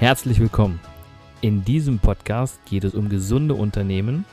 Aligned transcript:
Herzlich 0.00 0.40
willkommen. 0.40 0.80
In 1.42 1.62
diesem 1.62 1.98
Podcast 1.98 2.64
geht 2.64 2.84
es 2.84 2.94
um 2.94 3.10
gesunde 3.10 3.52
Unternehmen 3.52 4.24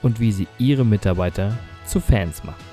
und 0.00 0.20
wie 0.20 0.30
sie 0.30 0.46
ihre 0.58 0.84
Mitarbeiter 0.84 1.58
zu 1.84 1.98
Fans 1.98 2.44
machen. 2.44 2.64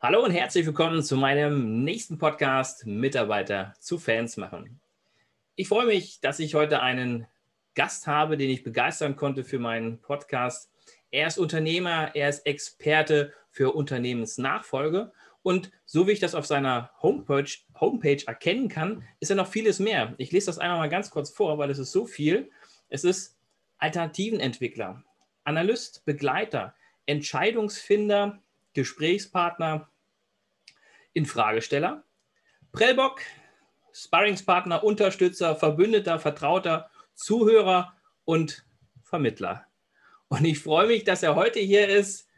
Hallo 0.00 0.24
und 0.24 0.32
herzlich 0.32 0.66
willkommen 0.66 1.04
zu 1.04 1.16
meinem 1.16 1.84
nächsten 1.84 2.18
Podcast 2.18 2.84
Mitarbeiter 2.86 3.72
zu 3.78 3.96
Fans 3.96 4.36
machen. 4.36 4.80
Ich 5.54 5.68
freue 5.68 5.86
mich, 5.86 6.18
dass 6.20 6.40
ich 6.40 6.56
heute 6.56 6.82
einen 6.82 7.28
Gast 7.76 8.08
habe, 8.08 8.36
den 8.36 8.50
ich 8.50 8.64
begeistern 8.64 9.14
konnte 9.14 9.44
für 9.44 9.60
meinen 9.60 10.00
Podcast. 10.00 10.72
Er 11.12 11.28
ist 11.28 11.38
Unternehmer, 11.38 12.16
er 12.16 12.30
ist 12.30 12.44
Experte 12.46 13.32
für 13.52 13.76
Unternehmensnachfolge 13.76 15.12
und 15.42 15.70
so 15.86 16.06
wie 16.06 16.12
ich 16.12 16.20
das 16.20 16.34
auf 16.34 16.46
seiner 16.46 16.90
Homepage, 17.02 17.50
Homepage 17.78 18.22
erkennen 18.26 18.68
kann, 18.68 19.02
ist 19.20 19.30
ja 19.30 19.36
noch 19.36 19.48
vieles 19.48 19.78
mehr. 19.78 20.14
Ich 20.18 20.32
lese 20.32 20.46
das 20.46 20.58
einmal 20.58 20.78
mal 20.78 20.88
ganz 20.88 21.10
kurz 21.10 21.30
vor, 21.30 21.58
weil 21.58 21.70
es 21.70 21.78
ist 21.78 21.92
so 21.92 22.04
viel. 22.06 22.50
Es 22.88 23.04
ist 23.04 23.38
Alternativenentwickler, 23.78 25.02
Analyst, 25.44 26.04
Begleiter, 26.04 26.74
Entscheidungsfinder, 27.06 28.42
Gesprächspartner, 28.74 29.88
Infragesteller, 31.12 32.04
Prellbock, 32.72 33.22
Sparringspartner, 33.92 34.84
Unterstützer, 34.84 35.56
Verbündeter, 35.56 36.18
Vertrauter, 36.18 36.90
Zuhörer 37.14 37.96
und 38.24 38.64
Vermittler. 39.02 39.66
Und 40.28 40.44
ich 40.44 40.60
freue 40.60 40.86
mich, 40.86 41.04
dass 41.04 41.22
er 41.22 41.34
heute 41.34 41.58
hier 41.58 41.88
ist, 41.88 42.28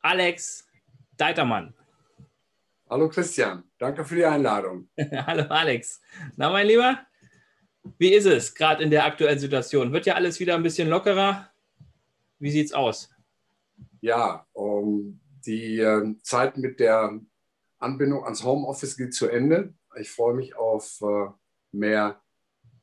Alex 0.00 0.68
Deitermann. 1.16 1.74
Hallo 2.94 3.08
Christian, 3.08 3.64
danke 3.76 4.04
für 4.04 4.14
die 4.14 4.24
Einladung. 4.24 4.88
Hallo 5.26 5.46
Alex. 5.48 6.00
Na 6.36 6.48
mein 6.48 6.68
Lieber, 6.68 7.04
wie 7.98 8.14
ist 8.14 8.24
es 8.24 8.54
gerade 8.54 8.84
in 8.84 8.90
der 8.92 9.04
aktuellen 9.04 9.40
Situation? 9.40 9.92
Wird 9.92 10.06
ja 10.06 10.14
alles 10.14 10.38
wieder 10.38 10.54
ein 10.54 10.62
bisschen 10.62 10.88
lockerer? 10.88 11.50
Wie 12.38 12.52
sieht 12.52 12.66
es 12.66 12.72
aus? 12.72 13.10
Ja, 14.00 14.46
um, 14.52 15.20
die 15.44 15.80
äh, 15.80 16.14
Zeit 16.22 16.56
mit 16.56 16.78
der 16.78 17.18
Anbindung 17.80 18.22
ans 18.22 18.44
Homeoffice 18.44 18.96
geht 18.96 19.12
zu 19.12 19.26
Ende. 19.26 19.74
Ich 19.98 20.12
freue 20.12 20.34
mich 20.34 20.54
auf 20.54 21.00
äh, 21.02 21.32
mehr 21.72 22.22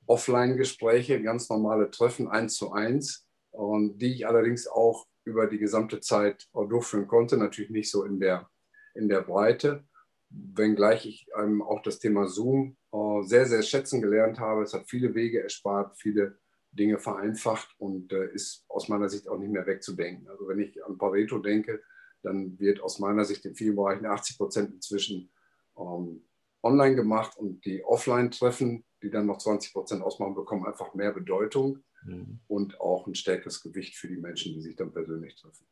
Offline-Gespräche, 0.08 1.22
ganz 1.22 1.48
normale 1.48 1.90
Treffen 1.90 2.28
eins 2.28 2.56
zu 2.56 2.73
eins, 2.73 3.30
und 3.52 3.98
die 4.00 4.14
ich 4.14 4.28
allerdings 4.28 4.68
auch 4.68 5.08
über 5.23 5.48
die 5.48 5.58
gesamte 5.58 6.02
Zeit 6.02 6.50
durchführen 6.53 7.08
konnte. 7.08 7.38
Natürlich 7.38 7.72
nicht 7.72 7.90
so 7.90 8.03
in 8.03 8.20
der, 8.20 8.50
in 8.94 9.08
der 9.08 9.22
Breite 9.22 9.86
wenngleich 10.32 11.06
ich 11.06 11.28
ähm, 11.38 11.62
auch 11.62 11.82
das 11.82 12.00
Thema 12.00 12.28
Zoom 12.28 12.78
äh, 12.92 13.24
sehr, 13.24 13.46
sehr 13.46 13.62
schätzen 13.62 14.02
gelernt 14.02 14.40
habe. 14.40 14.64
Es 14.64 14.74
hat 14.74 14.90
viele 14.90 15.14
Wege 15.14 15.44
erspart, 15.44 15.98
viele 15.98 16.38
Dinge 16.72 17.00
vereinfacht 17.00 17.76
und 17.78 18.14
äh, 18.14 18.32
ist 18.32 18.66
aus 18.70 18.88
meiner 18.88 19.09
Sicht 19.09 19.28
auch 19.28 19.38
nicht 19.38 19.52
mehr 19.52 19.68
wegzudenken. 19.68 20.30
Also 20.30 20.48
wenn 20.48 20.59
ich 20.59 20.84
an 20.86 20.98
Pareto 20.98 21.40
denke, 21.40 21.82
dann 22.24 22.58
wird 22.59 22.82
aus 22.82 23.00
meiner 23.00 23.26
Sicht 23.26 23.46
in 23.46 23.56
vielen 23.56 23.76
Bereichen 23.76 24.06
80 24.06 24.38
Prozent 24.38 24.74
inzwischen 24.74 25.32
ähm, 25.78 26.24
online 26.64 26.96
gemacht 26.96 27.38
und 27.38 27.66
die 27.66 27.84
Offline-Treffen, 27.84 28.86
die 29.02 29.09
dann 29.09 29.26
noch 29.26 29.40
20 29.40 29.74
Prozent 29.74 30.02
ausmachen, 30.04 30.36
bekommen 30.36 30.66
einfach 30.66 30.94
mehr 30.94 31.12
Bedeutung 31.12 31.84
mhm. 32.04 32.40
und 32.48 32.80
auch 32.80 33.08
ein 33.08 33.16
stärkeres 33.16 33.62
Gewicht 33.62 33.96
für 33.96 34.08
die 34.08 34.18
Menschen, 34.18 34.54
die 34.54 34.62
sich 34.62 34.76
dann 34.76 34.94
persönlich 34.94 35.36
treffen. 35.36 35.66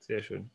Sehr 0.00 0.22
schön. 0.22 0.50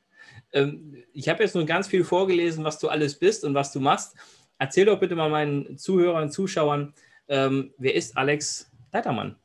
Ähm, 0.51 0.95
ich 1.13 1.29
habe 1.29 1.43
jetzt 1.43 1.55
nur 1.55 1.65
ganz 1.65 1.87
viel 1.87 2.03
vorgelesen, 2.03 2.63
was 2.63 2.79
du 2.79 2.89
alles 2.89 3.17
bist 3.17 3.43
und 3.43 3.53
was 3.53 3.71
du 3.71 3.79
machst. 3.79 4.15
Erzähl 4.57 4.85
doch 4.85 4.99
bitte 4.99 5.15
mal 5.15 5.29
meinen 5.29 5.77
Zuhörern, 5.77 6.31
Zuschauern, 6.31 6.93
ähm, 7.27 7.73
wer 7.77 7.95
ist 7.95 8.17
Alex 8.17 8.69
Leitermann? 8.91 9.35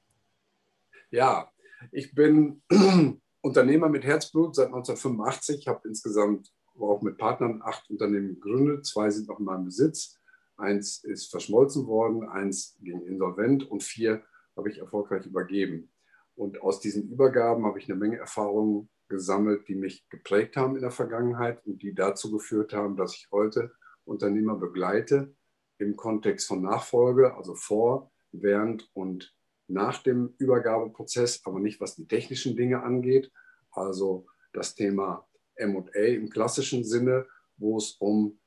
Ja, 1.10 1.50
ich 1.92 2.14
bin 2.14 2.62
Unternehmer 3.42 3.88
mit 3.88 4.04
Herzblut 4.04 4.56
seit 4.56 4.66
1985. 4.66 5.58
Ich 5.60 5.68
habe 5.68 5.86
insgesamt 5.86 6.50
auch 6.80 7.02
mit 7.02 7.18
Partnern 7.18 7.60
acht 7.62 7.88
Unternehmen 7.90 8.34
gegründet. 8.34 8.86
Zwei 8.86 9.10
sind 9.10 9.28
noch 9.28 9.38
in 9.38 9.44
meinem 9.44 9.66
Besitz. 9.66 10.18
Eins 10.56 11.04
ist 11.04 11.30
verschmolzen 11.30 11.86
worden, 11.86 12.28
eins 12.28 12.76
ging 12.80 13.02
insolvent 13.06 13.68
und 13.70 13.82
vier 13.82 14.22
habe 14.56 14.70
ich 14.70 14.78
erfolgreich 14.78 15.26
übergeben. 15.26 15.90
Und 16.36 16.62
aus 16.62 16.80
diesen 16.80 17.10
Übergaben 17.10 17.64
habe 17.64 17.78
ich 17.78 17.88
eine 17.88 17.98
Menge 17.98 18.18
Erfahrungen 18.18 18.88
gesammelt, 19.09 19.69
die 19.69 19.75
mich 19.75 20.09
geprägt 20.09 20.56
haben 20.56 20.76
in 20.76 20.82
der 20.82 20.91
Vergangenheit 20.91 21.65
und 21.66 21.82
die 21.82 21.94
dazu 21.94 22.31
geführt 22.31 22.72
haben, 22.72 22.97
dass 22.97 23.15
ich 23.15 23.28
heute 23.31 23.72
Unternehmer 24.04 24.56
begleite 24.56 25.34
im 25.78 25.97
Kontext 25.97 26.47
von 26.48 26.62
Nachfolge, 26.62 27.34
also 27.34 27.54
vor, 27.54 28.10
während 28.32 28.91
und 28.94 29.34
nach 29.66 30.03
dem 30.03 30.34
Übergabeprozess, 30.38 31.43
aber 31.44 31.60
nicht 31.60 31.81
was 31.81 31.97
die 31.97 32.06
technischen 32.06 32.56
Dinge 32.56 32.82
angeht. 32.82 33.31
Also 33.70 34.26
das 34.53 34.75
Thema 34.75 35.26
MA 35.59 35.91
im 35.94 36.31
klassischen 36.31 36.84
Sinne, 36.84 37.26
wo 37.56 37.78
es 37.78 37.93
um 37.98 38.38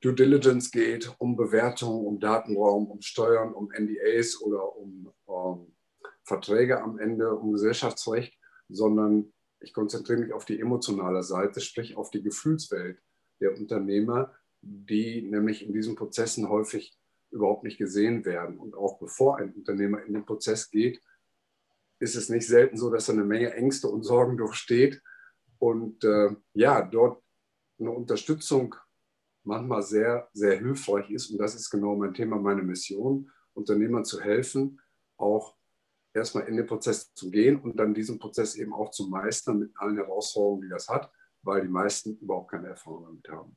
Due 0.00 0.14
Diligence 0.14 0.70
geht, 0.70 1.12
um 1.18 1.36
Bewertung, 1.36 2.06
um 2.06 2.20
Datenraum, 2.20 2.88
um 2.88 3.00
Steuern, 3.00 3.52
um 3.52 3.70
NDAs 3.72 4.40
oder 4.40 4.76
um, 4.76 5.12
um 5.24 5.60
ähm, 5.60 5.72
Verträge 6.22 6.80
am 6.80 6.98
Ende, 6.98 7.34
um 7.34 7.52
Gesellschaftsrecht, 7.52 8.38
sondern 8.68 9.32
ich 9.60 9.72
konzentriere 9.72 10.20
mich 10.20 10.32
auf 10.32 10.44
die 10.44 10.60
emotionale 10.60 11.22
Seite, 11.22 11.60
sprich 11.60 11.96
auf 11.96 12.10
die 12.10 12.22
Gefühlswelt 12.22 13.00
der 13.40 13.56
Unternehmer, 13.56 14.34
die 14.60 15.22
nämlich 15.22 15.64
in 15.64 15.72
diesen 15.72 15.94
Prozessen 15.94 16.48
häufig 16.48 16.98
überhaupt 17.30 17.64
nicht 17.64 17.78
gesehen 17.78 18.24
werden. 18.24 18.58
Und 18.58 18.74
auch 18.74 18.98
bevor 18.98 19.38
ein 19.38 19.52
Unternehmer 19.52 20.02
in 20.02 20.14
den 20.14 20.24
Prozess 20.24 20.70
geht, 20.70 21.02
ist 22.00 22.16
es 22.16 22.28
nicht 22.28 22.46
selten 22.46 22.76
so, 22.76 22.90
dass 22.90 23.08
er 23.08 23.14
eine 23.14 23.24
Menge 23.24 23.52
Ängste 23.52 23.88
und 23.88 24.04
Sorgen 24.04 24.36
durchsteht 24.36 25.02
und 25.58 26.04
äh, 26.04 26.30
ja, 26.54 26.82
dort 26.82 27.22
eine 27.78 27.90
Unterstützung 27.90 28.74
manchmal 29.42 29.82
sehr, 29.82 30.28
sehr 30.32 30.58
hilfreich 30.58 31.10
ist. 31.10 31.30
Und 31.30 31.38
das 31.38 31.54
ist 31.54 31.70
genau 31.70 31.96
mein 31.96 32.14
Thema, 32.14 32.36
meine 32.38 32.62
Mission, 32.62 33.30
Unternehmern 33.54 34.04
zu 34.04 34.20
helfen, 34.20 34.80
auch 35.16 35.57
erstmal 36.14 36.44
in 36.44 36.56
den 36.56 36.66
Prozess 36.66 37.12
zu 37.14 37.30
gehen 37.30 37.60
und 37.60 37.78
dann 37.78 37.94
diesen 37.94 38.18
Prozess 38.18 38.56
eben 38.56 38.72
auch 38.72 38.90
zu 38.90 39.08
meistern 39.08 39.58
mit 39.58 39.72
allen 39.76 39.96
Herausforderungen, 39.96 40.62
die 40.62 40.68
das 40.68 40.88
hat, 40.88 41.10
weil 41.42 41.62
die 41.62 41.68
meisten 41.68 42.16
überhaupt 42.18 42.50
keine 42.50 42.68
Erfahrung 42.68 43.04
damit 43.04 43.28
haben. 43.28 43.56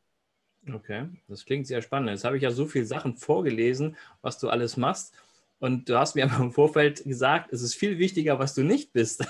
Okay, 0.71 1.09
das 1.27 1.45
klingt 1.45 1.65
sehr 1.65 1.81
spannend. 1.81 2.11
Jetzt 2.11 2.23
habe 2.23 2.37
ich 2.37 2.43
ja 2.43 2.51
so 2.51 2.65
viele 2.67 2.85
Sachen 2.85 3.15
vorgelesen, 3.15 3.97
was 4.21 4.37
du 4.37 4.49
alles 4.49 4.77
machst. 4.77 5.15
Und 5.59 5.89
du 5.89 5.97
hast 5.97 6.15
mir 6.15 6.25
aber 6.25 6.39
im 6.43 6.51
Vorfeld 6.51 7.03
gesagt, 7.03 7.51
es 7.51 7.61
ist 7.61 7.75
viel 7.75 7.97
wichtiger, 7.97 8.37
was 8.39 8.53
du 8.53 8.63
nicht 8.63 8.93
bist. 8.93 9.25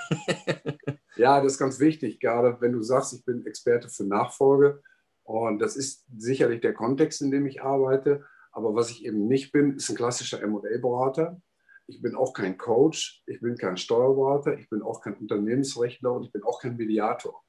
ja, 1.16 1.42
das 1.42 1.54
ist 1.54 1.60
ganz 1.60 1.80
wichtig, 1.80 2.20
gerade 2.20 2.60
wenn 2.60 2.74
du 2.74 2.82
sagst, 2.82 3.14
ich 3.14 3.24
bin 3.24 3.46
Experte 3.46 3.90
für 3.90 4.04
Nachfolge. 4.04 4.82
Und 5.24 5.60
das 5.60 5.78
ist 5.78 6.06
sicherlich 6.18 6.62
der 6.62 6.74
Kontext, 6.74 7.22
in 7.22 7.32
dem 7.32 7.46
ich 7.46 7.62
arbeite. 7.62 8.26
Aber 8.52 8.76
was 8.76 8.90
ich 8.90 9.06
eben 9.06 9.28
nicht 9.28 9.54
bin, 9.54 9.76
ist 9.78 9.90
ein 9.90 9.96
klassischer 9.96 10.46
MA-Berater 10.46 11.42
ich 11.92 12.02
bin 12.02 12.16
auch 12.16 12.34
kein 12.34 12.58
Coach, 12.58 13.22
ich 13.28 13.42
bin 13.42 13.58
kein 13.58 13.78
Steuerberater, 13.78 14.58
ich 14.58 14.70
bin 14.70 14.82
auch 14.82 15.02
kein 15.02 15.16
Unternehmensrechtler 15.16 16.14
und 16.14 16.24
ich 16.24 16.32
bin 16.32 16.44
auch 16.44 16.62
kein 16.62 16.78
Mediator. 16.78 17.44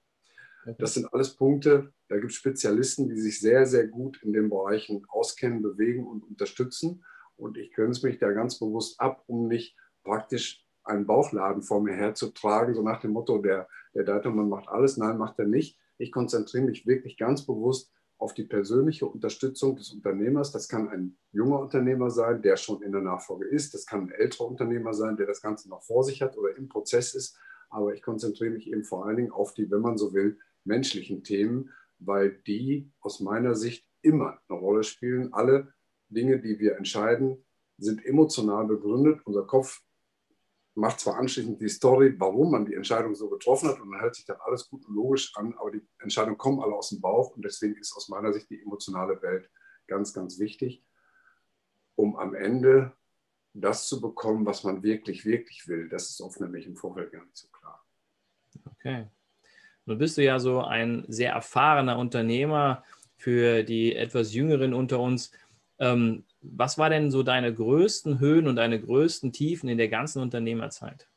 Das 0.79 0.95
sind 0.95 1.13
alles 1.13 1.37
Punkte, 1.37 1.93
da 2.09 2.19
gibt 2.19 2.33
es 2.33 2.37
Spezialisten, 2.37 3.09
die 3.09 3.17
sich 3.17 3.41
sehr, 3.41 3.67
sehr 3.67 3.89
gut 3.89 4.23
in 4.23 4.33
den 4.33 4.49
Bereichen 4.49 5.05
auskennen, 5.09 5.63
bewegen 5.63 6.07
und 6.07 6.25
unterstützen. 6.25 7.05
Und 7.37 7.57
ich 7.57 7.73
grenze 7.73 8.07
mich 8.07 8.19
da 8.19 8.31
ganz 8.31 8.59
bewusst 8.59 9.01
ab, 9.01 9.25
um 9.27 9.49
nicht 9.49 9.77
praktisch 10.05 10.65
einen 10.85 11.07
Bauchladen 11.07 11.63
vor 11.63 11.81
mir 11.81 11.95
herzutragen, 11.95 12.75
so 12.75 12.83
nach 12.83 13.01
dem 13.01 13.13
Motto, 13.13 13.39
der, 13.39 13.69
der 13.95 14.05
Datummann 14.05 14.49
macht 14.49 14.69
alles. 14.69 14.97
Nein, 14.97 15.19
macht 15.19 15.39
er 15.39 15.47
nicht. 15.47 15.79
Ich 15.99 16.13
konzentriere 16.13 16.65
mich 16.65 16.87
wirklich 16.87 17.17
ganz 17.17 17.47
bewusst 17.47 17.93
auf 18.23 18.35
die 18.35 18.45
persönliche 18.45 19.05
Unterstützung 19.05 19.75
des 19.75 19.93
Unternehmers. 19.93 20.53
Das 20.53 20.69
kann 20.69 20.89
ein 20.89 21.17
junger 21.33 21.59
Unternehmer 21.59 22.09
sein, 22.09 22.41
der 22.41 22.57
schon 22.57 22.81
in 22.81 22.93
der 22.93 23.01
Nachfolge 23.01 23.47
ist. 23.47 23.75
Das 23.75 23.85
kann 23.85 24.03
ein 24.03 24.11
älterer 24.13 24.47
Unternehmer 24.47 24.95
sein, 24.95 25.17
der 25.17 25.27
das 25.27 25.43
Ganze 25.43 25.69
noch 25.69 25.83
vor 25.83 26.05
sich 26.05 26.23
hat 26.23 26.39
oder 26.39 26.57
im 26.57 26.69
Prozess 26.69 27.15
ist. 27.15 27.37
Aber 27.69 27.95
ich 27.95 28.01
konzentriere 28.01 28.53
mich 28.53 28.71
eben 28.71 28.85
vor 28.85 29.07
allen 29.07 29.17
Dingen 29.17 29.33
auf 29.33 29.55
die, 29.55 29.69
wenn 29.71 29.81
man 29.81 29.99
so 29.99 30.15
will, 30.15 30.39
menschlichen 30.65 31.25
Themen, 31.25 31.71
weil 31.99 32.41
die 32.47 32.93
aus 33.01 33.19
meiner 33.19 33.57
Sicht 33.57 33.85
immer 34.03 34.39
eine 34.49 34.59
Rolle 34.59 34.85
spielen. 34.85 35.33
Alle 35.33 35.75
Dinge, 36.09 36.39
die 36.39 36.61
wir 36.61 36.77
entscheiden, 36.77 37.45
sind 37.79 38.07
emotional 38.07 38.67
begründet. 38.67 39.21
Unser 39.25 39.47
Kopf 39.49 39.83
macht 40.75 41.01
zwar 41.01 41.17
anschließend 41.17 41.61
die 41.61 41.69
Story, 41.69 42.15
warum 42.19 42.51
man 42.53 42.65
die 42.65 42.75
Entscheidung 42.75 43.15
so 43.15 43.29
getroffen 43.29 43.69
hat 43.69 43.81
und 43.81 43.91
dann 43.91 44.01
hört 44.01 44.15
sich 44.15 44.25
dann 44.25 44.39
alles 44.41 44.69
gut 44.69 44.87
und 44.87 44.95
logisch 44.95 45.37
an, 45.37 45.55
aber 45.59 45.71
die 45.71 45.87
Entscheidungen 45.99 46.39
kommen 46.39 46.61
alle 46.61 46.75
aus 46.75 46.89
dem 46.89 47.01
Bauch 47.01 47.37
und 47.37 47.45
deswegen 47.45 47.77
ist 47.77 47.95
aus 47.95 48.09
meiner 48.09 48.33
Sicht 48.33 48.49
die 48.51 48.63
emotionale 48.63 49.21
Welt 49.23 49.51
ganz, 49.87 50.13
ganz 50.15 50.39
wichtig, 50.39 50.83
um 51.95 52.17
am 52.17 52.35
Ende 52.35 52.93
das 53.55 53.87
zu 53.87 54.01
bekommen, 54.01 54.47
was 54.47 54.65
man 54.65 54.83
wirklich, 54.83 55.27
wirklich 55.27 55.69
will. 55.69 55.89
Das 55.91 56.09
ist 56.09 56.23
oft 56.23 56.41
nämlich 56.41 56.67
im 56.67 56.77
Vorfeld 56.77 57.13
gar 57.13 57.25
nicht 57.25 57.37
so 57.37 57.49
klar. 57.49 57.85
Okay. 58.65 59.09
Nun 59.85 59.99
bist 59.99 60.17
du 60.17 60.23
ja 60.23 60.39
so 60.39 60.63
ein 60.63 61.05
sehr 61.09 61.33
erfahrener 61.33 61.99
Unternehmer, 61.99 62.83
für 63.23 63.63
die 63.63 63.95
etwas 63.95 64.35
Jüngeren 64.35 64.75
unter 64.75 64.99
uns. 64.99 65.31
Ähm, 65.79 66.25
was 66.43 66.79
war 66.79 66.91
denn 66.91 67.11
so 67.11 67.23
deine 67.23 67.55
größten 67.55 68.19
Höhen 68.19 68.47
und 68.49 68.57
deine 68.57 68.81
größten 68.81 69.33
Tiefen 69.33 69.69
in 69.69 69.79
der 69.79 69.89
ganzen 69.89 70.21
Unternehmerzeit? 70.21 71.09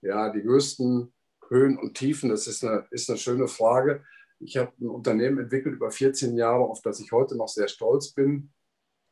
Ja, 0.00 0.30
die 0.30 0.42
größten 0.42 1.12
Höhen 1.48 1.78
und 1.78 1.94
Tiefen, 1.94 2.30
das 2.30 2.46
ist 2.46 2.64
eine, 2.64 2.86
ist 2.90 3.10
eine 3.10 3.18
schöne 3.18 3.48
Frage. 3.48 4.02
Ich 4.40 4.56
habe 4.56 4.72
ein 4.80 4.88
Unternehmen 4.88 5.38
entwickelt 5.38 5.76
über 5.76 5.90
14 5.90 6.36
Jahre, 6.36 6.64
auf 6.64 6.82
das 6.82 7.00
ich 7.00 7.12
heute 7.12 7.36
noch 7.36 7.48
sehr 7.48 7.68
stolz 7.68 8.12
bin. 8.12 8.50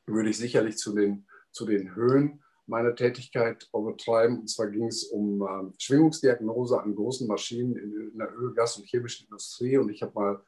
Würde 0.07 0.31
ich 0.31 0.39
sicherlich 0.39 0.79
zu 0.79 0.95
den, 0.95 1.27
zu 1.53 1.67
den 1.67 1.95
Höhen 1.95 2.43
meiner 2.67 2.95
Tätigkeit 2.95 3.69
betreiben. 3.73 4.41
Und 4.41 4.49
zwar 4.49 4.69
ging 4.69 4.87
es 4.87 5.05
um 5.05 5.43
äh, 5.43 5.73
Schwingungsdiagnose 5.79 6.81
an 6.81 6.95
großen 6.95 7.27
Maschinen 7.27 7.77
in, 7.77 8.11
in, 8.13 8.19
der 8.19 8.33
Öl-, 8.37 8.55
Gas- 8.55 8.77
und 8.77 8.87
chemischen 8.87 9.27
Industrie. 9.27 9.77
Und 9.77 9.91
ich 9.91 10.03
habe 10.03 10.13
mal 10.15 10.43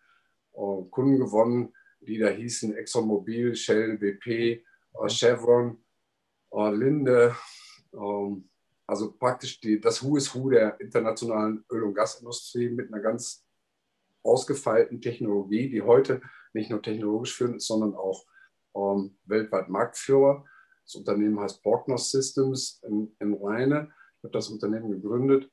äh, 0.55 0.89
Kunden 0.91 1.19
gewonnen, 1.19 1.73
die 2.07 2.19
da 2.19 2.29
hießen 2.29 2.77
ExxonMobil, 2.77 3.55
Shell, 3.55 3.99
BP, 3.99 4.29
äh, 4.29 5.09
Chevron, 5.09 5.83
äh, 6.53 6.75
Linde. 6.75 7.37
Ähm, 7.95 8.49
also 8.87 9.13
praktisch 9.13 9.61
die, 9.61 9.81
das 9.81 10.03
Who 10.03 10.17
is 10.17 10.35
Who 10.35 10.51
der 10.51 10.79
internationalen 10.81 11.65
Öl- 11.71 11.85
und 11.85 11.95
Gasindustrie 11.95 12.69
mit 12.69 12.93
einer 12.93 13.03
ganz 13.03 13.47
ausgefeilten 14.23 15.01
Technologie, 15.01 15.71
die 15.71 15.83
heute 15.83 16.21
nicht 16.53 16.71
nur 16.71 16.83
technologisch 16.83 17.35
führend 17.35 17.57
ist, 17.57 17.67
sondern 17.67 17.95
auch 17.95 18.27
ähm, 18.75 19.17
weltweit 19.25 19.69
Marktführer. 19.69 20.45
Das 20.85 20.97
Unternehmen 20.97 21.41
heißt 21.41 21.63
Borgnos 21.63 22.11
Systems 22.11 22.83
in, 22.87 23.15
in 23.21 23.35
Rheine. 23.35 23.93
Ich 24.19 24.25
habe 24.25 24.33
das 24.33 24.49
Unternehmen 24.49 24.91
gegründet 24.91 25.51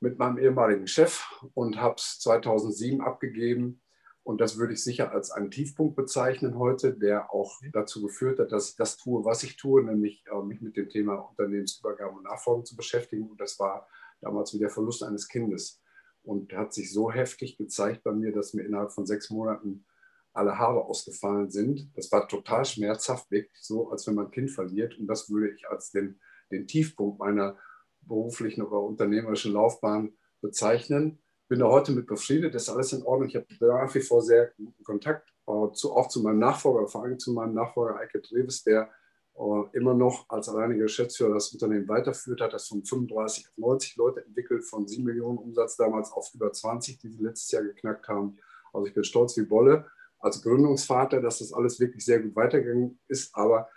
mit 0.00 0.18
meinem 0.18 0.38
ehemaligen 0.38 0.86
Chef 0.86 1.24
und 1.54 1.80
habe 1.80 1.96
es 1.96 2.18
2007 2.20 3.00
abgegeben. 3.00 3.81
Und 4.24 4.40
das 4.40 4.56
würde 4.56 4.74
ich 4.74 4.84
sicher 4.84 5.10
als 5.10 5.30
einen 5.32 5.50
Tiefpunkt 5.50 5.96
bezeichnen 5.96 6.56
heute, 6.56 6.94
der 6.94 7.32
auch 7.32 7.60
dazu 7.72 8.02
geführt 8.02 8.38
hat, 8.38 8.52
dass 8.52 8.70
ich 8.70 8.76
das 8.76 8.96
tue, 8.96 9.24
was 9.24 9.42
ich 9.42 9.56
tue, 9.56 9.82
nämlich 9.82 10.24
äh, 10.30 10.42
mich 10.42 10.60
mit 10.60 10.76
dem 10.76 10.88
Thema 10.88 11.16
Unternehmensübergabe 11.16 12.16
und 12.16 12.24
Nachfolge 12.24 12.64
zu 12.64 12.76
beschäftigen. 12.76 13.28
Und 13.28 13.40
das 13.40 13.58
war 13.58 13.88
damals 14.20 14.54
wie 14.54 14.58
der 14.58 14.70
Verlust 14.70 15.02
eines 15.02 15.28
Kindes 15.28 15.82
und 16.22 16.52
hat 16.52 16.72
sich 16.72 16.92
so 16.92 17.10
heftig 17.10 17.56
gezeigt 17.56 18.04
bei 18.04 18.12
mir, 18.12 18.32
dass 18.32 18.54
mir 18.54 18.62
innerhalb 18.62 18.92
von 18.92 19.06
sechs 19.06 19.30
Monaten 19.30 19.84
alle 20.32 20.56
Haare 20.56 20.84
ausgefallen 20.84 21.50
sind. 21.50 21.90
Das 21.96 22.10
war 22.12 22.28
total 22.28 22.64
schmerzhaft, 22.64 23.30
wirklich 23.30 23.60
so, 23.60 23.90
als 23.90 24.06
wenn 24.06 24.14
man 24.14 24.26
ein 24.26 24.30
Kind 24.30 24.50
verliert. 24.50 24.98
Und 24.98 25.06
das 25.06 25.30
würde 25.30 25.52
ich 25.54 25.68
als 25.68 25.90
den, 25.90 26.20
den 26.50 26.66
Tiefpunkt 26.66 27.18
meiner 27.18 27.58
beruflichen 28.02 28.62
oder 28.62 28.80
unternehmerischen 28.80 29.52
Laufbahn 29.52 30.16
bezeichnen. 30.40 31.18
Bin 31.52 31.60
da 31.60 31.68
heute 31.68 31.92
mit 31.92 32.06
befriedet, 32.06 32.54
ist 32.54 32.70
alles 32.70 32.94
in 32.94 33.02
Ordnung. 33.02 33.28
Ich 33.28 33.36
habe 33.36 33.44
nach 33.60 33.94
wie 33.94 34.00
vor 34.00 34.22
sehr 34.22 34.54
guten 34.56 34.82
Kontakt, 34.84 35.28
äh, 35.46 35.72
zu, 35.74 35.92
auch 35.92 36.08
zu 36.08 36.22
meinem 36.22 36.38
Nachfolger, 36.38 36.88
vor 36.88 37.02
allem 37.02 37.18
zu 37.18 37.30
meinem 37.34 37.52
Nachfolger 37.52 37.98
Eike 37.98 38.22
Treves, 38.22 38.64
der 38.64 38.88
äh, 39.34 39.76
immer 39.76 39.92
noch 39.92 40.30
als 40.30 40.48
alleiniger 40.48 40.84
Geschäftsführer 40.84 41.34
das 41.34 41.52
Unternehmen 41.52 41.86
weiterführt, 41.88 42.40
hat 42.40 42.54
das 42.54 42.68
von 42.68 42.82
35 42.82 43.48
auf 43.48 43.58
90 43.58 43.96
Leute 43.96 44.24
entwickelt, 44.24 44.64
von 44.64 44.88
7 44.88 45.04
Millionen 45.04 45.36
Umsatz 45.36 45.76
damals 45.76 46.10
auf 46.12 46.32
über 46.32 46.50
20, 46.50 46.96
die 46.96 47.10
sie 47.10 47.22
letztes 47.22 47.50
Jahr 47.50 47.64
geknackt 47.64 48.08
haben. 48.08 48.38
Also 48.72 48.86
ich 48.86 48.94
bin 48.94 49.04
stolz 49.04 49.36
wie 49.36 49.44
Bolle 49.44 49.84
als 50.20 50.40
Gründungsvater, 50.40 51.20
dass 51.20 51.40
das 51.40 51.52
alles 51.52 51.78
wirklich 51.78 52.02
sehr 52.02 52.20
gut 52.20 52.34
weitergegangen 52.34 52.98
ist, 53.08 53.36
aber 53.36 53.68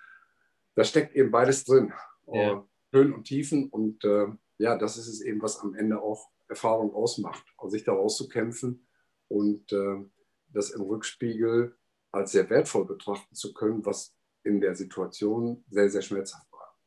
da 0.75 0.85
steckt 0.85 1.13
eben 1.13 1.29
beides 1.29 1.65
drin. 1.65 1.91
Ja. 2.31 2.53
Äh, 2.53 2.61
Höhen 2.93 3.13
und 3.13 3.25
Tiefen 3.25 3.67
und 3.67 4.01
äh, 4.05 4.27
ja, 4.59 4.77
das 4.77 4.95
ist 4.95 5.09
es 5.09 5.19
eben, 5.19 5.41
was 5.41 5.59
am 5.59 5.75
Ende 5.75 6.01
auch 6.01 6.29
Erfahrung 6.47 6.93
ausmacht, 6.93 7.43
sich 7.67 7.83
da 7.83 7.93
rauszukämpfen 7.93 8.87
und 9.27 9.71
äh, 9.71 10.05
das 10.49 10.71
im 10.71 10.81
Rückspiegel 10.81 11.75
als 12.11 12.31
sehr 12.31 12.49
wertvoll 12.49 12.85
betrachten 12.85 13.35
zu 13.35 13.53
können, 13.53 13.85
was 13.85 14.15
in 14.43 14.61
der 14.61 14.75
Situation 14.75 15.63
sehr, 15.69 15.89
sehr 15.89 16.01
schmerzhaft 16.01 16.47
war. 16.51 16.77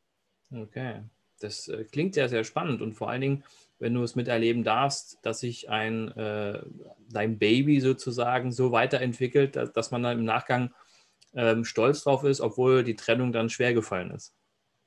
Okay, 0.51 1.03
das 1.39 1.67
äh, 1.67 1.83
klingt 1.83 2.15
sehr, 2.15 2.29
sehr 2.29 2.43
spannend 2.43 2.81
und 2.81 2.93
vor 2.93 3.09
allen 3.09 3.21
Dingen, 3.21 3.43
wenn 3.77 3.93
du 3.93 4.03
es 4.03 4.15
miterleben 4.15 4.63
darfst, 4.63 5.19
dass 5.21 5.41
sich 5.41 5.69
ein 5.69 6.09
äh, 6.17 6.61
dein 7.09 7.37
Baby 7.37 7.79
sozusagen 7.79 8.51
so 8.51 8.71
weiterentwickelt, 8.71 9.55
dass, 9.55 9.71
dass 9.71 9.91
man 9.91 10.03
dann 10.03 10.19
im 10.19 10.25
Nachgang 10.25 10.73
ähm, 11.33 11.63
stolz 11.63 12.03
drauf 12.03 12.23
ist, 12.23 12.41
obwohl 12.41 12.83
die 12.83 12.95
Trennung 12.95 13.31
dann 13.31 13.49
schwer 13.49 13.73
gefallen 13.73 14.11
ist. 14.11 14.33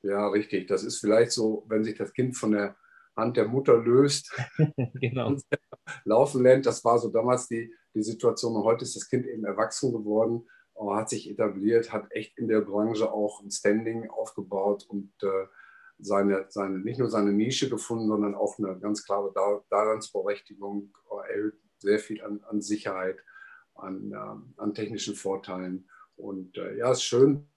Ja, 0.02 0.26
richtig. 0.28 0.66
Das 0.66 0.82
ist 0.82 0.98
vielleicht 0.98 1.30
so, 1.30 1.64
wenn 1.68 1.84
sich 1.84 1.96
das 1.96 2.12
Kind 2.12 2.36
von 2.36 2.52
der 2.52 2.76
Hand 3.16 3.36
der 3.36 3.48
Mutter 3.48 3.76
löst 3.76 4.32
genau. 5.00 5.36
laufen 6.04 6.42
lernt. 6.42 6.66
Das 6.66 6.84
war 6.84 6.98
so 6.98 7.08
damals 7.08 7.48
die, 7.48 7.72
die 7.94 8.02
Situation. 8.02 8.56
Und 8.56 8.64
heute 8.64 8.84
ist 8.84 8.96
das 8.96 9.08
Kind 9.08 9.26
eben 9.26 9.44
erwachsen 9.44 9.92
geworden 9.92 10.46
hat 10.90 11.08
sich 11.08 11.30
etabliert, 11.30 11.92
hat 11.92 12.10
echt 12.10 12.36
in 12.38 12.48
der 12.48 12.60
Branche 12.60 13.12
auch 13.12 13.42
ein 13.42 13.50
Standing 13.50 14.10
aufgebaut 14.10 14.84
und 14.88 15.12
äh, 15.22 15.46
seine, 15.98 16.46
seine, 16.48 16.78
nicht 16.78 16.98
nur 16.98 17.10
seine 17.10 17.32
Nische 17.32 17.68
gefunden, 17.68 18.08
sondern 18.08 18.34
auch 18.34 18.58
eine 18.58 18.78
ganz 18.80 19.04
klare 19.04 19.32
Daseinsberechtigung, 19.70 20.92
äh, 21.10 21.32
erhöht 21.32 21.60
sehr 21.78 21.98
viel 21.98 22.22
an, 22.22 22.42
an 22.48 22.60
Sicherheit, 22.60 23.22
an, 23.74 24.12
äh, 24.12 24.60
an, 24.60 24.74
technischen 24.74 25.14
Vorteilen. 25.14 25.88
Und 26.16 26.56
äh, 26.56 26.76
ja, 26.78 26.90
es 26.90 26.98
ist 26.98 27.04
schön, 27.04 27.48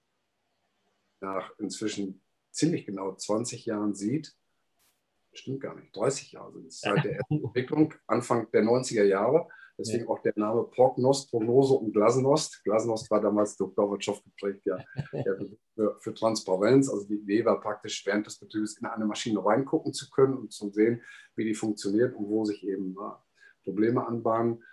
nach 1.22 1.52
inzwischen 1.58 2.22
ziemlich 2.52 2.86
genau 2.86 3.16
20 3.16 3.66
Jahren 3.66 3.96
sieht, 3.96 4.36
stimmt 5.38 5.62
gar 5.62 5.76
nicht, 5.76 5.96
30 5.96 6.32
Jahre 6.32 6.54
sind 6.54 6.68
es, 6.68 6.80
seit 6.80 7.04
der 7.04 7.20
Entwicklung, 7.30 7.94
Anfang 8.08 8.50
der 8.52 8.64
90er 8.64 9.04
Jahre, 9.04 9.48
Deswegen 9.78 10.06
ja. 10.06 10.10
auch 10.10 10.22
der 10.22 10.34
Name 10.36 10.64
Prognost, 10.64 11.30
Prognose 11.30 11.74
und 11.74 11.92
Glasnost. 11.92 12.64
Glasnost 12.64 13.12
war 13.12 13.20
damals 13.20 13.58
durch 13.58 13.76
Gorbatschow 13.76 14.24
geprägt, 14.24 14.66
ja, 14.66 14.78
für, 15.76 15.98
für, 16.00 16.14
Transparenz. 16.14 16.90
Also 16.90 17.06
die 17.08 17.16
Idee 17.16 17.44
war 17.44 17.60
praktisch, 17.60 18.06
während 18.06 18.26
des 18.26 18.40
Betriebes 18.40 18.78
in 18.78 18.86
eine 18.86 19.06
Maschine 19.06 19.44
reingucken 19.46 19.94
zu 19.94 20.10
können 20.10 20.38
und 20.38 20.54
zu 20.54 20.70
sehen, 20.70 21.02
wie 21.36 21.44
die 21.44 21.56
funktioniert 21.56 22.16
und 22.16 22.30
wo 22.30 22.46
sich 22.46 22.66
eben 22.66 22.96
ja, 22.98 23.22
Probleme 23.64 24.06
anbahnen. 24.08 24.64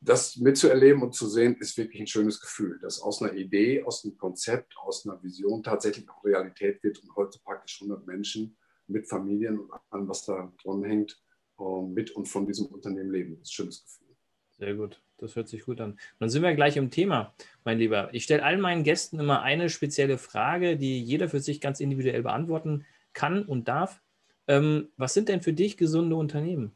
Das 0.00 0.36
mitzuerleben 0.36 1.00
und 1.00 1.14
zu 1.14 1.28
sehen, 1.28 1.54
ist 1.60 1.78
wirklich 1.78 2.00
ein 2.00 2.08
schönes 2.08 2.40
Gefühl, 2.40 2.80
dass 2.80 3.00
aus 3.00 3.22
einer 3.22 3.34
Idee, 3.34 3.84
aus 3.84 4.04
einem 4.04 4.18
Konzept, 4.18 4.74
aus 4.78 5.06
einer 5.06 5.22
Vision 5.22 5.62
tatsächlich 5.62 6.10
auch 6.10 6.24
Realität 6.24 6.82
wird 6.82 7.00
und 7.04 7.14
heute 7.14 7.38
praktisch 7.38 7.80
100 7.80 8.04
Menschen 8.04 8.56
mit 8.92 9.08
Familien 9.08 9.58
und 9.58 9.70
allem, 9.90 10.08
was 10.08 10.24
da 10.24 10.52
dran 10.62 10.84
hängt, 10.84 11.20
ähm, 11.58 11.92
mit 11.94 12.10
und 12.12 12.26
von 12.26 12.46
diesem 12.46 12.66
Unternehmen 12.66 13.10
leben. 13.10 13.38
Das 13.38 13.48
ist 13.48 13.52
ein 13.52 13.54
schönes 13.54 13.82
Gefühl. 13.82 14.16
Sehr 14.50 14.74
gut. 14.74 15.02
Das 15.18 15.36
hört 15.36 15.48
sich 15.48 15.64
gut 15.64 15.80
an. 15.80 15.98
Dann 16.18 16.28
sind 16.28 16.42
wir 16.42 16.54
gleich 16.54 16.76
im 16.76 16.90
Thema, 16.90 17.32
mein 17.64 17.78
Lieber. 17.78 18.10
Ich 18.12 18.24
stelle 18.24 18.42
allen 18.42 18.60
meinen 18.60 18.82
Gästen 18.82 19.20
immer 19.20 19.42
eine 19.42 19.70
spezielle 19.70 20.18
Frage, 20.18 20.76
die 20.76 21.00
jeder 21.00 21.28
für 21.28 21.38
sich 21.38 21.60
ganz 21.60 21.78
individuell 21.78 22.22
beantworten 22.22 22.84
kann 23.12 23.44
und 23.44 23.68
darf. 23.68 24.00
Ähm, 24.48 24.88
was 24.96 25.14
sind 25.14 25.28
denn 25.28 25.40
für 25.40 25.52
dich 25.52 25.76
gesunde 25.76 26.16
Unternehmen? 26.16 26.72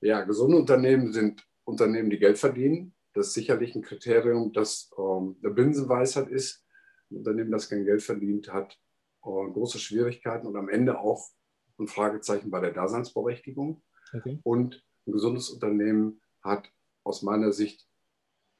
Ja, 0.00 0.22
gesunde 0.22 0.56
Unternehmen 0.56 1.12
sind 1.12 1.46
Unternehmen, 1.64 2.10
die 2.10 2.18
Geld 2.18 2.38
verdienen. 2.38 2.92
Das 3.14 3.28
ist 3.28 3.34
sicherlich 3.34 3.76
ein 3.76 3.82
Kriterium, 3.82 4.52
das 4.52 4.90
ähm, 4.98 5.36
eine 5.42 5.52
Binsenweisheit 5.52 6.28
ist. 6.28 6.64
Ein 7.10 7.18
Unternehmen, 7.18 7.52
das 7.52 7.68
kein 7.68 7.84
Geld 7.84 8.02
verdient, 8.02 8.52
hat 8.52 8.78
große 9.22 9.78
Schwierigkeiten 9.78 10.46
und 10.46 10.56
am 10.56 10.68
Ende 10.68 10.98
auch 10.98 11.28
ein 11.78 11.86
Fragezeichen 11.86 12.50
bei 12.50 12.60
der 12.60 12.72
Daseinsberechtigung. 12.72 13.82
Okay. 14.12 14.40
Und 14.42 14.84
ein 15.06 15.12
gesundes 15.12 15.50
Unternehmen 15.50 16.20
hat 16.42 16.68
aus 17.04 17.22
meiner 17.22 17.52
Sicht 17.52 17.88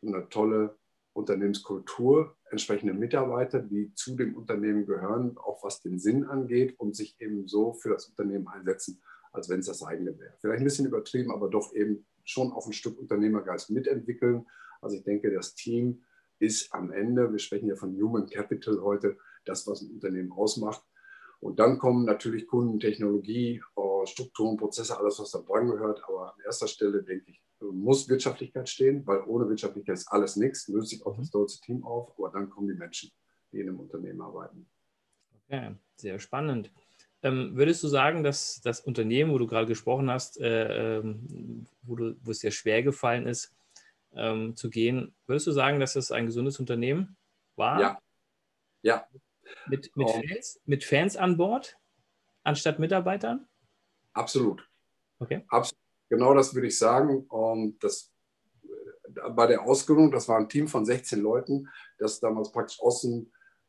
eine 0.05 0.29
tolle 0.29 0.79
Unternehmenskultur, 1.15 2.37
entsprechende 2.51 2.95
Mitarbeiter, 2.95 3.61
die 3.61 3.93
zu 3.95 4.17
dem 4.17 4.35
Unternehmen 4.35 4.87
gehören, 4.87 5.37
auch 5.37 5.63
was 5.63 5.81
den 5.81 5.99
Sinn 5.99 6.25
angeht 6.25 6.79
und 6.79 6.97
sich 6.97 7.21
eben 7.21 7.47
so 7.47 7.75
für 7.75 7.91
das 7.91 8.07
Unternehmen 8.07 8.49
einsetzen, 8.49 9.03
als 9.33 9.49
wenn 9.49 9.61
es 9.61 9.67
das 9.67 9.83
eigene 9.83 10.19
wäre. 10.19 10.35
Vielleicht 10.41 10.61
ein 10.61 10.65
bisschen 10.65 10.87
übertrieben, 10.87 11.31
aber 11.31 11.49
doch 11.49 11.75
eben 11.75 12.07
schon 12.25 12.53
auch 12.53 12.67
ein 12.67 12.73
Stück 12.73 12.99
Unternehmergeist 12.99 13.71
mitentwickeln. 13.71 14.47
Also 14.81 14.97
ich 14.97 15.05
denke, 15.05 15.33
das 15.33 15.55
Team 15.55 16.03
ist 16.39 16.73
am 16.73 16.93
Ende, 16.93 17.31
wir 17.31 17.39
sprechen 17.39 17.69
ja 17.69 17.77
von 17.77 17.95
Human 18.01 18.27
Capital 18.27 18.81
heute, 18.81 19.17
das, 19.45 19.67
was 19.67 19.83
ein 19.83 19.91
Unternehmen 19.91 20.33
ausmacht. 20.33 20.83
Und 21.41 21.59
dann 21.59 21.79
kommen 21.79 22.05
natürlich 22.05 22.47
Kunden, 22.47 22.79
Technologie, 22.79 23.61
äh, 23.77 24.07
Strukturen, 24.07 24.57
Prozesse, 24.57 24.97
alles, 24.97 25.19
was 25.19 25.33
da 25.33 25.41
dran 25.41 25.67
gehört. 25.67 26.03
Aber 26.09 26.35
an 26.35 26.41
erster 26.45 26.69
Stelle, 26.69 27.03
denke 27.03 27.31
ich, 27.33 27.43
muss 27.61 28.09
Wirtschaftlichkeit 28.09 28.69
stehen, 28.69 29.07
weil 29.07 29.23
ohne 29.27 29.49
Wirtschaftlichkeit 29.49 29.95
ist 29.95 30.09
alles 30.09 30.37
nichts, 30.37 30.69
löst 30.69 30.89
sich 30.89 31.05
auch 31.05 31.17
das 31.17 31.31
deutsche 31.31 31.61
Team 31.61 31.85
auf, 31.85 32.13
aber 32.19 32.31
dann 32.31 32.51
kommen 32.51 32.69
die 32.69 32.75
Menschen, 32.75 33.11
die 33.53 33.61
in 33.61 33.69
einem 33.69 33.81
Unternehmen 33.81 34.21
arbeiten. 34.21 34.67
Okay, 35.47 35.75
sehr 35.97 36.19
spannend. 36.19 36.71
Ähm, 37.23 37.57
würdest 37.57 37.83
du 37.85 37.89
sagen, 37.89 38.25
dass 38.25 38.61
das 38.63 38.81
Unternehmen, 38.81 39.33
wo 39.33 39.39
du 39.39 39.47
gerade 39.47 39.67
gesprochen 39.67 40.11
hast, 40.11 40.41
äh, 40.41 40.99
ähm, 40.99 41.67
wo, 41.83 41.95
du, 41.95 42.17
wo 42.23 42.33
es 42.33 42.41
dir 42.41 42.51
schwer 42.51 42.83
gefallen 42.83 43.27
ist, 43.27 43.55
ähm, 44.15 44.57
zu 44.57 44.71
gehen, 44.71 45.15
würdest 45.27 45.47
du 45.47 45.53
sagen, 45.53 45.79
dass 45.79 45.95
es 45.95 46.11
ein 46.11 46.27
gesundes 46.27 46.59
Unternehmen 46.59 47.17
war? 47.55 47.81
Ja. 47.81 47.99
Ja, 48.85 49.07
mit, 49.69 49.95
mit, 49.97 50.09
oh. 50.09 50.13
Fans, 50.13 50.61
mit 50.67 50.85
Fans 50.85 51.17
an 51.17 51.37
Bord 51.37 51.77
anstatt 52.43 52.79
Mitarbeitern? 52.79 53.47
Absolut. 54.13 54.69
Okay. 55.19 55.45
Absolut. 55.49 55.79
Genau 56.09 56.35
das 56.35 56.55
würde 56.55 56.67
ich 56.67 56.79
sagen. 56.79 57.27
Das, 57.81 58.13
bei 59.31 59.47
der 59.47 59.63
Ausgründung, 59.63 60.11
das 60.11 60.29
war 60.29 60.39
ein 60.39 60.49
Team 60.49 60.69
von 60.69 60.85
16 60.85 61.21
Leuten, 61.21 61.69
das 61.99 62.21
damals 62.21 62.53
praktisch 62.53 62.81
aus, 62.81 63.07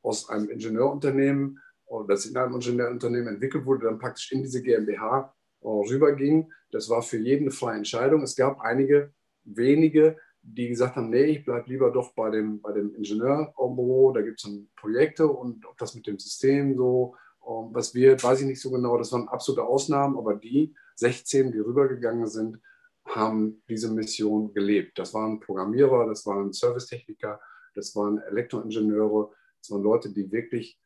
aus 0.02 0.30
einem 0.30 0.50
Ingenieurunternehmen 0.50 1.60
oder 1.86 2.08
das 2.16 2.26
in 2.26 2.36
einem 2.36 2.56
Ingenieurunternehmen 2.56 3.36
entwickelt 3.36 3.66
wurde, 3.66 3.86
dann 3.86 4.00
praktisch 4.00 4.32
in 4.32 4.42
diese 4.42 4.62
GmbH 4.62 5.34
rüberging. 5.62 6.52
Das 6.72 6.90
war 6.90 7.02
für 7.02 7.18
jeden 7.18 7.44
eine 7.44 7.52
freie 7.52 7.78
Entscheidung. 7.78 8.24
Es 8.24 8.36
gab 8.36 8.60
einige 8.60 9.14
wenige, 9.44 10.18
die 10.44 10.68
gesagt 10.68 10.98
haben, 10.98 11.10
nee, 11.10 11.24
ich 11.24 11.46
bleibe 11.46 11.70
lieber 11.70 11.90
doch 11.90 12.14
bei 12.14 12.30
dem, 12.30 12.62
bei 12.62 12.74
dem 12.74 12.94
Ingenieurbüro, 12.96 14.12
da 14.12 14.22
gibt 14.22 14.40
es 14.40 14.44
dann 14.44 14.68
Projekte 14.76 15.28
und 15.28 15.66
ob 15.66 15.78
das 15.78 15.96
mit 15.96 16.06
dem 16.06 16.20
System 16.20 16.76
so 16.76 17.16
um, 17.40 17.68
ähm, 17.68 17.74
was 17.74 17.94
wird, 17.96 18.24
weiß 18.24 18.42
ich 18.42 18.48
nicht 18.48 18.62
so 18.62 18.70
genau. 18.72 18.98
Das 18.98 19.12
waren 19.12 19.28
absolute 19.30 19.64
Ausnahmen, 19.66 20.18
aber 20.18 20.36
die 20.36 20.76
16, 20.96 21.52
die 21.52 21.60
rübergegangen 21.60 22.28
sind, 22.28 22.60
haben 23.06 23.64
diese 23.68 23.92
Mission 23.92 24.54
gelebt. 24.54 25.00
Das 25.00 25.14
waren 25.14 25.40
Programmierer, 25.40 26.08
das 26.08 26.26
waren 26.26 26.54
Servicetechniker, 26.54 27.40
das 27.74 27.96
waren 27.96 28.20
Elektroingenieure, 28.20 29.32
das 29.60 29.72
waren 29.72 29.84
Leute, 29.84 30.10
die 30.12 30.32
wirklich 30.32 30.80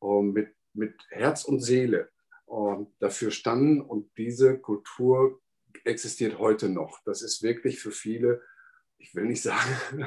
um, 0.00 0.32
mit, 0.32 0.54
mit 0.74 0.94
Herz 1.10 1.44
und 1.44 1.60
Seele 1.60 2.08
um, 2.46 2.92
dafür 2.98 3.30
standen 3.30 3.80
und 3.80 4.10
diese 4.16 4.58
Kultur 4.58 5.40
existiert 5.84 6.38
heute 6.38 6.68
noch. 6.68 7.00
Das 7.04 7.22
ist 7.22 7.42
wirklich 7.42 7.80
für 7.80 7.90
viele 7.90 8.42
ich 9.02 9.14
will 9.14 9.24
nicht 9.24 9.42
sagen 9.42 9.70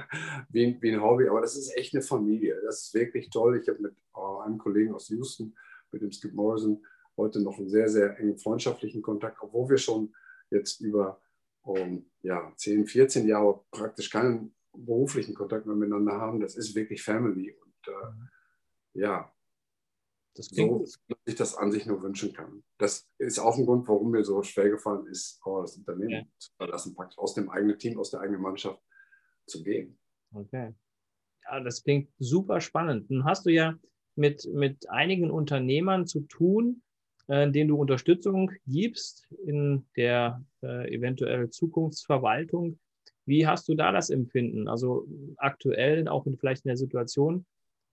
wie, 0.49 0.65
ein, 0.65 0.81
wie, 0.81 0.93
ein 0.93 1.01
Hobby, 1.01 1.27
aber 1.27 1.41
das 1.41 1.55
ist 1.55 1.75
echt 1.75 1.93
eine 1.93 2.01
Familie. 2.01 2.59
Das 2.63 2.83
ist 2.83 2.93
wirklich 2.93 3.29
toll. 3.29 3.59
Ich 3.61 3.67
habe 3.67 3.81
mit 3.81 3.95
äh, 4.15 4.45
einem 4.45 4.57
Kollegen 4.57 4.93
aus 4.93 5.09
Houston, 5.09 5.55
mit 5.91 6.01
dem 6.01 6.11
Skip 6.11 6.33
Morrison, 6.33 6.83
heute 7.17 7.41
noch 7.41 7.57
einen 7.57 7.69
sehr, 7.69 7.89
sehr 7.89 8.17
engen 8.19 8.37
freundschaftlichen 8.37 9.01
Kontakt, 9.01 9.37
obwohl 9.41 9.69
wir 9.69 9.77
schon 9.77 10.13
jetzt 10.49 10.81
über 10.81 11.21
um, 11.63 12.09
ja, 12.21 12.51
10, 12.55 12.87
14 12.87 13.27
Jahre 13.27 13.63
praktisch 13.71 14.09
keinen 14.09 14.55
beruflichen 14.73 15.35
Kontakt 15.35 15.65
mehr 15.65 15.75
miteinander 15.75 16.13
haben. 16.13 16.39
Das 16.39 16.55
ist 16.55 16.75
wirklich 16.75 17.03
Family. 17.03 17.51
Und 17.51 17.87
äh, 17.87 18.11
mhm. 18.11 18.29
ja, 18.93 19.34
das 20.35 20.47
so 20.47 20.85
ich 21.25 21.35
das 21.35 21.55
an 21.55 21.71
sich 21.71 21.85
nur 21.85 22.03
wünschen 22.03 22.33
kann. 22.33 22.63
Das 22.77 23.07
ist 23.17 23.39
auch 23.39 23.57
ein 23.57 23.65
Grund, 23.65 23.87
warum 23.87 24.11
mir 24.11 24.23
so 24.23 24.43
schwer 24.43 24.69
gefallen 24.69 25.07
ist, 25.07 25.39
oh, 25.45 25.61
das 25.61 25.77
Unternehmen 25.77 26.09
ja. 26.09 26.23
zu 26.37 26.51
verlassen, 26.57 26.93
praktisch 26.93 27.17
aus 27.17 27.33
dem 27.33 27.49
eigenen 27.49 27.79
Team, 27.79 27.97
aus 27.97 28.11
der 28.11 28.19
eigenen 28.19 28.41
Mannschaft 28.41 28.81
zu 29.47 29.63
gehen. 29.63 29.97
Okay. 30.33 30.73
Ja, 31.45 31.59
das 31.61 31.83
klingt 31.83 32.09
super 32.19 32.59
spannend. 32.59 33.09
Nun 33.09 33.23
hast 33.23 33.45
du 33.45 33.49
ja 33.49 33.75
mit, 34.15 34.45
mit 34.53 34.89
einigen 34.89 35.31
Unternehmern 35.31 36.05
zu 36.05 36.21
tun, 36.21 36.81
äh, 37.27 37.49
denen 37.49 37.69
du 37.69 37.77
Unterstützung 37.77 38.51
gibst 38.65 39.27
in 39.45 39.87
der 39.95 40.43
äh, 40.63 40.93
eventuell 40.93 41.49
Zukunftsverwaltung. 41.49 42.79
Wie 43.25 43.47
hast 43.47 43.67
du 43.67 43.75
da 43.75 43.91
das 43.91 44.09
Empfinden? 44.09 44.67
Also 44.67 45.07
aktuell, 45.37 46.07
auch 46.07 46.25
in, 46.25 46.37
vielleicht 46.37 46.65
in 46.65 46.69
der 46.69 46.77
Situation, 46.77 47.45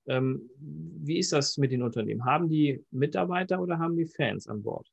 ähm, 0.07 0.51
wie 0.59 1.19
ist 1.19 1.33
das 1.33 1.59
mit 1.59 1.73
den 1.73 1.83
Unternehmen? 1.83 2.25
Haben 2.25 2.49
die 2.49 2.85
Mitarbeiter 2.91 3.61
oder 3.61 3.79
haben 3.79 3.97
die 3.97 4.07
Fans 4.07 4.49
an 4.49 4.63
Bord? 4.63 4.91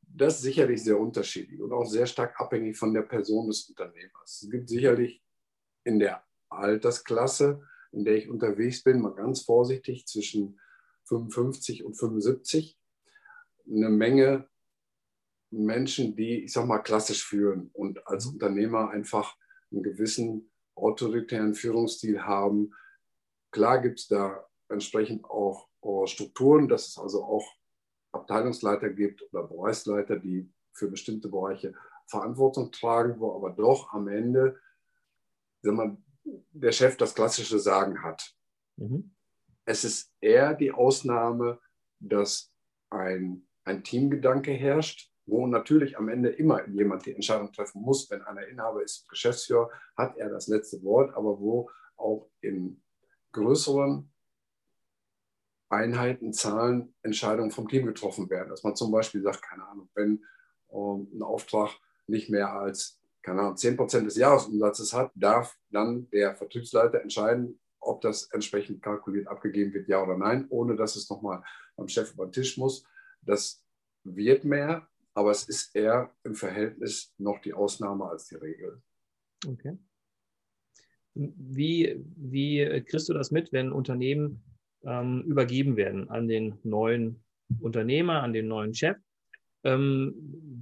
Das 0.00 0.36
ist 0.36 0.42
sicherlich 0.42 0.82
sehr 0.82 0.98
unterschiedlich 0.98 1.60
und 1.60 1.72
auch 1.72 1.86
sehr 1.86 2.06
stark 2.06 2.40
abhängig 2.40 2.76
von 2.76 2.94
der 2.94 3.02
Person 3.02 3.48
des 3.48 3.68
Unternehmers. 3.68 4.42
Es 4.42 4.50
gibt 4.50 4.68
sicherlich 4.68 5.22
in 5.82 5.98
der 5.98 6.24
Altersklasse, 6.48 7.60
in 7.90 8.04
der 8.04 8.16
ich 8.16 8.28
unterwegs 8.28 8.82
bin, 8.82 9.00
mal 9.00 9.14
ganz 9.14 9.42
vorsichtig 9.42 10.06
zwischen 10.06 10.60
55 11.04 11.84
und 11.84 11.94
75, 11.94 12.78
eine 13.68 13.88
Menge 13.88 14.48
Menschen, 15.50 16.16
die, 16.16 16.44
ich 16.44 16.52
sag 16.52 16.66
mal, 16.66 16.78
klassisch 16.78 17.24
führen 17.24 17.70
und 17.72 18.06
als 18.06 18.26
Unternehmer 18.26 18.90
einfach 18.90 19.36
einen 19.70 19.82
gewissen 19.82 20.50
autoritären 20.74 21.54
Führungsstil 21.54 22.22
haben, 22.22 22.72
Klar 23.54 23.80
gibt 23.80 24.00
es 24.00 24.08
da 24.08 24.44
entsprechend 24.68 25.24
auch 25.26 25.68
Strukturen, 26.06 26.66
dass 26.66 26.88
es 26.88 26.98
also 26.98 27.22
auch 27.22 27.46
Abteilungsleiter 28.10 28.90
gibt 28.90 29.22
oder 29.32 29.44
Bereichsleiter, 29.44 30.18
die 30.18 30.52
für 30.72 30.90
bestimmte 30.90 31.28
Bereiche 31.28 31.72
Verantwortung 32.08 32.72
tragen, 32.72 33.20
wo 33.20 33.32
aber 33.36 33.50
doch 33.50 33.92
am 33.92 34.08
Ende 34.08 34.58
man, 35.62 36.04
der 36.24 36.72
Chef 36.72 36.96
das 36.96 37.14
klassische 37.14 37.60
Sagen 37.60 38.02
hat. 38.02 38.34
Mhm. 38.74 39.14
Es 39.64 39.84
ist 39.84 40.12
eher 40.20 40.54
die 40.54 40.72
Ausnahme, 40.72 41.60
dass 42.00 42.52
ein, 42.90 43.46
ein 43.62 43.84
Teamgedanke 43.84 44.50
herrscht, 44.50 45.12
wo 45.26 45.46
natürlich 45.46 45.96
am 45.96 46.08
Ende 46.08 46.30
immer 46.30 46.66
jemand 46.66 47.06
die 47.06 47.14
Entscheidung 47.14 47.52
treffen 47.52 47.82
muss. 47.82 48.10
Wenn 48.10 48.22
einer 48.22 48.48
Inhaber 48.48 48.82
ist, 48.82 49.08
Geschäftsführer, 49.08 49.70
hat 49.96 50.16
er 50.16 50.28
das 50.28 50.48
letzte 50.48 50.82
Wort, 50.82 51.14
aber 51.14 51.38
wo 51.38 51.70
auch 51.96 52.28
in 52.40 52.83
größeren 53.34 54.10
Einheiten, 55.68 56.32
Zahlen, 56.32 56.94
Entscheidungen 57.02 57.50
vom 57.50 57.68
Team 57.68 57.84
getroffen 57.86 58.30
werden. 58.30 58.48
Dass 58.48 58.62
man 58.62 58.76
zum 58.76 58.90
Beispiel 58.90 59.22
sagt, 59.22 59.42
keine 59.42 59.66
Ahnung, 59.66 59.90
wenn 59.94 60.24
ähm, 60.72 61.08
ein 61.14 61.22
Auftrag 61.22 61.70
nicht 62.06 62.30
mehr 62.30 62.52
als 62.52 62.98
keine 63.24 63.40
Ahnung, 63.40 63.56
10 63.56 63.76
Prozent 63.76 64.06
des 64.06 64.16
Jahresumsatzes 64.16 64.92
hat, 64.92 65.10
darf 65.14 65.58
dann 65.70 66.08
der 66.10 66.36
Vertriebsleiter 66.36 67.00
entscheiden, 67.00 67.58
ob 67.80 68.02
das 68.02 68.24
entsprechend 68.32 68.82
kalkuliert 68.82 69.28
abgegeben 69.28 69.72
wird, 69.72 69.88
ja 69.88 70.02
oder 70.02 70.16
nein, 70.16 70.46
ohne 70.50 70.76
dass 70.76 70.94
es 70.94 71.08
nochmal 71.08 71.42
beim 71.76 71.88
Chef 71.88 72.12
über 72.12 72.26
den 72.26 72.32
Tisch 72.32 72.58
muss. 72.58 72.84
Das 73.22 73.64
wird 74.04 74.44
mehr, 74.44 74.86
aber 75.14 75.30
es 75.30 75.48
ist 75.48 75.74
eher 75.74 76.14
im 76.22 76.34
Verhältnis 76.34 77.14
noch 77.16 77.40
die 77.40 77.54
Ausnahme 77.54 78.06
als 78.06 78.28
die 78.28 78.36
Regel. 78.36 78.82
Okay. 79.46 79.78
Wie, 81.14 81.96
wie 82.16 82.82
kriegst 82.86 83.08
du 83.08 83.14
das 83.14 83.30
mit, 83.30 83.52
wenn 83.52 83.72
Unternehmen 83.72 84.42
ähm, 84.84 85.22
übergeben 85.22 85.76
werden 85.76 86.08
an 86.10 86.28
den 86.28 86.58
neuen 86.64 87.22
Unternehmer, 87.60 88.22
an 88.22 88.32
den 88.32 88.48
neuen 88.48 88.74
Chef? 88.74 88.96
Ähm, 89.62 90.14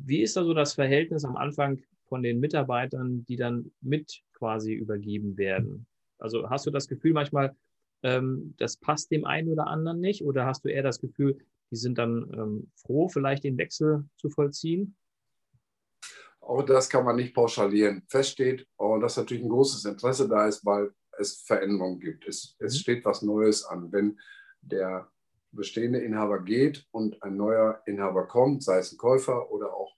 wie 0.04 0.22
ist 0.22 0.36
da 0.36 0.44
so 0.44 0.54
das 0.54 0.74
Verhältnis 0.74 1.24
am 1.24 1.36
Anfang 1.36 1.80
von 2.04 2.22
den 2.22 2.40
Mitarbeitern, 2.40 3.24
die 3.24 3.36
dann 3.36 3.72
mit 3.80 4.22
quasi 4.34 4.72
übergeben 4.74 5.36
werden? 5.36 5.86
Also 6.18 6.48
hast 6.50 6.66
du 6.66 6.70
das 6.70 6.86
Gefühl 6.86 7.12
manchmal, 7.12 7.56
ähm, 8.02 8.54
das 8.58 8.76
passt 8.76 9.10
dem 9.10 9.24
einen 9.24 9.48
oder 9.48 9.66
anderen 9.66 10.00
nicht? 10.00 10.24
Oder 10.24 10.46
hast 10.46 10.64
du 10.64 10.68
eher 10.68 10.82
das 10.82 11.00
Gefühl, 11.00 11.38
die 11.70 11.76
sind 11.76 11.98
dann 11.98 12.30
ähm, 12.34 12.70
froh, 12.76 13.08
vielleicht 13.08 13.44
den 13.44 13.58
Wechsel 13.58 14.04
zu 14.16 14.28
vollziehen? 14.28 14.94
Auch 16.42 16.62
das 16.62 16.90
kann 16.90 17.04
man 17.04 17.16
nicht 17.16 17.34
pauschalieren. 17.34 18.02
Fest 18.08 18.30
steht, 18.30 18.66
oh, 18.76 18.98
dass 18.98 19.16
natürlich 19.16 19.44
ein 19.44 19.48
großes 19.48 19.84
Interesse 19.84 20.28
da 20.28 20.46
ist, 20.46 20.66
weil 20.66 20.92
es 21.18 21.42
Veränderungen 21.42 22.00
gibt. 22.00 22.26
Es, 22.26 22.56
es 22.58 22.74
mhm. 22.74 22.78
steht 22.78 23.04
was 23.04 23.22
Neues 23.22 23.64
an. 23.64 23.92
Wenn 23.92 24.18
der 24.60 25.08
bestehende 25.52 26.00
Inhaber 26.00 26.40
geht 26.40 26.86
und 26.90 27.22
ein 27.22 27.36
neuer 27.36 27.80
Inhaber 27.86 28.26
kommt, 28.26 28.64
sei 28.64 28.78
es 28.78 28.92
ein 28.92 28.98
Käufer 28.98 29.50
oder 29.50 29.72
auch 29.72 29.94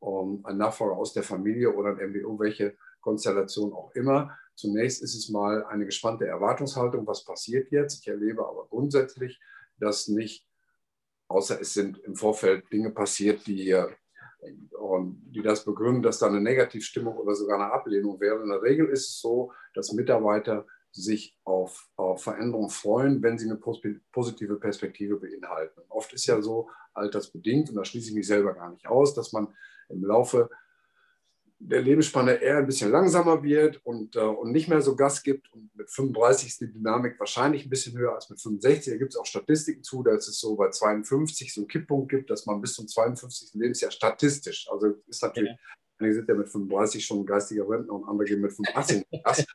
um, 0.00 0.44
ein 0.44 0.58
Nachfolger 0.58 0.96
aus 0.96 1.14
der 1.14 1.22
Familie 1.22 1.74
oder 1.74 1.90
ein 1.90 2.10
MBO, 2.10 2.38
welche 2.38 2.76
Konstellation 3.00 3.72
auch 3.72 3.92
immer. 3.94 4.36
Zunächst 4.54 5.02
ist 5.02 5.14
es 5.14 5.30
mal 5.30 5.64
eine 5.64 5.86
gespannte 5.86 6.26
Erwartungshaltung, 6.26 7.06
was 7.06 7.24
passiert 7.24 7.70
jetzt. 7.70 8.00
Ich 8.00 8.08
erlebe 8.08 8.46
aber 8.46 8.66
grundsätzlich, 8.68 9.40
dass 9.78 10.08
nicht, 10.08 10.46
außer 11.28 11.60
es 11.60 11.72
sind 11.72 11.98
im 11.98 12.16
Vorfeld 12.16 12.70
Dinge 12.72 12.90
passiert, 12.90 13.46
die 13.46 13.56
hier 13.56 13.96
und 14.78 15.22
die 15.34 15.42
das 15.42 15.64
begründen, 15.64 16.02
dass 16.02 16.18
da 16.18 16.26
eine 16.26 16.40
Negativstimmung 16.40 17.16
oder 17.16 17.34
sogar 17.34 17.60
eine 17.60 17.72
Ablehnung 17.72 18.20
wäre. 18.20 18.42
In 18.42 18.48
der 18.48 18.62
Regel 18.62 18.88
ist 18.88 19.08
es 19.08 19.20
so, 19.20 19.52
dass 19.74 19.92
Mitarbeiter 19.92 20.66
sich 20.92 21.38
auf, 21.44 21.88
auf 21.96 22.22
Veränderungen 22.22 22.70
freuen, 22.70 23.22
wenn 23.22 23.38
sie 23.38 23.50
eine 23.50 23.58
positive 23.58 24.56
Perspektive 24.56 25.16
beinhalten. 25.16 25.82
Oft 25.88 26.12
ist 26.12 26.26
ja 26.26 26.40
so 26.40 26.70
altersbedingt, 26.94 27.68
und 27.68 27.76
da 27.76 27.84
schließe 27.84 28.08
ich 28.08 28.14
mich 28.14 28.26
selber 28.26 28.54
gar 28.54 28.70
nicht 28.70 28.86
aus, 28.86 29.14
dass 29.14 29.32
man 29.32 29.48
im 29.88 30.04
Laufe 30.04 30.50
der 31.58 31.80
Lebensspanne 31.80 32.34
eher 32.34 32.58
ein 32.58 32.66
bisschen 32.66 32.90
langsamer 32.90 33.42
wird 33.42 33.84
und, 33.84 34.14
äh, 34.16 34.20
und 34.20 34.52
nicht 34.52 34.68
mehr 34.68 34.82
so 34.82 34.94
Gas 34.94 35.22
gibt. 35.22 35.50
Und 35.52 35.74
mit 35.74 35.90
35 35.90 36.48
ist 36.48 36.60
die 36.60 36.72
Dynamik 36.72 37.18
wahrscheinlich 37.18 37.64
ein 37.64 37.70
bisschen 37.70 37.96
höher 37.96 38.14
als 38.14 38.28
mit 38.28 38.40
65. 38.40 38.92
Da 38.92 38.98
gibt 38.98 39.12
es 39.12 39.18
auch 39.18 39.24
Statistiken 39.26 39.82
zu, 39.82 40.02
dass 40.02 40.28
es 40.28 40.38
so 40.38 40.54
bei 40.56 40.68
52 40.68 41.54
so 41.54 41.62
einen 41.62 41.68
Kipppunkt 41.68 42.10
gibt, 42.10 42.30
dass 42.30 42.46
man 42.46 42.60
bis 42.60 42.74
zum 42.74 42.86
52. 42.86 43.54
Lebensjahr 43.54 43.90
statistisch, 43.90 44.68
also 44.70 44.94
ist 45.06 45.22
natürlich, 45.22 45.50
ja. 45.50 45.56
einige 45.98 46.14
sind 46.14 46.28
ja 46.28 46.34
mit 46.34 46.48
35 46.48 47.04
schon 47.04 47.24
geistiger 47.24 47.68
Rentner 47.68 47.94
und 47.94 48.04
andere 48.04 48.28
gehen 48.28 48.42
mit 48.42 48.52
85 48.52 49.06
Gas. 49.22 49.46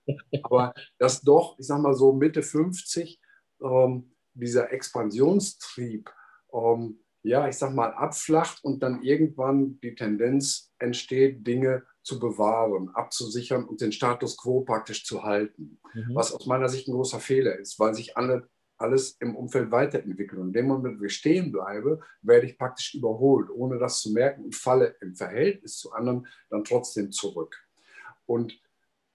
Aber 0.43 0.73
dass 0.97 1.21
doch, 1.21 1.57
ich 1.59 1.67
sage 1.67 1.83
mal 1.83 1.93
so 1.93 2.13
Mitte 2.13 2.41
50, 2.41 3.19
ähm, 3.61 4.11
dieser 4.33 4.73
Expansionstrieb, 4.73 6.09
ähm, 6.51 6.99
ja, 7.23 7.47
ich 7.47 7.57
sag 7.57 7.75
mal, 7.75 7.93
abflacht 7.93 8.63
und 8.63 8.81
dann 8.81 9.03
irgendwann 9.03 9.79
die 9.81 9.93
Tendenz 9.93 10.73
entsteht, 10.79 11.45
Dinge 11.45 11.83
zu 12.03 12.19
bewahren, 12.19 12.89
abzusichern 12.93 13.63
und 13.63 13.81
den 13.81 13.91
Status 13.91 14.37
quo 14.37 14.61
praktisch 14.61 15.05
zu 15.05 15.23
halten. 15.23 15.79
Mhm. 15.93 16.15
Was 16.15 16.33
aus 16.33 16.45
meiner 16.45 16.69
Sicht 16.69 16.87
ein 16.87 16.93
großer 16.93 17.19
Fehler 17.19 17.57
ist, 17.57 17.79
weil 17.79 17.93
sich 17.93 18.17
alle, 18.17 18.49
alles 18.77 19.17
im 19.19 19.35
Umfeld 19.35 19.71
weiterentwickelt. 19.71 20.39
Und 20.39 20.47
in 20.47 20.53
dem 20.53 20.67
Moment, 20.67 20.99
wo 20.99 21.05
ich 21.05 21.15
stehen 21.15 21.51
bleibe, 21.51 21.99
werde 22.21 22.47
ich 22.47 22.57
praktisch 22.57 22.95
überholt, 22.95 23.49
ohne 23.49 23.77
das 23.77 24.01
zu 24.01 24.11
merken 24.11 24.45
und 24.45 24.55
falle 24.55 24.95
im 25.01 25.15
Verhältnis 25.15 25.77
zu 25.77 25.91
anderen 25.91 26.27
dann 26.49 26.63
trotzdem 26.63 27.11
zurück. 27.11 27.55
Und 28.25 28.59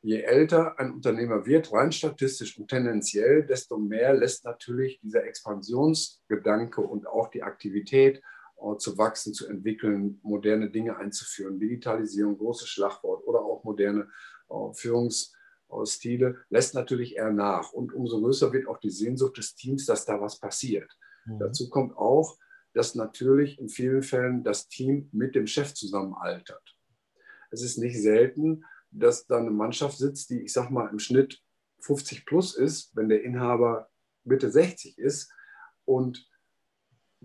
je 0.03 0.21
älter 0.21 0.79
ein 0.79 0.93
Unternehmer 0.93 1.47
wird, 1.47 1.73
rein 1.73 1.91
statistisch 1.91 2.57
und 2.59 2.69
tendenziell, 2.69 3.45
desto 3.45 3.77
mehr 3.77 4.15
lässt 4.15 4.45
natürlich 4.45 5.01
dieser 5.01 5.25
Expansionsgedanke 5.25 6.81
und 6.81 7.09
auch 7.09 7.29
die 7.29 7.43
Aktivität 7.43 8.23
zu 8.79 8.99
wachsen, 8.99 9.35
zu 9.35 9.47
entwickeln, 9.47 10.19
moderne 10.23 10.71
Dinge 10.71 10.97
einzuführen, 10.97 11.59
Digitalisierung, 11.59 12.39
großes 12.39 12.69
Schlagwort 12.69 13.27
oder 13.27 13.41
auch 13.41 13.65
moderne 13.65 14.09
äh, 14.49 14.73
Führungsstile, 14.75 16.39
lässt 16.49 16.75
natürlich 16.75 17.17
eher 17.17 17.33
nach. 17.33 17.73
Und 17.73 17.93
umso 17.93 18.21
größer 18.21 18.53
wird 18.53 18.67
auch 18.67 18.79
die 18.79 18.91
Sehnsucht 18.91 19.37
des 19.39 19.55
Teams, 19.55 19.87
dass 19.87 20.05
da 20.05 20.21
was 20.21 20.39
passiert. 20.39 20.91
Mhm. 21.27 21.39
Dazu 21.39 21.69
kommt 21.69 21.97
auch, 21.97 22.39
dass 22.73 22.95
natürlich 22.95 23.59
in 23.59 23.69
vielen 23.69 24.03
Fällen 24.03 24.45
das 24.45 24.69
Team 24.69 25.09
mit 25.13 25.35
dem 25.35 25.47
Chef 25.47 25.75
zusammen 25.75 26.15
altert. 26.15 26.77
Es 27.51 27.63
ist 27.63 27.79
nicht 27.79 28.01
selten, 28.01 28.65
dass 28.91 29.27
da 29.27 29.39
eine 29.39 29.51
Mannschaft 29.51 29.99
sitzt, 29.99 30.31
die, 30.31 30.43
ich 30.43 30.53
sag 30.53 30.71
mal, 30.71 30.89
im 30.89 30.99
Schnitt 30.99 31.43
50 31.81 32.27
plus 32.27 32.55
ist, 32.57 32.95
wenn 32.97 33.09
der 33.09 33.23
Inhaber 33.23 33.89
Mitte 34.25 34.51
60 34.51 34.99
ist 34.99 35.31
und 35.85 36.29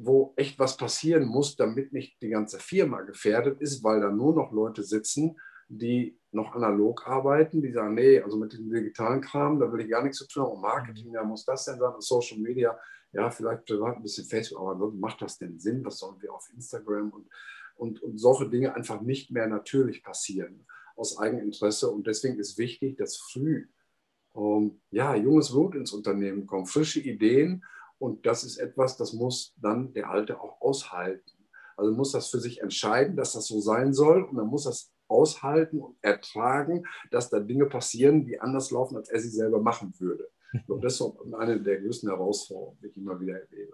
wo 0.05 0.33
echt 0.35 0.57
was 0.59 0.77
passieren 0.77 1.25
muss, 1.25 1.55
damit 1.55 1.93
nicht 1.93 2.21
die 2.21 2.29
ganze 2.29 2.59
Firma 2.59 3.01
gefährdet 3.01 3.61
ist, 3.61 3.83
weil 3.83 4.01
da 4.01 4.09
nur 4.09 4.33
noch 4.33 4.51
Leute 4.51 4.83
sitzen, 4.83 5.39
die 5.67 6.17
noch 6.31 6.53
analog 6.55 7.07
arbeiten, 7.07 7.61
die 7.61 7.71
sagen, 7.71 7.93
nee, 7.93 8.19
also 8.19 8.37
mit 8.37 8.53
dem 8.53 8.69
digitalen 8.69 9.21
Kram, 9.21 9.59
da 9.59 9.71
will 9.71 9.81
ich 9.81 9.89
gar 9.89 10.03
nichts 10.03 10.17
zu 10.17 10.27
tun 10.27 10.43
haben. 10.43 10.53
Und 10.53 10.61
Marketing, 10.61 11.13
ja, 11.13 11.23
muss 11.23 11.45
das 11.45 11.65
denn 11.65 11.79
sein? 11.79 11.93
Und 11.93 12.03
Social 12.03 12.39
Media, 12.39 12.77
ja, 13.13 13.29
vielleicht 13.29 13.65
privat 13.65 13.97
ein 13.97 14.03
bisschen 14.03 14.25
Facebook, 14.25 14.61
aber 14.61 14.91
macht 14.91 15.21
das 15.21 15.37
denn 15.37 15.59
Sinn? 15.59 15.83
Was 15.85 15.99
sollen 15.99 16.21
wir 16.21 16.33
auf 16.33 16.49
Instagram 16.53 17.11
und, 17.11 17.27
und, 17.75 18.01
und 18.01 18.17
solche 18.17 18.49
Dinge 18.49 18.75
einfach 18.75 19.01
nicht 19.01 19.31
mehr 19.31 19.47
natürlich 19.47 20.03
passieren 20.03 20.65
aus 20.95 21.17
Eigeninteresse. 21.17 21.89
Und 21.89 22.07
deswegen 22.07 22.39
ist 22.39 22.57
wichtig, 22.57 22.97
dass 22.97 23.17
früh 23.17 23.67
ähm, 24.35 24.79
ja, 24.91 25.15
junges 25.15 25.51
Blut 25.51 25.75
ins 25.75 25.91
Unternehmen 25.93 26.45
kommt, 26.45 26.69
frische 26.69 26.99
Ideen. 26.99 27.63
Und 28.01 28.25
das 28.25 28.43
ist 28.43 28.57
etwas, 28.57 28.97
das 28.97 29.13
muss 29.13 29.53
dann 29.61 29.93
der 29.93 30.09
Alte 30.09 30.41
auch 30.41 30.59
aushalten. 30.59 31.37
Also 31.77 31.93
muss 31.93 32.11
das 32.11 32.29
für 32.29 32.39
sich 32.39 32.59
entscheiden, 32.59 33.15
dass 33.15 33.33
das 33.33 33.45
so 33.45 33.61
sein 33.61 33.93
soll. 33.93 34.23
Und 34.23 34.37
dann 34.37 34.47
muss 34.47 34.63
das 34.63 34.91
aushalten 35.07 35.79
und 35.79 35.97
ertragen, 36.01 36.83
dass 37.11 37.29
da 37.29 37.39
Dinge 37.39 37.67
passieren, 37.67 38.25
die 38.25 38.39
anders 38.39 38.71
laufen, 38.71 38.97
als 38.97 39.09
er 39.09 39.19
sie 39.19 39.29
selber 39.29 39.61
machen 39.61 39.93
würde. 39.99 40.27
Und 40.67 40.83
das 40.83 40.99
ist 40.99 41.03
eine 41.37 41.61
der 41.61 41.79
größten 41.79 42.09
Herausforderungen, 42.09 42.79
die 42.81 42.87
ich 42.87 42.97
immer 42.97 43.19
wieder 43.19 43.39
erlebe. 43.39 43.73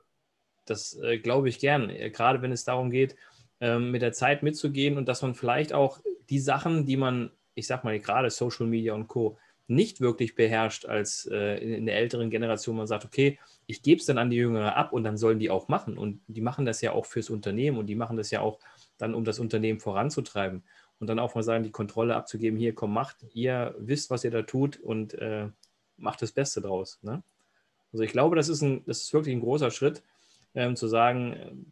Das 0.65 0.99
äh, 1.01 1.19
glaube 1.19 1.47
ich 1.47 1.59
gern, 1.59 1.89
äh, 1.89 2.09
gerade 2.09 2.41
wenn 2.41 2.51
es 2.51 2.65
darum 2.65 2.89
geht, 2.89 3.15
ähm, 3.61 3.91
mit 3.91 4.01
der 4.01 4.11
Zeit 4.11 4.43
mitzugehen 4.43 4.97
und 4.97 5.07
dass 5.07 5.21
man 5.21 5.35
vielleicht 5.35 5.71
auch 5.71 6.01
die 6.29 6.39
Sachen, 6.39 6.85
die 6.85 6.97
man, 6.97 7.31
ich 7.55 7.65
sag 7.65 7.85
mal 7.85 7.97
gerade 7.97 8.29
Social 8.29 8.67
Media 8.67 8.93
und 8.93 9.07
Co., 9.07 9.37
nicht 9.67 10.01
wirklich 10.01 10.35
beherrscht 10.35 10.85
als 10.85 11.29
äh, 11.31 11.57
in, 11.63 11.73
in 11.73 11.85
der 11.85 11.95
älteren 11.95 12.29
Generation, 12.29 12.75
man 12.75 12.87
sagt, 12.87 13.05
okay, 13.05 13.39
ich 13.67 13.81
gebe 13.81 13.99
es 13.99 14.05
dann 14.05 14.17
an 14.17 14.29
die 14.29 14.37
Jüngere 14.37 14.75
ab 14.75 14.93
und 14.93 15.03
dann 15.03 15.17
sollen 15.17 15.39
die 15.39 15.49
auch 15.49 15.67
machen. 15.67 15.97
Und 15.97 16.21
die 16.27 16.41
machen 16.41 16.65
das 16.65 16.81
ja 16.81 16.93
auch 16.93 17.05
fürs 17.05 17.29
Unternehmen 17.29 17.77
und 17.77 17.87
die 17.87 17.95
machen 17.95 18.15
das 18.15 18.31
ja 18.31 18.39
auch 18.39 18.59
dann, 18.97 19.13
um 19.13 19.25
das 19.25 19.39
Unternehmen 19.39 19.79
voranzutreiben. 19.79 20.63
Und 20.99 21.07
dann 21.07 21.19
auch 21.19 21.35
mal 21.35 21.43
sagen, 21.43 21.63
die 21.63 21.71
Kontrolle 21.71 22.15
abzugeben, 22.15 22.57
hier, 22.57 22.73
komm, 22.73 22.93
macht, 22.93 23.17
ihr 23.33 23.75
wisst, 23.77 24.09
was 24.09 24.23
ihr 24.23 24.31
da 24.31 24.41
tut 24.41 24.79
und 24.79 25.13
äh, 25.15 25.49
macht 25.97 26.21
das 26.21 26.31
Beste 26.31 26.61
draus. 26.61 26.97
Ne? 27.03 27.21
Also 27.91 28.03
ich 28.03 28.11
glaube, 28.11 28.35
das 28.35 28.49
ist, 28.49 28.61
ein, 28.61 28.83
das 28.85 29.01
ist 29.01 29.13
wirklich 29.13 29.35
ein 29.35 29.41
großer 29.41 29.69
Schritt, 29.69 30.01
ähm, 30.55 30.75
zu 30.75 30.87
sagen, 30.87 31.71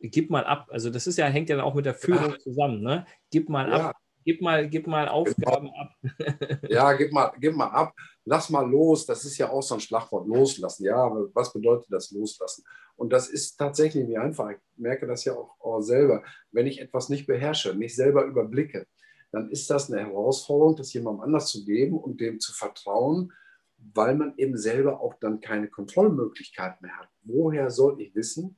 gib 0.00 0.28
mal 0.28 0.44
ab. 0.44 0.68
Also 0.70 0.90
das 0.90 1.06
ist 1.06 1.18
ja, 1.18 1.26
hängt 1.26 1.48
ja 1.48 1.62
auch 1.62 1.74
mit 1.74 1.86
der 1.86 1.94
Führung 1.94 2.32
ja. 2.32 2.38
zusammen. 2.38 2.82
Ne? 2.82 3.06
Gib 3.30 3.48
mal 3.48 3.68
ja. 3.68 3.90
ab. 3.90 3.96
Gib 4.26 4.42
mal, 4.42 4.68
gib 4.68 4.88
mal 4.88 5.06
Aufgaben 5.08 5.68
genau. 5.68 5.78
ab. 5.78 6.60
ja, 6.68 6.92
gib 6.94 7.12
mal, 7.12 7.32
gib 7.38 7.54
mal 7.54 7.68
ab. 7.68 7.94
Lass 8.24 8.50
mal 8.50 8.68
los. 8.68 9.06
Das 9.06 9.24
ist 9.24 9.38
ja 9.38 9.50
auch 9.50 9.62
so 9.62 9.74
ein 9.74 9.80
Schlagwort. 9.80 10.26
Loslassen. 10.26 10.84
Ja, 10.84 10.96
aber 10.96 11.28
was 11.32 11.52
bedeutet 11.52 11.86
das 11.90 12.10
Loslassen? 12.10 12.64
Und 12.96 13.12
das 13.12 13.28
ist 13.28 13.56
tatsächlich 13.56 14.04
nicht 14.04 14.18
einfach. 14.18 14.50
Ich 14.50 14.58
merke 14.74 15.06
das 15.06 15.24
ja 15.24 15.34
auch, 15.34 15.54
auch 15.60 15.80
selber. 15.80 16.24
Wenn 16.50 16.66
ich 16.66 16.80
etwas 16.80 17.08
nicht 17.08 17.28
beherrsche, 17.28 17.76
nicht 17.76 17.94
selber 17.94 18.24
überblicke, 18.24 18.88
dann 19.30 19.48
ist 19.48 19.70
das 19.70 19.92
eine 19.92 20.00
Herausforderung, 20.00 20.74
das 20.74 20.92
jemandem 20.92 21.22
anders 21.22 21.48
zu 21.48 21.64
geben 21.64 21.96
und 21.96 22.20
dem 22.20 22.40
zu 22.40 22.52
vertrauen, 22.52 23.32
weil 23.78 24.16
man 24.16 24.34
eben 24.38 24.56
selber 24.56 25.00
auch 25.00 25.14
dann 25.20 25.40
keine 25.40 25.68
Kontrollmöglichkeit 25.68 26.82
mehr 26.82 26.96
hat. 26.98 27.08
Woher 27.22 27.70
soll 27.70 28.00
ich 28.00 28.12
wissen, 28.16 28.56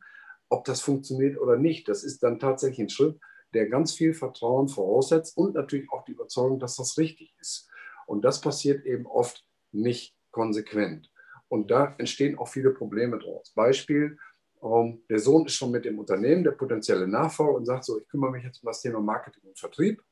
ob 0.49 0.65
das 0.65 0.81
funktioniert 0.81 1.39
oder 1.39 1.59
nicht. 1.59 1.89
Das 1.89 2.05
ist 2.05 2.23
dann 2.23 2.39
tatsächlich 2.39 2.87
ein 2.87 2.89
Schritt, 2.89 3.21
der 3.55 3.69
ganz 3.69 3.95
viel 3.95 4.15
Vertrauen 4.15 4.69
voraussetzt 4.69 5.37
und 5.37 5.55
natürlich 5.55 5.91
auch 5.91 6.05
die 6.05 6.13
Überzeugung, 6.13 6.59
dass 6.59 6.77
das 6.77 6.99
richtig 6.99 7.35
ist. 7.41 7.69
Und 8.07 8.25
das 8.25 8.41
passiert 8.41 8.85
eben 8.87 9.07
oft 9.07 9.47
nicht 9.73 10.17
konsequent. 10.31 11.11
Und 11.49 11.71
da 11.71 11.95
entstehen 11.99 12.39
auch 12.39 12.49
viele 12.49 12.71
Probleme 12.71 13.19
draus. 13.19 13.53
Beispiel, 13.55 14.19
ähm, 14.63 15.03
der 15.09 15.19
Sohn 15.19 15.47
ist 15.47 15.55
schon 15.55 15.71
mit 15.71 15.85
dem 15.85 15.99
Unternehmen, 15.99 16.45
der 16.45 16.53
potenzielle 16.53 17.07
Nachfolger, 17.07 17.55
und 17.55 17.67
sagt 17.67 17.85
so, 17.85 17.99
ich 17.99 18.09
kümmere 18.09 18.33
mich 18.33 18.45
jetzt 18.45 18.63
um 18.63 18.67
das 18.67 18.83
Thema 18.83 19.01
Marketing 19.01 19.45
und 19.45 19.59
Vertrieb. 19.59 20.03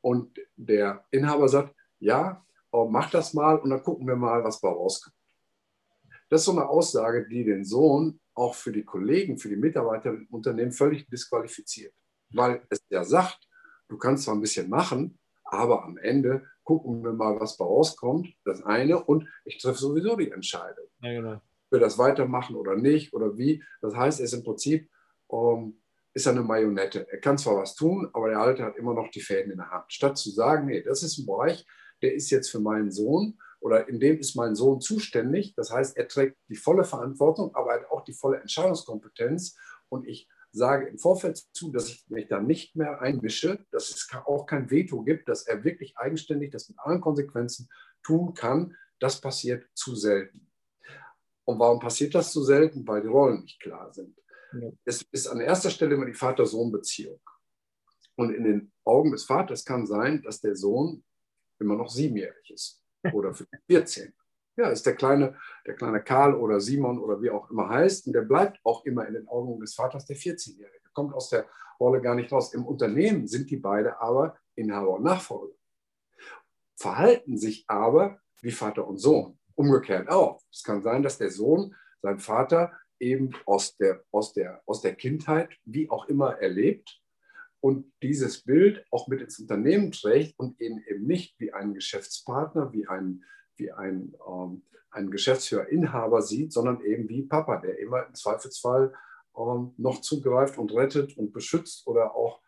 Und 0.00 0.38
der 0.56 1.04
Inhaber 1.10 1.48
sagt, 1.48 1.74
ja, 1.98 2.44
äh, 2.72 2.84
mach 2.88 3.10
das 3.10 3.34
mal 3.34 3.58
und 3.58 3.70
dann 3.70 3.82
gucken 3.82 4.06
wir 4.06 4.16
mal, 4.16 4.42
was 4.44 4.60
da 4.60 4.68
rauskommt. 4.68 5.16
Das 6.28 6.40
ist 6.40 6.46
so 6.46 6.52
eine 6.52 6.68
Aussage, 6.68 7.28
die 7.28 7.44
den 7.44 7.64
Sohn 7.64 8.20
auch 8.34 8.54
für 8.54 8.72
die 8.72 8.84
Kollegen, 8.84 9.38
für 9.38 9.48
die 9.48 9.56
Mitarbeiter 9.56 10.10
im 10.10 10.26
Unternehmen 10.30 10.72
völlig 10.72 11.06
disqualifiziert. 11.08 11.94
Weil 12.36 12.62
es 12.68 12.82
ja 12.88 13.04
sagt, 13.04 13.48
du 13.88 13.96
kannst 13.98 14.24
zwar 14.24 14.34
ein 14.34 14.40
bisschen 14.40 14.68
machen, 14.68 15.18
aber 15.44 15.84
am 15.84 15.96
Ende 15.98 16.44
gucken 16.64 17.04
wir 17.04 17.12
mal, 17.12 17.38
was 17.38 17.56
da 17.56 17.64
rauskommt. 17.64 18.28
Das 18.44 18.62
eine 18.62 19.02
und 19.02 19.28
ich 19.44 19.58
treffe 19.58 19.78
sowieso 19.78 20.16
die 20.16 20.30
Entscheidung. 20.30 20.86
Ja, 21.00 21.12
genau. 21.12 21.40
Will 21.70 21.80
das 21.80 21.98
weitermachen 21.98 22.56
oder 22.56 22.76
nicht 22.76 23.12
oder 23.12 23.36
wie. 23.36 23.62
Das 23.80 23.94
heißt, 23.94 24.20
er 24.20 24.24
ist 24.24 24.32
im 24.32 24.44
Prinzip 24.44 24.88
ähm, 25.30 25.80
ist 26.14 26.28
eine 26.28 26.42
Marionette. 26.42 27.06
Er 27.10 27.18
kann 27.18 27.36
zwar 27.38 27.56
was 27.56 27.74
tun, 27.74 28.08
aber 28.12 28.28
der 28.28 28.38
Alte 28.38 28.62
hat 28.62 28.76
immer 28.76 28.94
noch 28.94 29.10
die 29.10 29.20
Fäden 29.20 29.50
in 29.50 29.58
der 29.58 29.70
Hand. 29.70 29.92
Statt 29.92 30.16
zu 30.16 30.30
sagen, 30.30 30.66
nee, 30.66 30.80
das 30.80 31.02
ist 31.02 31.18
ein 31.18 31.26
Bereich, 31.26 31.66
der 32.02 32.14
ist 32.14 32.30
jetzt 32.30 32.50
für 32.50 32.60
meinen 32.60 32.92
Sohn 32.92 33.38
oder 33.60 33.88
in 33.88 33.98
dem 33.98 34.18
ist 34.18 34.36
mein 34.36 34.54
Sohn 34.54 34.80
zuständig. 34.80 35.54
Das 35.56 35.72
heißt, 35.72 35.96
er 35.96 36.06
trägt 36.06 36.36
die 36.48 36.56
volle 36.56 36.84
Verantwortung, 36.84 37.54
aber 37.54 37.74
hat 37.74 37.90
auch 37.90 38.04
die 38.04 38.12
volle 38.12 38.38
Entscheidungskompetenz. 38.38 39.58
Und 39.88 40.06
ich 40.06 40.28
sage 40.54 40.86
im 40.86 40.98
Vorfeld 40.98 41.36
zu, 41.52 41.72
dass 41.72 41.88
ich 41.88 42.08
mich 42.08 42.28
da 42.28 42.40
nicht 42.40 42.76
mehr 42.76 43.00
einmische, 43.00 43.64
dass 43.72 43.90
es 43.90 44.08
auch 44.24 44.46
kein 44.46 44.70
Veto 44.70 45.02
gibt, 45.02 45.28
dass 45.28 45.46
er 45.46 45.64
wirklich 45.64 45.98
eigenständig 45.98 46.52
das 46.52 46.68
mit 46.68 46.78
allen 46.78 47.00
Konsequenzen 47.00 47.68
tun 48.02 48.34
kann. 48.34 48.76
Das 49.00 49.20
passiert 49.20 49.66
zu 49.74 49.96
selten. 49.96 50.48
Und 51.44 51.58
warum 51.58 51.80
passiert 51.80 52.14
das 52.14 52.32
zu 52.32 52.42
selten? 52.42 52.86
Weil 52.86 53.02
die 53.02 53.08
Rollen 53.08 53.42
nicht 53.42 53.60
klar 53.60 53.92
sind. 53.92 54.16
Ja. 54.52 54.70
Es 54.84 55.02
ist 55.10 55.26
an 55.26 55.40
erster 55.40 55.70
Stelle 55.70 55.94
immer 55.94 56.06
die 56.06 56.14
Vater-Sohn-Beziehung. 56.14 57.20
Und 58.16 58.32
in 58.32 58.44
den 58.44 58.72
Augen 58.84 59.10
des 59.10 59.24
Vaters 59.24 59.64
kann 59.64 59.86
sein, 59.86 60.22
dass 60.22 60.40
der 60.40 60.54
Sohn 60.54 61.04
immer 61.58 61.74
noch 61.74 61.90
siebenjährig 61.90 62.50
ist 62.50 62.80
oder 63.12 63.34
14. 63.66 64.14
Ja, 64.56 64.68
ist 64.68 64.86
der 64.86 64.94
kleine, 64.94 65.36
der 65.66 65.74
kleine 65.74 66.02
Karl 66.02 66.34
oder 66.34 66.60
Simon 66.60 66.98
oder 66.98 67.20
wie 67.20 67.30
auch 67.30 67.50
immer 67.50 67.68
heißt. 67.68 68.06
Und 68.06 68.12
der 68.12 68.22
bleibt 68.22 68.60
auch 68.64 68.84
immer 68.84 69.06
in 69.06 69.14
den 69.14 69.28
Augen 69.28 69.58
des 69.60 69.74
Vaters 69.74 70.06
der 70.06 70.16
14-Jährige. 70.16 70.90
Kommt 70.92 71.12
aus 71.12 71.28
der 71.28 71.46
Rolle 71.80 72.00
gar 72.00 72.14
nicht 72.14 72.30
raus. 72.30 72.54
Im 72.54 72.64
Unternehmen 72.64 73.26
sind 73.26 73.50
die 73.50 73.56
beiden 73.56 73.92
aber 73.98 74.36
Inhaber 74.54 74.90
und 74.90 75.02
Nachfolger. 75.02 75.54
Verhalten 76.76 77.36
sich 77.36 77.64
aber 77.66 78.20
wie 78.42 78.52
Vater 78.52 78.86
und 78.86 78.98
Sohn. 78.98 79.38
Umgekehrt 79.56 80.08
auch. 80.08 80.40
Es 80.52 80.62
kann 80.62 80.82
sein, 80.82 81.02
dass 81.02 81.18
der 81.18 81.30
Sohn 81.30 81.74
seinen 82.00 82.18
Vater 82.18 82.72
eben 83.00 83.30
aus 83.46 83.76
der, 83.76 84.04
aus 84.12 84.32
der, 84.32 84.62
aus 84.66 84.80
der 84.80 84.94
Kindheit 84.94 85.50
wie 85.64 85.90
auch 85.90 86.06
immer 86.06 86.38
erlebt 86.38 87.00
und 87.60 87.90
dieses 88.02 88.42
Bild 88.42 88.84
auch 88.90 89.08
mit 89.08 89.20
ins 89.20 89.38
Unternehmen 89.38 89.90
trägt 89.90 90.38
und 90.38 90.60
eben, 90.60 90.82
eben 90.86 91.06
nicht 91.06 91.34
wie 91.38 91.52
ein 91.52 91.74
Geschäftspartner, 91.74 92.72
wie 92.72 92.86
ein, 92.86 93.24
wie 93.56 93.72
ein, 93.72 94.14
ähm, 94.28 94.62
ein 94.90 95.10
Geschäftsführer, 95.10 95.68
Inhaber 95.68 96.22
sieht, 96.22 96.52
sondern 96.52 96.80
eben 96.82 97.08
wie 97.08 97.22
Papa, 97.22 97.56
der 97.58 97.78
immer 97.78 98.06
im 98.06 98.14
Zweifelsfall 98.14 98.94
ähm, 99.36 99.74
noch 99.76 100.00
zugreift 100.00 100.58
und 100.58 100.72
rettet 100.72 101.16
und 101.16 101.32
beschützt 101.32 101.86
oder 101.86 102.14
auch 102.14 102.40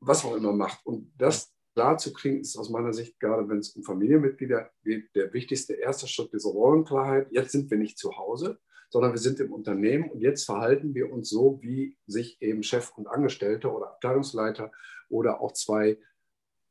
was 0.00 0.24
auch 0.24 0.36
immer 0.36 0.52
macht. 0.52 0.84
Und 0.86 1.12
das 1.16 1.52
klar 1.74 1.98
zu 1.98 2.12
kriegen, 2.12 2.40
ist 2.40 2.56
aus 2.56 2.70
meiner 2.70 2.92
Sicht, 2.92 3.20
gerade 3.20 3.48
wenn 3.48 3.58
es 3.58 3.70
um 3.70 3.84
Familienmitglieder 3.84 4.70
geht, 4.82 5.14
der 5.14 5.32
wichtigste 5.32 5.74
erste 5.74 6.08
Schritt, 6.08 6.32
diese 6.32 6.48
Rollenklarheit. 6.48 7.28
Jetzt 7.30 7.52
sind 7.52 7.70
wir 7.70 7.78
nicht 7.78 7.98
zu 7.98 8.16
Hause, 8.16 8.58
sondern 8.90 9.12
wir 9.12 9.20
sind 9.20 9.38
im 9.38 9.52
Unternehmen 9.52 10.10
und 10.10 10.20
jetzt 10.20 10.44
verhalten 10.44 10.94
wir 10.94 11.12
uns 11.12 11.28
so, 11.28 11.60
wie 11.62 11.96
sich 12.06 12.40
eben 12.40 12.62
Chef 12.62 12.90
und 12.96 13.06
Angestellte 13.06 13.70
oder 13.70 13.90
Abteilungsleiter 13.90 14.72
oder 15.08 15.40
auch 15.40 15.52
zwei 15.52 15.98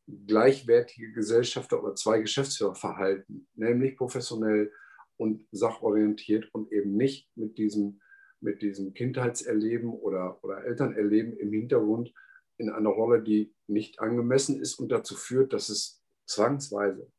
gleichwertige 0.08 1.12
Gesellschafter 1.12 1.84
oder 1.84 1.96
zwei 1.96 2.20
Geschäftsführer 2.22 2.76
verhalten, 2.76 3.48
nämlich 3.56 3.98
professionell 3.98 4.72
und 5.17 5.46
sachorientiert 5.52 6.54
und 6.54 6.72
eben 6.72 6.96
nicht 6.96 7.30
mit 7.36 7.58
diesem, 7.58 8.02
mit 8.39 8.62
diesem 8.62 8.93
Kindheitserleben 8.93 9.89
oder, 9.89 10.41
oder 10.43 10.63
Elternerleben 10.63 11.38
im 11.38 11.52
Hintergrund 11.52 12.13
in 12.58 12.70
einer 12.70 12.89
Rolle, 12.89 13.22
die 13.22 13.54
nicht 13.67 14.00
angemessen 14.00 14.60
ist 14.60 14.76
und 14.76 14.89
dazu 14.89 15.15
führt, 15.15 15.54
dass 15.54 15.70
es 15.70 16.04
zwangsweise 16.26 17.12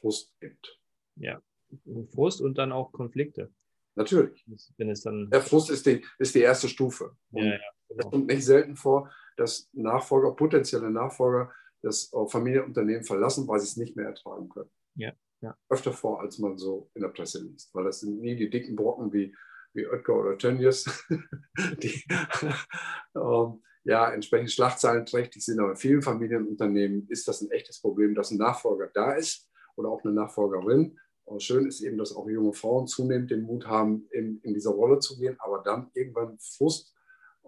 Frust 0.00 0.34
gibt. 0.40 0.80
Ja, 1.16 1.40
Frust 2.14 2.40
und 2.40 2.58
dann 2.58 2.72
auch 2.72 2.92
Konflikte. 2.92 3.52
Natürlich. 3.94 4.44
Wenn 4.78 4.90
es 4.90 5.02
dann 5.02 5.30
Der 5.30 5.42
Frust 5.42 5.70
ist 5.70 5.86
die, 5.86 6.04
ist 6.18 6.34
die 6.34 6.40
erste 6.40 6.68
Stufe. 6.68 7.16
Und 7.30 7.44
ja, 7.44 7.52
ja, 7.52 7.60
es 7.88 7.96
genau. 7.96 8.10
kommt 8.10 8.26
nicht 8.26 8.44
selten 8.44 8.76
vor, 8.76 9.10
dass 9.36 9.68
Nachfolger, 9.72 10.34
potenzielle 10.34 10.90
Nachfolger, 10.90 11.52
das 11.82 12.12
Familienunternehmen 12.28 13.04
verlassen, 13.04 13.46
weil 13.48 13.60
sie 13.60 13.66
es 13.66 13.76
nicht 13.76 13.96
mehr 13.96 14.06
ertragen 14.06 14.48
können. 14.48 14.70
Ja, 14.94 15.12
ja. 15.40 15.56
Öfter 15.68 15.92
vor, 15.92 16.20
als 16.20 16.38
man 16.38 16.56
so 16.56 16.90
in 16.94 17.02
der 17.02 17.08
Presse 17.08 17.42
liest. 17.42 17.74
Weil 17.74 17.84
das 17.84 18.00
sind 18.00 18.20
nie 18.20 18.36
die 18.36 18.48
dicken 18.48 18.76
Brocken 18.76 19.12
wie, 19.12 19.34
wie 19.74 19.86
Oetker 19.86 20.18
oder 20.18 20.38
Tönnies, 20.38 20.84
die 21.82 22.04
ähm, 23.16 23.62
ja 23.84 24.12
entsprechend 24.12 24.52
schlagzeilenträchtig 24.52 25.44
sind. 25.44 25.60
Aber 25.60 25.70
in 25.70 25.76
vielen 25.76 26.02
Familienunternehmen 26.02 27.08
ist 27.08 27.26
das 27.26 27.42
ein 27.42 27.50
echtes 27.50 27.80
Problem, 27.80 28.14
dass 28.14 28.30
ein 28.30 28.38
Nachfolger 28.38 28.90
da 28.94 29.12
ist 29.12 29.50
oder 29.76 29.88
auch 29.88 30.04
eine 30.04 30.14
Nachfolgerin. 30.14 30.98
Und 31.24 31.42
schön 31.42 31.66
ist 31.66 31.80
eben, 31.80 31.98
dass 31.98 32.14
auch 32.14 32.28
junge 32.28 32.52
Frauen 32.52 32.86
zunehmend 32.86 33.30
den 33.30 33.42
Mut 33.42 33.66
haben, 33.66 34.06
in, 34.10 34.40
in 34.42 34.54
diese 34.54 34.70
Rolle 34.70 34.98
zu 34.98 35.18
gehen, 35.18 35.36
aber 35.38 35.62
dann 35.64 35.90
irgendwann 35.94 36.38
Frust 36.38 36.94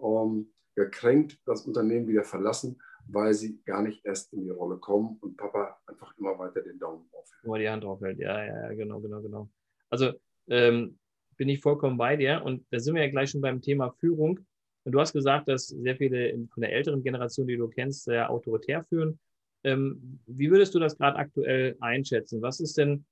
ähm, 0.01 0.53
gekränkt 0.75 1.39
das 1.45 1.65
Unternehmen 1.65 2.07
wieder 2.07 2.23
verlassen, 2.23 2.81
weil 3.07 3.33
sie 3.33 3.61
gar 3.65 3.81
nicht 3.81 4.05
erst 4.05 4.33
in 4.33 4.43
die 4.43 4.49
Rolle 4.49 4.77
kommen 4.77 5.17
und 5.21 5.37
Papa 5.37 5.77
einfach 5.87 6.17
immer 6.17 6.37
weiter 6.37 6.61
den 6.61 6.79
Daumen 6.79 7.07
drauf 7.11 7.29
hält. 7.31 7.49
Wo 7.49 7.55
die 7.55 7.69
Hand 7.69 7.83
drauf 7.83 8.01
hält. 8.01 8.19
Ja, 8.19 8.43
ja, 8.43 8.63
ja, 8.63 8.73
genau, 8.73 8.99
genau, 8.99 9.21
genau. 9.21 9.49
Also 9.89 10.11
ähm, 10.47 10.97
bin 11.37 11.49
ich 11.49 11.61
vollkommen 11.61 11.97
bei 11.97 12.15
dir. 12.15 12.41
Und 12.43 12.65
da 12.71 12.79
sind 12.79 12.95
wir 12.95 13.03
ja 13.03 13.09
gleich 13.09 13.31
schon 13.31 13.41
beim 13.41 13.61
Thema 13.61 13.91
Führung. 13.99 14.39
Und 14.83 14.91
du 14.91 14.99
hast 14.99 15.13
gesagt, 15.13 15.47
dass 15.47 15.67
sehr 15.67 15.95
viele 15.95 16.47
von 16.53 16.61
der 16.61 16.73
älteren 16.73 17.03
Generation, 17.03 17.47
die 17.47 17.57
du 17.57 17.67
kennst, 17.67 18.03
sehr 18.03 18.29
autoritär 18.29 18.83
führen. 18.83 19.19
Ähm, 19.63 20.19
wie 20.27 20.51
würdest 20.51 20.75
du 20.75 20.79
das 20.79 20.97
gerade 20.97 21.17
aktuell 21.17 21.75
einschätzen? 21.79 22.41
Was 22.41 22.59
ist 22.59 22.77
denn 22.77 23.05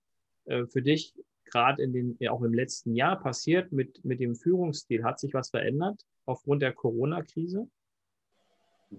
äh, 0.45 0.65
für 0.67 0.81
dich 0.81 1.15
gerade 1.45 1.81
in 1.81 1.93
den, 1.93 2.29
auch 2.29 2.43
im 2.43 2.53
letzten 2.53 2.95
Jahr 2.95 3.19
passiert 3.19 3.71
mit, 3.71 4.03
mit 4.05 4.19
dem 4.19 4.35
Führungsstil? 4.35 5.03
Hat 5.03 5.19
sich 5.19 5.33
was 5.33 5.49
verändert 5.49 6.01
aufgrund 6.25 6.61
der 6.61 6.73
Corona-Krise? 6.73 7.67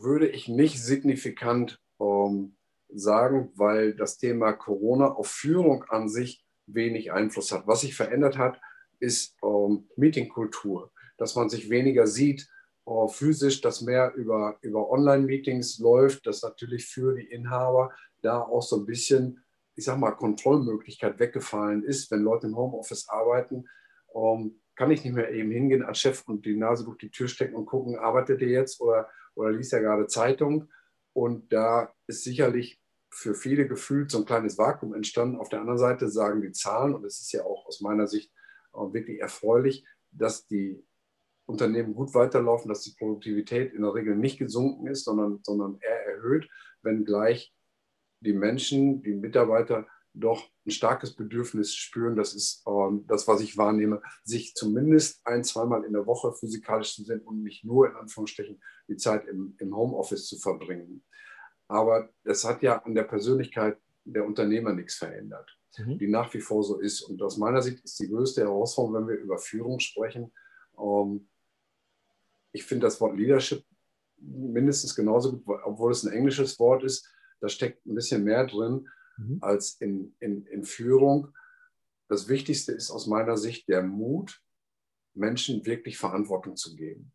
Würde 0.00 0.28
ich 0.28 0.48
nicht 0.48 0.82
signifikant 0.82 1.80
ähm, 2.00 2.56
sagen, 2.88 3.50
weil 3.54 3.94
das 3.94 4.18
Thema 4.18 4.52
Corona 4.52 5.12
auf 5.12 5.28
Führung 5.28 5.84
an 5.84 6.08
sich 6.08 6.44
wenig 6.66 7.12
Einfluss 7.12 7.52
hat. 7.52 7.66
Was 7.66 7.82
sich 7.82 7.94
verändert 7.94 8.38
hat, 8.38 8.60
ist 9.00 9.36
ähm, 9.42 9.88
Meetingkultur, 9.96 10.92
dass 11.18 11.34
man 11.36 11.48
sich 11.48 11.70
weniger 11.70 12.06
sieht 12.06 12.48
äh, 12.86 13.08
physisch, 13.08 13.60
dass 13.62 13.80
mehr 13.80 14.12
über, 14.14 14.58
über 14.60 14.90
Online-Meetings 14.90 15.78
läuft, 15.78 16.26
dass 16.26 16.42
natürlich 16.42 16.86
für 16.86 17.14
die 17.14 17.24
Inhaber 17.24 17.92
da 18.20 18.40
auch 18.40 18.62
so 18.62 18.76
ein 18.76 18.86
bisschen, 18.86 19.42
ich 19.74 19.84
sag 19.84 19.98
mal, 19.98 20.12
Kontrollmöglichkeit 20.12 21.18
weggefallen 21.18 21.82
ist. 21.82 22.10
Wenn 22.10 22.20
Leute 22.20 22.46
im 22.46 22.56
Homeoffice 22.56 23.08
arbeiten, 23.08 23.64
ähm, 24.14 24.60
kann 24.74 24.90
ich 24.90 25.02
nicht 25.02 25.14
mehr 25.14 25.30
eben 25.30 25.50
hingehen 25.50 25.82
als 25.82 26.00
Chef 26.00 26.24
und 26.26 26.44
die 26.44 26.56
Nase 26.56 26.84
durch 26.84 26.98
die 26.98 27.10
Tür 27.10 27.28
stecken 27.28 27.54
und 27.54 27.66
gucken, 27.66 27.96
arbeitet 27.96 28.42
ihr 28.42 28.48
jetzt 28.48 28.80
oder, 28.80 29.08
oder 29.34 29.52
liest 29.52 29.72
er 29.72 29.80
gerade 29.80 30.06
Zeitung? 30.06 30.68
Und 31.12 31.52
da 31.52 31.94
ist 32.06 32.24
sicherlich 32.24 32.80
für 33.10 33.34
viele 33.34 33.68
gefühlt 33.68 34.10
so 34.10 34.18
ein 34.18 34.24
kleines 34.24 34.58
Vakuum 34.58 34.94
entstanden. 34.94 35.36
Auf 35.36 35.48
der 35.48 35.60
anderen 35.60 35.78
Seite 35.78 36.08
sagen 36.08 36.42
die 36.42 36.52
Zahlen, 36.52 36.94
und 36.94 37.04
es 37.04 37.20
ist 37.20 37.32
ja 37.32 37.44
auch 37.44 37.66
aus 37.66 37.80
meiner 37.80 38.06
Sicht 38.08 38.32
wirklich 38.72 39.20
erfreulich, 39.20 39.86
dass 40.10 40.46
die 40.46 40.84
Unternehmen 41.46 41.94
gut 41.94 42.14
weiterlaufen, 42.14 42.68
dass 42.68 42.82
die 42.82 42.94
Produktivität 42.98 43.72
in 43.72 43.82
der 43.82 43.94
Regel 43.94 44.16
nicht 44.16 44.38
gesunken 44.38 44.88
ist, 44.88 45.04
sondern, 45.04 45.40
sondern 45.44 45.78
eher 45.80 46.06
erhöht, 46.06 46.48
wenngleich 46.82 47.54
die 48.20 48.32
Menschen, 48.32 49.02
die 49.02 49.14
Mitarbeiter 49.14 49.86
doch 50.14 50.48
ein 50.64 50.70
starkes 50.70 51.14
Bedürfnis 51.14 51.74
spüren, 51.74 52.16
das 52.16 52.34
ist 52.34 52.62
ähm, 52.66 53.04
das, 53.08 53.26
was 53.26 53.40
ich 53.40 53.58
wahrnehme, 53.58 54.00
sich 54.22 54.54
zumindest 54.54 55.26
ein, 55.26 55.42
zweimal 55.42 55.84
in 55.84 55.92
der 55.92 56.06
Woche 56.06 56.32
physikalisch 56.32 56.94
zu 56.94 57.02
sehen 57.02 57.20
und 57.20 57.42
nicht 57.42 57.64
nur 57.64 57.90
in 57.90 57.96
Anführungsstrichen 57.96 58.62
die 58.88 58.96
Zeit 58.96 59.26
im, 59.26 59.56
im 59.58 59.76
Homeoffice 59.76 60.26
zu 60.26 60.38
verbringen. 60.38 61.04
Aber 61.66 62.10
das 62.22 62.44
hat 62.44 62.62
ja 62.62 62.78
an 62.78 62.94
der 62.94 63.02
Persönlichkeit 63.02 63.78
der 64.04 64.24
Unternehmer 64.24 64.72
nichts 64.72 64.94
verändert, 64.94 65.58
mhm. 65.78 65.98
die 65.98 66.08
nach 66.08 66.32
wie 66.32 66.40
vor 66.40 66.62
so 66.62 66.78
ist. 66.78 67.02
Und 67.02 67.20
aus 67.20 67.36
meiner 67.36 67.62
Sicht 67.62 67.82
ist 67.82 67.98
die 67.98 68.08
größte 68.08 68.42
Herausforderung, 68.42 69.08
wenn 69.08 69.16
wir 69.16 69.22
über 69.22 69.38
Führung 69.38 69.80
sprechen, 69.80 70.32
ähm, 70.78 71.28
ich 72.52 72.64
finde 72.64 72.86
das 72.86 73.00
Wort 73.00 73.16
Leadership 73.16 73.64
mindestens 74.18 74.94
genauso 74.94 75.32
gut, 75.32 75.58
obwohl 75.64 75.90
es 75.90 76.04
ein 76.04 76.12
englisches 76.12 76.58
Wort 76.60 76.84
ist, 76.84 77.10
da 77.40 77.48
steckt 77.48 77.84
ein 77.84 77.96
bisschen 77.96 78.22
mehr 78.22 78.46
drin 78.46 78.88
mhm. 79.16 79.38
als 79.40 79.80
in, 79.80 80.14
in, 80.20 80.46
in 80.46 80.64
Führung. 80.64 81.32
Das 82.08 82.28
Wichtigste 82.28 82.72
ist 82.72 82.90
aus 82.90 83.06
meiner 83.06 83.36
Sicht 83.36 83.68
der 83.68 83.82
Mut, 83.82 84.42
Menschen 85.14 85.64
wirklich 85.64 85.98
Verantwortung 85.98 86.56
zu 86.56 86.74
geben. 86.74 87.12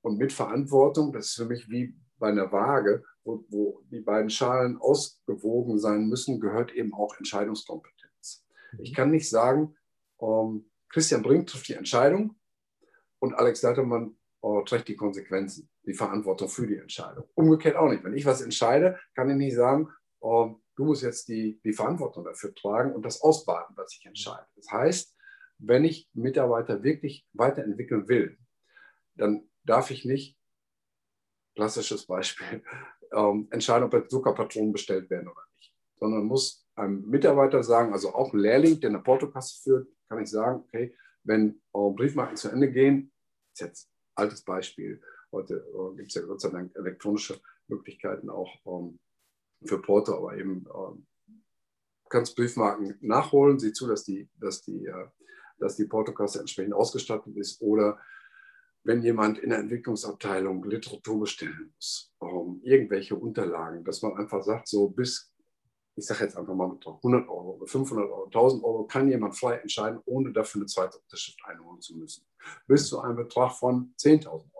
Und 0.00 0.18
mit 0.18 0.32
Verantwortung, 0.32 1.12
das 1.12 1.26
ist 1.26 1.34
für 1.34 1.44
mich 1.44 1.68
wie 1.70 1.94
bei 2.18 2.28
einer 2.28 2.50
Waage, 2.50 3.04
wo, 3.24 3.44
wo 3.48 3.82
die 3.90 4.00
beiden 4.00 4.30
Schalen 4.30 4.76
ausgewogen 4.78 5.78
sein 5.78 6.08
müssen, 6.08 6.40
gehört 6.40 6.72
eben 6.72 6.92
auch 6.92 7.16
Entscheidungskompetenz. 7.16 8.44
Mhm. 8.72 8.78
Ich 8.82 8.94
kann 8.94 9.10
nicht 9.10 9.28
sagen, 9.28 9.76
ähm, 10.20 10.70
Christian 10.88 11.22
Brink 11.22 11.46
trifft 11.46 11.68
die 11.68 11.74
Entscheidung 11.74 12.36
und 13.18 13.34
Alex 13.34 13.62
Leitermann 13.62 14.16
äh, 14.42 14.64
trägt 14.64 14.88
die 14.88 14.96
Konsequenzen, 14.96 15.68
die 15.86 15.94
Verantwortung 15.94 16.48
für 16.48 16.66
die 16.66 16.76
Entscheidung. 16.76 17.24
Umgekehrt 17.34 17.76
auch 17.76 17.88
nicht. 17.88 18.04
Wenn 18.04 18.14
ich 18.14 18.26
was 18.26 18.42
entscheide, 18.42 18.98
kann 19.14 19.30
ich 19.30 19.36
nicht 19.36 19.54
sagen, 19.54 19.88
äh, 20.20 20.48
du 20.82 20.86
musst 20.88 21.04
jetzt 21.04 21.28
die, 21.28 21.60
die 21.62 21.72
Verantwortung 21.72 22.24
dafür 22.24 22.52
tragen 22.54 22.92
und 22.92 23.04
das 23.04 23.22
ausbaden, 23.22 23.76
was 23.76 23.94
ich 23.94 24.04
entscheide. 24.04 24.46
Das 24.56 24.68
heißt, 24.70 25.16
wenn 25.58 25.84
ich 25.84 26.10
Mitarbeiter 26.12 26.82
wirklich 26.82 27.24
weiterentwickeln 27.32 28.08
will, 28.08 28.36
dann 29.14 29.48
darf 29.62 29.92
ich 29.92 30.04
nicht, 30.04 30.36
klassisches 31.54 32.06
Beispiel, 32.06 32.64
ähm, 33.12 33.46
entscheiden, 33.52 33.84
ob 33.84 34.10
Zuckerpatronen 34.10 34.72
bestellt 34.72 35.08
werden 35.08 35.28
oder 35.28 35.46
nicht, 35.56 35.72
sondern 36.00 36.24
muss 36.24 36.66
einem 36.74 37.08
Mitarbeiter 37.08 37.62
sagen, 37.62 37.92
also 37.92 38.12
auch 38.12 38.32
ein 38.32 38.40
Lehrling, 38.40 38.80
der 38.80 38.90
eine 38.90 38.98
Portokasse 39.00 39.62
führt, 39.62 39.88
kann 40.08 40.20
ich 40.20 40.30
sagen, 40.30 40.64
okay, 40.64 40.96
wenn 41.22 41.62
äh, 41.74 41.90
Briefmarken 41.94 42.36
zu 42.36 42.48
Ende 42.48 42.72
gehen, 42.72 43.12
ist 43.52 43.60
jetzt 43.60 43.90
altes 44.16 44.42
Beispiel, 44.42 45.00
heute 45.30 45.54
äh, 45.54 45.96
gibt 45.96 46.08
es 46.08 46.14
ja 46.14 46.22
Gott 46.22 46.40
sei 46.40 46.50
Dank 46.50 46.74
elektronische 46.74 47.40
Möglichkeiten 47.68 48.28
auch 48.30 48.50
ähm, 48.66 48.98
für 49.64 49.80
Porto, 49.80 50.16
aber 50.16 50.36
eben 50.36 50.66
ähm, 50.74 51.06
kannst 52.08 52.36
Briefmarken 52.36 52.96
nachholen, 53.00 53.58
sieh 53.58 53.72
zu, 53.72 53.88
dass 53.88 54.04
die, 54.04 54.28
dass 54.38 54.62
die, 54.62 54.86
äh, 54.86 55.06
dass 55.58 55.76
die 55.76 55.86
Portokasse 55.86 56.40
entsprechend 56.40 56.74
ausgestattet 56.74 57.36
ist 57.36 57.60
oder 57.62 57.98
wenn 58.84 59.02
jemand 59.02 59.38
in 59.38 59.50
der 59.50 59.60
Entwicklungsabteilung 59.60 60.64
Literatur 60.64 61.20
bestellen 61.20 61.72
muss, 61.74 62.12
ähm, 62.20 62.60
irgendwelche 62.62 63.16
Unterlagen, 63.16 63.84
dass 63.84 64.02
man 64.02 64.16
einfach 64.16 64.42
sagt, 64.42 64.68
so 64.68 64.88
bis, 64.88 65.32
ich 65.94 66.04
sage 66.04 66.24
jetzt 66.24 66.36
einfach 66.36 66.54
mal 66.54 66.68
mit 66.68 66.86
100 66.86 67.28
Euro 67.28 67.56
oder 67.56 67.66
500 67.66 68.10
Euro, 68.10 68.24
1000 68.24 68.64
Euro, 68.64 68.86
kann 68.86 69.08
jemand 69.08 69.36
frei 69.36 69.56
entscheiden, 69.56 70.00
ohne 70.04 70.32
dafür 70.32 70.60
eine 70.60 70.66
zweite 70.66 70.98
Unterschrift 70.98 71.38
einholen 71.44 71.80
zu 71.80 71.96
müssen. 71.96 72.26
Bis 72.66 72.88
zu 72.88 73.00
einem 73.00 73.16
Betrag 73.16 73.52
von 73.52 73.94
10.000 73.98 74.26
Euro 74.26 74.50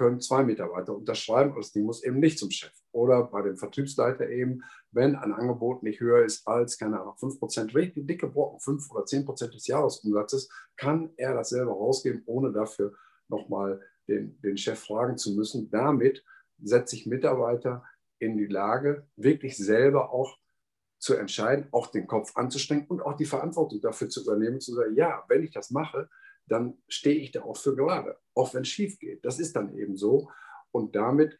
können 0.00 0.18
zwei 0.22 0.42
Mitarbeiter 0.42 0.96
unterschreiben, 0.96 1.50
aber 1.50 1.60
das 1.60 1.72
Ding 1.72 1.84
muss 1.84 2.02
eben 2.02 2.20
nicht 2.20 2.38
zum 2.38 2.50
Chef. 2.50 2.72
Oder 2.90 3.24
bei 3.24 3.42
dem 3.42 3.58
Vertriebsleiter 3.58 4.30
eben, 4.30 4.62
wenn 4.92 5.14
ein 5.14 5.34
Angebot 5.34 5.82
nicht 5.82 6.00
höher 6.00 6.24
ist 6.24 6.48
als, 6.48 6.78
keine 6.78 6.98
Ahnung, 6.98 7.16
5%, 7.20 7.74
richtig 7.74 8.06
dicke 8.06 8.26
Brocken, 8.26 8.60
5 8.60 8.90
oder 8.92 9.04
10% 9.04 9.52
des 9.52 9.66
Jahresumsatzes, 9.66 10.48
kann 10.78 11.10
er 11.18 11.34
das 11.34 11.50
selber 11.50 11.72
rausgeben, 11.72 12.22
ohne 12.24 12.50
dafür 12.50 12.94
nochmal 13.28 13.82
den, 14.08 14.40
den 14.40 14.56
Chef 14.56 14.78
fragen 14.78 15.18
zu 15.18 15.34
müssen. 15.34 15.68
Damit 15.68 16.24
setze 16.62 16.96
ich 16.96 17.04
Mitarbeiter 17.04 17.84
in 18.18 18.38
die 18.38 18.46
Lage, 18.46 19.06
wirklich 19.16 19.58
selber 19.58 20.14
auch 20.14 20.38
zu 20.98 21.14
entscheiden, 21.14 21.68
auch 21.72 21.88
den 21.88 22.06
Kopf 22.06 22.34
anzustrengen 22.38 22.86
und 22.86 23.02
auch 23.02 23.18
die 23.18 23.26
Verantwortung 23.26 23.82
dafür 23.82 24.08
zu 24.08 24.22
übernehmen, 24.22 24.60
zu 24.60 24.72
sagen, 24.72 24.94
ja, 24.94 25.24
wenn 25.28 25.44
ich 25.44 25.50
das 25.50 25.70
mache, 25.70 26.08
dann 26.50 26.78
stehe 26.88 27.20
ich 27.20 27.30
da 27.30 27.42
auch 27.42 27.56
für 27.56 27.76
gerade, 27.76 28.18
auch 28.34 28.54
wenn 28.54 28.62
es 28.62 28.68
schief 28.68 28.98
geht. 28.98 29.24
Das 29.24 29.38
ist 29.38 29.56
dann 29.56 29.76
eben 29.76 29.96
so. 29.96 30.28
Und 30.72 30.96
damit 30.96 31.38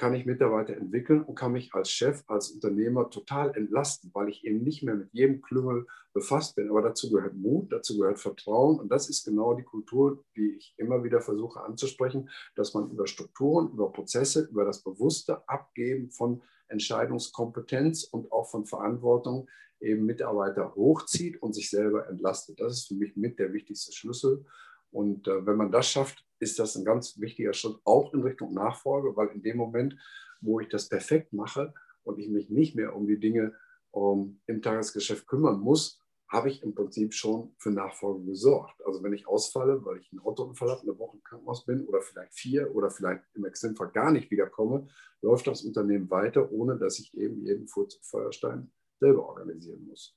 kann 0.00 0.14
ich 0.14 0.24
Mitarbeiter 0.24 0.74
entwickeln 0.74 1.22
und 1.22 1.34
kann 1.34 1.52
mich 1.52 1.74
als 1.74 1.90
Chef, 1.90 2.22
als 2.26 2.50
Unternehmer 2.50 3.10
total 3.10 3.54
entlasten, 3.54 4.10
weil 4.14 4.30
ich 4.30 4.44
eben 4.46 4.62
nicht 4.62 4.82
mehr 4.82 4.94
mit 4.94 5.12
jedem 5.12 5.42
Klüngel 5.42 5.86
befasst 6.14 6.56
bin. 6.56 6.70
Aber 6.70 6.80
dazu 6.80 7.10
gehört 7.10 7.34
Mut, 7.34 7.70
dazu 7.70 7.98
gehört 7.98 8.18
Vertrauen 8.18 8.80
und 8.80 8.88
das 8.88 9.10
ist 9.10 9.26
genau 9.26 9.52
die 9.52 9.62
Kultur, 9.62 10.24
die 10.36 10.56
ich 10.56 10.74
immer 10.78 11.04
wieder 11.04 11.20
versuche 11.20 11.60
anzusprechen, 11.60 12.30
dass 12.54 12.72
man 12.72 12.90
über 12.90 13.06
Strukturen, 13.06 13.72
über 13.72 13.92
Prozesse, 13.92 14.48
über 14.50 14.64
das 14.64 14.82
bewusste 14.82 15.46
Abgeben 15.46 16.10
von 16.10 16.42
Entscheidungskompetenz 16.70 18.04
und 18.04 18.30
auch 18.32 18.50
von 18.50 18.66
Verantwortung 18.66 19.48
eben 19.80 20.04
Mitarbeiter 20.06 20.74
hochzieht 20.74 21.40
und 21.42 21.54
sich 21.54 21.70
selber 21.70 22.08
entlastet. 22.08 22.60
Das 22.60 22.72
ist 22.74 22.88
für 22.88 22.94
mich 22.94 23.16
mit 23.16 23.38
der 23.38 23.52
wichtigste 23.52 23.92
Schlüssel. 23.92 24.44
Und 24.90 25.28
äh, 25.28 25.46
wenn 25.46 25.56
man 25.56 25.72
das 25.72 25.88
schafft, 25.88 26.24
ist 26.38 26.58
das 26.58 26.76
ein 26.76 26.84
ganz 26.84 27.18
wichtiger 27.18 27.52
Schritt 27.52 27.76
auch 27.84 28.12
in 28.12 28.22
Richtung 28.22 28.54
Nachfolge, 28.54 29.16
weil 29.16 29.28
in 29.28 29.42
dem 29.42 29.56
Moment, 29.56 29.96
wo 30.40 30.60
ich 30.60 30.68
das 30.68 30.88
perfekt 30.88 31.32
mache 31.32 31.74
und 32.02 32.18
ich 32.18 32.28
mich 32.28 32.50
nicht 32.50 32.74
mehr 32.74 32.94
um 32.94 33.06
die 33.06 33.20
Dinge 33.20 33.54
um, 33.90 34.40
im 34.46 34.62
Tagesgeschäft 34.62 35.26
kümmern 35.26 35.60
muss, 35.60 35.99
habe 36.30 36.48
ich 36.48 36.62
im 36.62 36.74
Prinzip 36.74 37.12
schon 37.12 37.52
für 37.58 37.70
Nachfolge 37.70 38.24
gesorgt. 38.24 38.80
Also 38.86 39.02
wenn 39.02 39.12
ich 39.12 39.26
ausfalle, 39.26 39.84
weil 39.84 39.98
ich 39.98 40.10
einen 40.12 40.20
Autounfall 40.20 40.70
habe, 40.70 40.82
eine 40.82 40.96
Woche 40.96 41.16
im 41.16 41.22
Krankenhaus 41.24 41.66
bin 41.66 41.84
oder 41.86 42.00
vielleicht 42.00 42.32
vier 42.32 42.74
oder 42.74 42.90
vielleicht 42.90 43.24
im 43.34 43.44
Extremfall 43.44 43.90
gar 43.90 44.12
nicht 44.12 44.30
wiederkomme, 44.30 44.86
läuft 45.22 45.48
das 45.48 45.62
Unternehmen 45.62 46.08
weiter, 46.08 46.50
ohne 46.52 46.78
dass 46.78 47.00
ich 47.00 47.16
eben 47.18 47.44
jeden 47.44 47.66
Feuerstein 47.66 48.70
selber 49.00 49.28
organisieren 49.28 49.84
muss. 49.86 50.16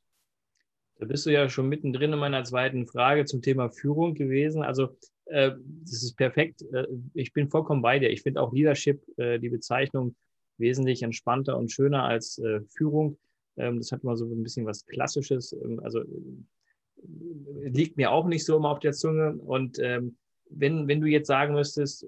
Da 1.00 1.08
bist 1.08 1.26
du 1.26 1.32
ja 1.32 1.50
schon 1.50 1.68
mittendrin 1.68 2.14
in 2.14 2.20
meiner 2.20 2.44
zweiten 2.44 2.86
Frage 2.86 3.26
zum 3.26 3.42
Thema 3.42 3.72
Führung 3.72 4.14
gewesen. 4.14 4.62
Also 4.62 4.96
äh, 5.26 5.52
das 5.84 6.04
ist 6.04 6.16
perfekt. 6.16 6.62
Äh, 6.74 6.86
ich 7.16 7.34
bin 7.34 7.50
vollkommen 7.50 7.82
bei 7.82 7.98
dir. 7.98 8.12
Ich 8.12 8.22
finde 8.22 8.40
auch 8.40 8.54
Leadership, 8.54 9.04
äh, 9.18 9.40
die 9.40 9.50
Bezeichnung, 9.50 10.16
wesentlich 10.60 11.02
entspannter 11.02 11.58
und 11.58 11.72
schöner 11.72 12.04
als 12.04 12.38
äh, 12.38 12.62
Führung. 12.70 13.18
Ähm, 13.58 13.78
das 13.78 13.92
hat 13.92 14.04
mal 14.04 14.18
so 14.18 14.26
ein 14.26 14.44
bisschen 14.44 14.66
was 14.66 14.86
Klassisches. 14.86 15.54
Ähm, 15.54 15.80
also 15.82 16.00
äh, 16.02 17.70
liegt 17.70 17.98
mir 17.98 18.12
auch 18.12 18.28
nicht 18.28 18.46
so 18.46 18.58
immer 18.58 18.70
auf 18.70 18.80
der 18.80 18.94
Zunge. 18.94 19.36
Und 19.36 19.80
ähm, 19.80 20.18
wenn, 20.50 20.88
wenn 20.88 21.02
du 21.02 21.08
jetzt 21.08 21.28
sagen 21.28 21.54
müsstest, 21.54 22.06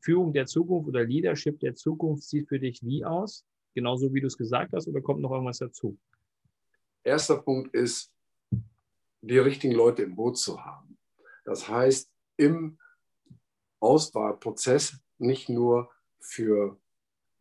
Führung 0.00 0.32
der 0.32 0.46
Zukunft 0.46 0.88
oder 0.88 1.04
Leadership 1.04 1.60
der 1.60 1.74
Zukunft 1.74 2.24
sieht 2.24 2.48
für 2.48 2.58
dich 2.58 2.82
wie 2.82 3.04
aus? 3.04 3.44
Genauso 3.74 4.12
wie 4.12 4.20
du 4.20 4.26
es 4.26 4.36
gesagt 4.36 4.72
hast, 4.72 4.88
oder 4.88 5.00
kommt 5.00 5.20
noch 5.20 5.32
irgendwas 5.32 5.58
dazu? 5.58 5.96
Erster 7.02 7.38
Punkt 7.38 7.74
ist, 7.74 8.12
die 9.20 9.38
richtigen 9.38 9.74
Leute 9.74 10.02
im 10.02 10.14
Boot 10.14 10.38
zu 10.38 10.64
haben. 10.64 10.96
Das 11.44 11.68
heißt, 11.68 12.10
im 12.36 12.78
Auswahlprozess 13.80 14.98
nicht 15.18 15.48
nur 15.48 15.90
für 16.20 16.78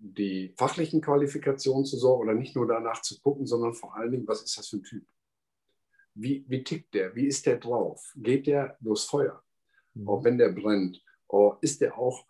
die 0.05 0.53
fachlichen 0.57 0.99
Qualifikationen 0.99 1.85
zu 1.85 1.97
sorgen 1.97 2.23
oder 2.23 2.33
nicht 2.33 2.57
nur 2.57 2.67
danach 2.67 3.01
zu 3.01 3.21
gucken, 3.21 3.45
sondern 3.45 3.73
vor 3.73 3.95
allen 3.95 4.11
Dingen, 4.11 4.27
was 4.27 4.43
ist 4.43 4.57
das 4.57 4.67
für 4.67 4.77
ein 4.77 4.83
Typ? 4.83 5.05
Wie, 6.13 6.43
wie 6.47 6.63
tickt 6.63 6.93
der? 6.93 7.15
Wie 7.15 7.25
ist 7.25 7.45
der 7.45 7.57
drauf? 7.57 8.11
Geht 8.17 8.47
der 8.47 8.77
durchs 8.81 9.05
Feuer? 9.05 9.41
Mhm. 9.93 10.09
Auch 10.09 10.23
wenn 10.25 10.37
der 10.37 10.49
brennt? 10.49 11.01
Oder 11.29 11.57
ist 11.61 11.79
der 11.79 11.97
auch 11.97 12.27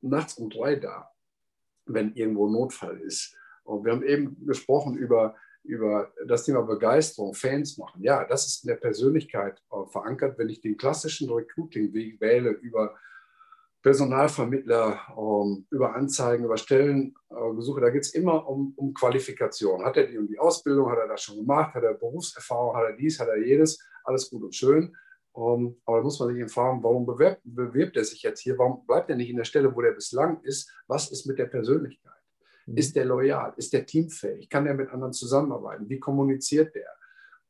nachts 0.00 0.38
um 0.38 0.50
drei 0.50 0.74
da, 0.74 1.08
wenn 1.86 2.14
irgendwo 2.14 2.48
Notfall 2.48 3.00
ist? 3.00 3.36
Und 3.62 3.84
wir 3.84 3.92
haben 3.92 4.02
eben 4.02 4.44
gesprochen 4.44 4.96
über, 4.96 5.36
über 5.62 6.12
das 6.26 6.44
Thema 6.44 6.62
Begeisterung, 6.62 7.32
Fans 7.32 7.78
machen. 7.78 8.02
Ja, 8.02 8.24
das 8.24 8.46
ist 8.46 8.64
in 8.64 8.68
der 8.68 8.76
Persönlichkeit 8.76 9.62
äh, 9.70 9.86
verankert. 9.86 10.36
Wenn 10.36 10.48
ich 10.48 10.60
den 10.60 10.76
klassischen 10.76 11.30
Recruiting-Weg 11.30 12.20
wähle 12.20 12.50
über 12.50 12.96
Personalvermittler 13.88 15.00
ähm, 15.16 15.64
über 15.70 15.94
Anzeigen, 15.94 16.44
über 16.44 16.58
Stellengesuche, 16.58 17.80
äh, 17.80 17.82
da 17.82 17.88
geht 17.88 18.02
es 18.02 18.12
immer 18.12 18.46
um, 18.46 18.74
um 18.76 18.92
Qualifikation. 18.92 19.82
Hat 19.82 19.96
er 19.96 20.06
die 20.06 20.18
und 20.18 20.26
die 20.28 20.38
Ausbildung, 20.38 20.90
hat 20.90 20.98
er 20.98 21.08
das 21.08 21.22
schon 21.22 21.38
gemacht, 21.38 21.72
hat 21.72 21.84
er 21.84 21.94
Berufserfahrung, 21.94 22.76
hat 22.76 22.84
er 22.84 22.96
dies, 22.96 23.18
hat 23.18 23.28
er 23.28 23.38
jedes, 23.38 23.82
alles 24.04 24.28
gut 24.28 24.42
und 24.42 24.54
schön. 24.54 24.94
Ähm, 25.34 25.80
aber 25.86 25.96
da 25.96 26.02
muss 26.02 26.20
man 26.20 26.34
sich 26.34 26.52
fragen, 26.52 26.82
warum 26.82 27.06
bewirbt, 27.06 27.40
bewirbt 27.44 27.96
er 27.96 28.04
sich 28.04 28.22
jetzt 28.22 28.40
hier? 28.40 28.58
Warum 28.58 28.84
bleibt 28.86 29.08
er 29.08 29.16
nicht 29.16 29.30
in 29.30 29.38
der 29.38 29.44
Stelle, 29.44 29.74
wo 29.74 29.80
er 29.80 29.92
bislang 29.92 30.42
ist? 30.42 30.70
Was 30.86 31.10
ist 31.10 31.24
mit 31.24 31.38
der 31.38 31.46
Persönlichkeit? 31.46 32.12
Mhm. 32.66 32.76
Ist 32.76 32.94
der 32.94 33.06
loyal? 33.06 33.54
Ist 33.56 33.72
der 33.72 33.86
teamfähig? 33.86 34.50
Kann 34.50 34.66
er 34.66 34.74
mit 34.74 34.90
anderen 34.90 35.14
zusammenarbeiten? 35.14 35.88
Wie 35.88 35.98
kommuniziert 35.98 36.74
der? 36.74 36.90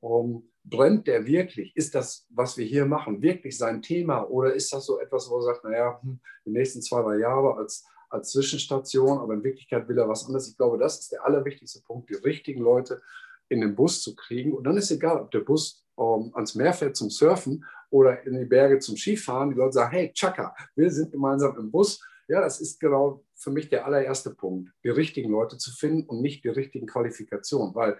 Um, 0.00 0.48
brennt 0.64 1.06
der 1.06 1.26
wirklich? 1.26 1.74
Ist 1.76 1.94
das, 1.94 2.26
was 2.30 2.56
wir 2.56 2.64
hier 2.64 2.87
machen, 2.87 3.22
wirklich 3.22 3.56
sein 3.56 3.82
Thema? 3.82 4.22
Oder 4.28 4.54
ist 4.54 4.72
das 4.72 4.87
so 4.87 5.00
etwas, 5.00 5.28
wo 5.30 5.37
er 5.37 5.42
sagt, 5.42 5.64
naja, 5.64 5.98
hm, 6.02 6.20
die 6.44 6.50
nächsten 6.50 6.82
zwei, 6.82 7.02
drei 7.02 7.18
Jahre 7.18 7.56
als, 7.56 7.87
als 8.11 8.30
Zwischenstation, 8.30 9.18
aber 9.18 9.34
in 9.34 9.44
Wirklichkeit 9.44 9.88
will 9.88 9.98
er 9.98 10.08
was 10.08 10.26
anderes? 10.26 10.48
Ich 10.48 10.56
glaube, 10.56 10.78
das 10.78 11.00
ist 11.00 11.12
der 11.12 11.24
allerwichtigste 11.24 11.80
Punkt, 11.82 12.11
die 12.11 12.14
richtigen 12.14 12.62
Leute 12.62 13.00
in 13.48 13.61
den 13.61 13.74
Bus 13.74 14.02
zu 14.02 14.14
kriegen. 14.14 14.52
Und 14.52 14.64
dann 14.64 14.76
ist 14.76 14.90
egal, 14.90 15.20
ob 15.20 15.30
der 15.30 15.40
Bus 15.40 15.84
ähm, 15.98 16.30
ans 16.34 16.54
Meer 16.54 16.72
fährt 16.72 16.96
zum 16.96 17.11
Surfen 17.11 17.64
oder 17.90 18.22
in 18.24 18.38
die 18.38 18.44
Berge 18.44 18.78
zum 18.78 18.96
Skifahren. 18.96 19.50
Die 19.50 19.56
Leute 19.56 19.72
sagen, 19.72 19.92
hey, 19.92 20.12
Chaka, 20.12 20.54
wir 20.76 20.90
sind 20.90 21.12
gemeinsam 21.12 21.56
im 21.58 21.70
Bus. 21.70 22.00
Ja, 22.28 22.42
das 22.42 22.61
ist 22.61 22.78
genau 22.78 23.24
für 23.34 23.50
mich 23.50 23.70
der 23.70 23.87
allererste 23.87 24.34
Punkt, 24.34 24.70
die 24.84 24.90
richtigen 24.90 25.30
Leute 25.30 25.56
zu 25.56 25.70
finden 25.72 26.06
und 26.08 26.20
nicht 26.20 26.44
die 26.44 26.50
richtigen 26.50 26.87
Qualifikationen, 26.87 27.74
weil 27.74 27.98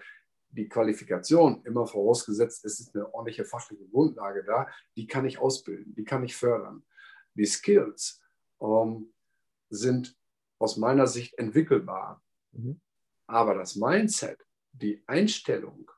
die 0.51 0.67
Qualifikation 0.67 1.63
immer 1.65 1.85
vorausgesetzt, 1.85 2.65
es 2.65 2.79
ist 2.79 2.95
eine 2.95 3.13
ordentliche 3.13 3.45
fachliche 3.45 3.87
Grundlage 3.87 4.43
da, 4.43 4.67
die 4.95 5.07
kann 5.07 5.25
ich 5.25 5.37
ausbilden, 5.39 5.93
die 5.95 6.03
kann 6.03 6.23
ich 6.23 6.35
fördern. 6.35 6.83
Die 7.35 7.45
Skills 7.45 8.21
ähm, 8.61 9.13
sind 9.69 10.17
aus 10.59 10.77
meiner 10.77 11.07
Sicht 11.07 11.37
entwickelbar. 11.37 12.23
Mhm. 12.51 12.81
Aber 13.27 13.53
das 13.53 13.75
Mindset, 13.75 14.43
die 14.71 15.03
Einstellung 15.07 15.89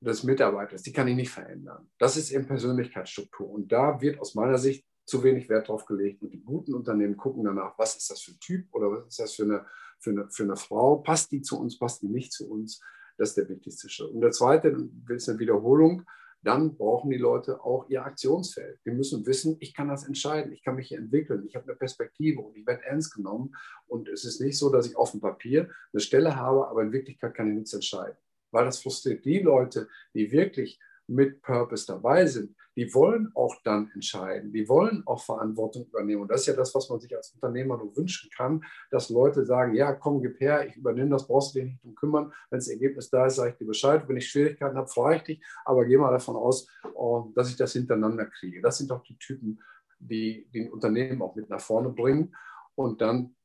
des 0.00 0.22
Mitarbeiters, 0.22 0.82
die 0.82 0.92
kann 0.92 1.08
ich 1.08 1.16
nicht 1.16 1.30
verändern. 1.30 1.90
Das 1.98 2.16
ist 2.16 2.30
eben 2.30 2.46
Persönlichkeitsstruktur. 2.46 3.48
Und 3.48 3.70
da 3.70 4.00
wird 4.00 4.20
aus 4.20 4.34
meiner 4.34 4.58
Sicht 4.58 4.86
zu 5.04 5.22
wenig 5.22 5.48
Wert 5.48 5.68
drauf 5.68 5.84
gelegt. 5.86 6.22
Und 6.22 6.30
die 6.30 6.42
guten 6.42 6.74
Unternehmen 6.74 7.16
gucken 7.16 7.44
danach, 7.44 7.78
was 7.78 7.96
ist 7.96 8.10
das 8.10 8.22
für 8.22 8.32
ein 8.32 8.40
Typ 8.40 8.72
oder 8.72 8.90
was 8.90 9.08
ist 9.08 9.18
das 9.18 9.34
für 9.34 9.42
eine, 9.42 9.66
für 10.02 10.10
eine, 10.10 10.28
für 10.30 10.42
eine 10.42 10.56
Frau? 10.56 10.96
Passt 10.96 11.32
die 11.32 11.42
zu 11.42 11.58
uns, 11.58 11.78
passt 11.78 12.02
die 12.02 12.08
nicht 12.08 12.32
zu 12.32 12.50
uns? 12.50 12.80
Das 13.16 13.30
ist 13.30 13.36
der 13.36 13.48
wichtigste 13.48 13.88
Schritt. 13.88 14.10
Und 14.10 14.20
der 14.20 14.32
zweite 14.32 14.88
ist 15.08 15.28
eine 15.28 15.38
Wiederholung. 15.38 16.04
Dann 16.42 16.74
brauchen 16.76 17.10
die 17.10 17.18
Leute 17.18 17.62
auch 17.62 17.88
ihr 17.88 18.04
Aktionsfeld. 18.04 18.80
Die 18.84 18.90
müssen 18.90 19.24
wissen, 19.26 19.56
ich 19.60 19.74
kann 19.74 19.88
das 19.88 20.04
entscheiden, 20.04 20.52
ich 20.52 20.64
kann 20.64 20.74
mich 20.74 20.88
hier 20.88 20.98
entwickeln, 20.98 21.44
ich 21.46 21.54
habe 21.54 21.66
eine 21.66 21.76
Perspektive 21.76 22.40
und 22.40 22.56
ich 22.56 22.66
werde 22.66 22.82
ernst 22.84 23.14
genommen. 23.14 23.54
Und 23.86 24.08
es 24.08 24.24
ist 24.24 24.40
nicht 24.40 24.58
so, 24.58 24.70
dass 24.70 24.86
ich 24.86 24.96
auf 24.96 25.12
dem 25.12 25.20
Papier 25.20 25.70
eine 25.92 26.00
Stelle 26.00 26.34
habe, 26.34 26.66
aber 26.66 26.82
in 26.82 26.92
Wirklichkeit 26.92 27.34
kann 27.34 27.48
ich 27.48 27.54
nichts 27.54 27.74
entscheiden. 27.74 28.16
Weil 28.50 28.64
das 28.64 28.82
frustriert 28.82 29.24
die 29.24 29.38
Leute, 29.38 29.88
die 30.14 30.32
wirklich 30.32 30.80
mit 31.06 31.42
Purpose 31.42 31.86
dabei 31.86 32.26
sind, 32.26 32.56
die 32.76 32.92
wollen 32.94 33.30
auch 33.34 33.56
dann 33.64 33.90
entscheiden, 33.92 34.52
die 34.52 34.68
wollen 34.68 35.02
auch 35.06 35.22
Verantwortung 35.22 35.86
übernehmen. 35.86 36.22
Und 36.22 36.30
das 36.30 36.42
ist 36.42 36.46
ja 36.46 36.54
das, 36.54 36.74
was 36.74 36.88
man 36.88 37.00
sich 37.00 37.14
als 37.14 37.32
Unternehmer 37.34 37.76
nur 37.76 37.94
wünschen 37.96 38.30
kann, 38.34 38.64
dass 38.90 39.10
Leute 39.10 39.44
sagen, 39.44 39.74
ja, 39.74 39.92
komm, 39.92 40.22
gib 40.22 40.40
her, 40.40 40.66
ich 40.66 40.76
übernehme 40.76 41.10
das, 41.10 41.26
brauchst 41.26 41.54
du 41.54 41.60
dich 41.60 41.68
nicht 41.68 41.84
drum 41.84 41.94
kümmern. 41.94 42.32
Wenn 42.50 42.58
das 42.58 42.68
Ergebnis 42.68 43.10
da 43.10 43.26
ist, 43.26 43.36
sage 43.36 43.50
ich 43.50 43.56
dir 43.56 43.66
Bescheid. 43.66 44.08
Wenn 44.08 44.16
ich 44.16 44.28
Schwierigkeiten 44.28 44.76
habe, 44.76 44.88
frage 44.88 45.16
ich 45.16 45.22
dich, 45.22 45.44
aber 45.64 45.84
geh 45.84 45.96
mal 45.96 46.10
davon 46.10 46.36
aus, 46.36 46.66
oh, 46.94 47.30
dass 47.34 47.50
ich 47.50 47.56
das 47.56 47.72
hintereinander 47.72 48.26
kriege. 48.26 48.62
Das 48.62 48.78
sind 48.78 48.90
doch 48.90 49.02
die 49.02 49.18
Typen, 49.18 49.60
die 49.98 50.48
den 50.52 50.72
Unternehmen 50.72 51.20
auch 51.22 51.34
mit 51.34 51.50
nach 51.50 51.60
vorne 51.60 51.90
bringen. 51.90 52.34
Und 52.74 53.02
dann 53.02 53.36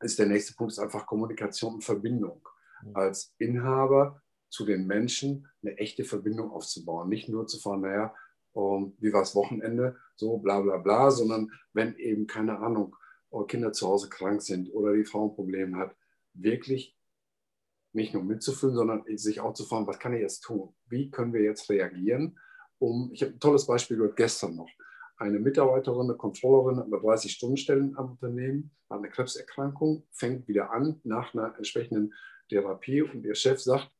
ist 0.00 0.18
der 0.18 0.26
nächste 0.26 0.54
Punkt 0.54 0.78
einfach 0.78 1.06
Kommunikation 1.06 1.74
und 1.74 1.84
Verbindung. 1.84 2.46
Als 2.94 3.34
Inhaber 3.38 4.22
zu 4.50 4.64
den 4.64 4.86
Menschen 4.86 5.48
eine 5.62 5.76
echte 5.78 6.04
Verbindung 6.04 6.50
aufzubauen. 6.50 7.08
Nicht 7.08 7.28
nur 7.28 7.46
zu 7.46 7.58
fahren, 7.58 7.80
naja, 7.80 8.14
um, 8.58 8.96
wie 8.98 9.12
war 9.12 9.20
das 9.20 9.36
Wochenende, 9.36 9.96
so 10.16 10.38
bla 10.38 10.60
bla 10.60 10.78
bla, 10.78 11.12
sondern 11.12 11.52
wenn 11.72 11.94
eben, 11.96 12.26
keine 12.26 12.58
Ahnung, 12.58 12.96
Kinder 13.46 13.72
zu 13.72 13.86
Hause 13.86 14.08
krank 14.08 14.42
sind 14.42 14.74
oder 14.74 14.94
die 14.94 15.04
Frau 15.04 15.28
ein 15.28 15.34
Problem 15.34 15.76
hat, 15.76 15.94
wirklich 16.34 16.96
nicht 17.92 18.14
nur 18.14 18.24
mitzufühlen, 18.24 18.74
sondern 18.74 19.04
sich 19.16 19.40
auch 19.40 19.54
zu 19.54 19.64
fragen, 19.64 19.86
was 19.86 20.00
kann 20.00 20.12
ich 20.12 20.20
jetzt 20.20 20.40
tun? 20.40 20.74
Wie 20.88 21.10
können 21.10 21.32
wir 21.32 21.42
jetzt 21.42 21.70
reagieren? 21.70 22.38
Um, 22.78 23.10
ich 23.12 23.22
habe 23.22 23.32
ein 23.32 23.40
tolles 23.40 23.66
Beispiel 23.66 23.96
gehört 23.96 24.16
gestern 24.16 24.56
noch. 24.56 24.70
Eine 25.18 25.38
Mitarbeiterin, 25.38 26.08
eine 26.08 26.16
Controllerin 26.16 26.78
hat 26.78 26.86
eine 26.86 26.96
30-Stunden-Stellen 26.96 27.96
am 27.96 28.12
Unternehmen, 28.12 28.72
hat 28.90 28.98
eine 28.98 29.08
Krebserkrankung, 29.08 30.04
fängt 30.10 30.48
wieder 30.48 30.72
an 30.72 31.00
nach 31.04 31.32
einer 31.32 31.56
entsprechenden 31.56 32.12
Therapie 32.48 33.02
und 33.02 33.24
ihr 33.24 33.34
Chef 33.34 33.60
sagt, 33.60 33.90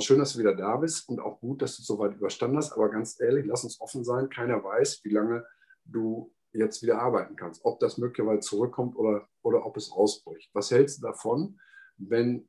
schön, 0.00 0.18
dass 0.18 0.32
du 0.32 0.38
wieder 0.40 0.54
da 0.54 0.76
bist 0.76 1.08
und 1.08 1.20
auch 1.20 1.40
gut, 1.40 1.62
dass 1.62 1.76
du 1.76 1.82
so 1.82 1.98
weit 1.98 2.14
überstanden 2.14 2.56
hast. 2.56 2.72
Aber 2.72 2.88
ganz 2.90 3.20
ehrlich, 3.20 3.46
lass 3.46 3.64
uns 3.64 3.80
offen 3.80 4.04
sein. 4.04 4.28
Keiner 4.28 4.62
weiß, 4.62 5.00
wie 5.04 5.10
lange 5.10 5.44
du 5.84 6.32
jetzt 6.52 6.82
wieder 6.82 7.00
arbeiten 7.00 7.36
kannst. 7.36 7.64
Ob 7.64 7.80
das 7.80 7.98
möglicherweise 7.98 8.40
zurückkommt 8.40 8.96
oder, 8.96 9.28
oder 9.42 9.64
ob 9.64 9.76
es 9.76 9.90
ausbricht. 9.90 10.50
Was 10.52 10.70
hältst 10.70 10.98
du 10.98 11.06
davon, 11.06 11.60
wenn 11.96 12.48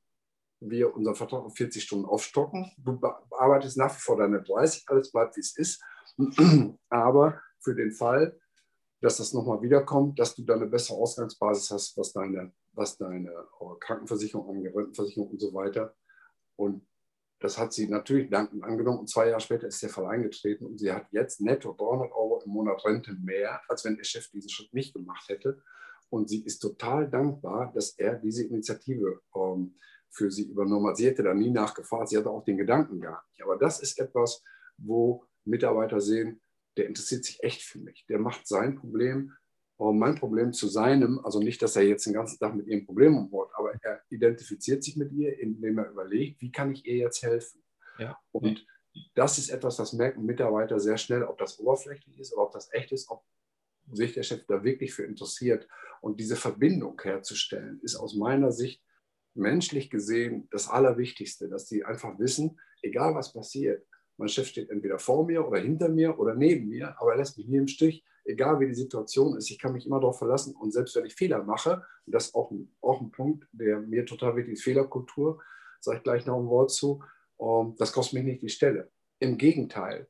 wir 0.60 0.96
unseren 0.96 1.16
Vertrag 1.16 1.44
auf 1.44 1.56
40 1.56 1.84
Stunden 1.84 2.06
aufstocken? 2.06 2.72
Du 2.78 3.00
arbeitest 3.32 3.78
nach 3.78 3.94
wie 3.96 4.02
vor 4.02 4.18
deine 4.18 4.42
30, 4.42 4.86
alles 4.88 5.12
bleibt, 5.12 5.36
wie 5.38 5.42
es 5.42 5.56
ist. 5.56 5.82
Aber 6.90 7.40
für 7.60 7.76
den 7.76 7.92
Fall, 7.92 8.40
dass 9.02 9.18
das 9.18 9.34
nochmal 9.34 9.62
wiederkommt, 9.62 10.20
dass 10.20 10.36
du 10.36 10.44
dann 10.44 10.62
eine 10.62 10.70
bessere 10.70 10.98
Ausgangsbasis 10.98 11.72
hast, 11.72 11.98
was 11.98 12.14
deine, 12.14 12.54
was 12.74 12.98
deine 12.98 13.30
äh, 13.30 13.80
Krankenversicherung 13.80 14.50
angeht, 14.50 14.76
Rentenversicherung 14.76 15.30
und 15.30 15.40
so 15.40 15.54
weiter. 15.54 15.96
Und 16.56 16.86
das 17.42 17.58
hat 17.58 17.74
sie 17.74 17.88
natürlich 17.88 18.30
dankend 18.30 18.64
angenommen 18.64 19.00
und 19.00 19.10
zwei 19.10 19.28
Jahre 19.28 19.42
später 19.42 19.68
ist 19.68 19.82
der 19.82 19.90
Fall 19.90 20.06
eingetreten 20.06 20.66
und 20.66 20.78
sie 20.78 20.92
hat 20.92 21.08
jetzt 21.12 21.42
netto 21.42 21.74
300 21.74 22.12
Euro 22.12 22.42
im 22.46 22.52
Monat 22.52 22.86
Rente 22.86 23.14
mehr, 23.14 23.62
als 23.68 23.84
wenn 23.84 23.98
ihr 23.98 24.04
Chef 24.04 24.30
diesen 24.30 24.50
Schritt 24.50 24.74
nicht 24.74 24.94
gemacht 24.94 25.28
hätte. 25.28 25.62
Und 26.10 26.30
sie 26.30 26.44
ist 26.44 26.60
total 26.60 27.10
dankbar, 27.10 27.72
dass 27.74 27.98
er 27.98 28.16
diese 28.16 28.46
Initiative 28.46 29.22
ähm, 29.36 29.76
für 30.10 30.30
sie 30.30 30.44
übernommen 30.44 30.88
hat. 30.88 30.98
Sie 30.98 31.08
hätte 31.08 31.24
da 31.24 31.34
nie 31.34 31.50
nachgefragt, 31.50 32.10
sie 32.10 32.18
hatte 32.18 32.30
auch 32.30 32.44
den 32.44 32.58
Gedanken 32.58 33.00
gar 33.00 33.24
nicht. 33.30 33.42
Aber 33.44 33.58
das 33.58 33.82
ist 33.82 34.00
etwas, 34.00 34.44
wo 34.78 35.26
Mitarbeiter 35.46 36.00
sehen, 36.00 36.42
der 36.78 36.88
interessiert 36.88 37.26
sich 37.26 37.42
echt 37.44 37.64
für 37.64 37.80
mich. 37.80 38.06
Der 38.08 38.20
macht 38.20 38.48
sein 38.48 38.76
Problem 38.76 39.34
mein 39.90 40.16
Problem 40.16 40.54
zu 40.54 40.68
seinem, 40.68 41.20
also 41.24 41.40
nicht, 41.40 41.62
dass 41.62 41.76
er 41.76 41.82
jetzt 41.84 42.06
den 42.06 42.14
ganzen 42.14 42.38
Tag 42.38 42.56
mit 42.56 42.68
ihrem 42.68 42.86
Problem 42.86 43.18
umbaut, 43.18 43.50
aber 43.56 43.74
er 43.82 44.02
identifiziert 44.10 44.84
sich 44.84 44.96
mit 44.96 45.12
ihr, 45.12 45.40
indem 45.40 45.80
er 45.80 45.90
überlegt, 45.90 46.40
wie 46.42 46.52
kann 46.52 46.72
ich 46.72 46.86
ihr 46.86 46.98
jetzt 46.98 47.24
helfen? 47.24 47.64
Ja. 47.98 48.18
Und 48.32 48.66
das 49.16 49.38
ist 49.38 49.50
etwas, 49.50 49.78
das 49.78 49.94
merken 49.94 50.26
Mitarbeiter 50.26 50.80
sehr 50.80 50.98
schnell, 50.98 51.24
ob 51.24 51.38
das 51.38 51.60
oberflächlich 51.60 52.20
ist 52.20 52.34
oder 52.34 52.44
ob 52.44 52.52
das 52.52 52.72
echt 52.74 52.92
ist, 52.92 53.10
ob 53.10 53.24
sich 53.92 54.14
der 54.14 54.24
Chef 54.24 54.46
da 54.48 54.64
wirklich 54.64 54.94
für 54.94 55.04
interessiert. 55.04 55.68
Und 56.02 56.20
diese 56.20 56.36
Verbindung 56.36 57.02
herzustellen, 57.02 57.80
ist 57.82 57.96
aus 57.96 58.16
meiner 58.16 58.52
Sicht 58.52 58.84
menschlich 59.34 59.90
gesehen 59.90 60.48
das 60.52 60.70
Allerwichtigste, 60.70 61.50
dass 61.50 61.68
sie 61.68 61.84
einfach 61.84 62.20
wissen, 62.20 62.60
egal 62.82 63.16
was 63.16 63.34
passiert, 63.34 63.86
mein 64.18 64.30
Chef 64.30 64.48
steht 64.48 64.70
entweder 64.70 65.00
vor 65.00 65.26
mir 65.26 65.48
oder 65.48 65.60
hinter 65.60 65.90
mir 65.90 66.20
oder 66.20 66.36
neben 66.36 66.70
mir, 66.70 67.00
aber 67.00 67.14
er 67.14 67.18
lässt 67.18 67.38
mich 67.38 67.48
nie 67.48 67.58
im 67.58 67.68
Stich, 67.68 68.04
egal 68.24 68.60
wie 68.60 68.68
die 68.68 68.76
Situation 68.76 69.38
ist. 69.38 69.50
Ich 69.50 69.60
kann 69.60 69.74
mich 69.74 69.86
immer 69.86 70.00
darauf 70.00 70.18
verlassen 70.18 70.56
und 70.56 70.72
selbst 70.72 70.96
wenn 70.96 71.06
ich 71.06 71.16
Fehler 71.16 71.44
mache, 71.44 71.84
und 72.06 72.16
das 72.16 72.28
ist 72.28 72.36
auch 72.36 72.52
ein, 72.52 72.74
auch 72.82 73.02
ein 73.02 73.12
Punkt, 73.12 73.48
der 73.52 73.80
mir 73.80 74.06
total 74.06 74.36
wichtig 74.36 74.54
ist, 74.54 74.64
Fehlerkultur, 74.64 75.42
sage 75.80 75.98
ich 75.98 76.04
gleich 76.04 76.26
noch 76.26 76.40
ein 76.40 76.48
Wort 76.48 76.72
zu, 76.72 77.04
um, 77.38 77.76
das 77.78 77.92
kostet 77.92 78.14
mich 78.14 78.24
nicht 78.24 78.42
die 78.44 78.50
Stelle. 78.50 78.92
Im 79.20 79.38
Gegenteil, 79.38 80.08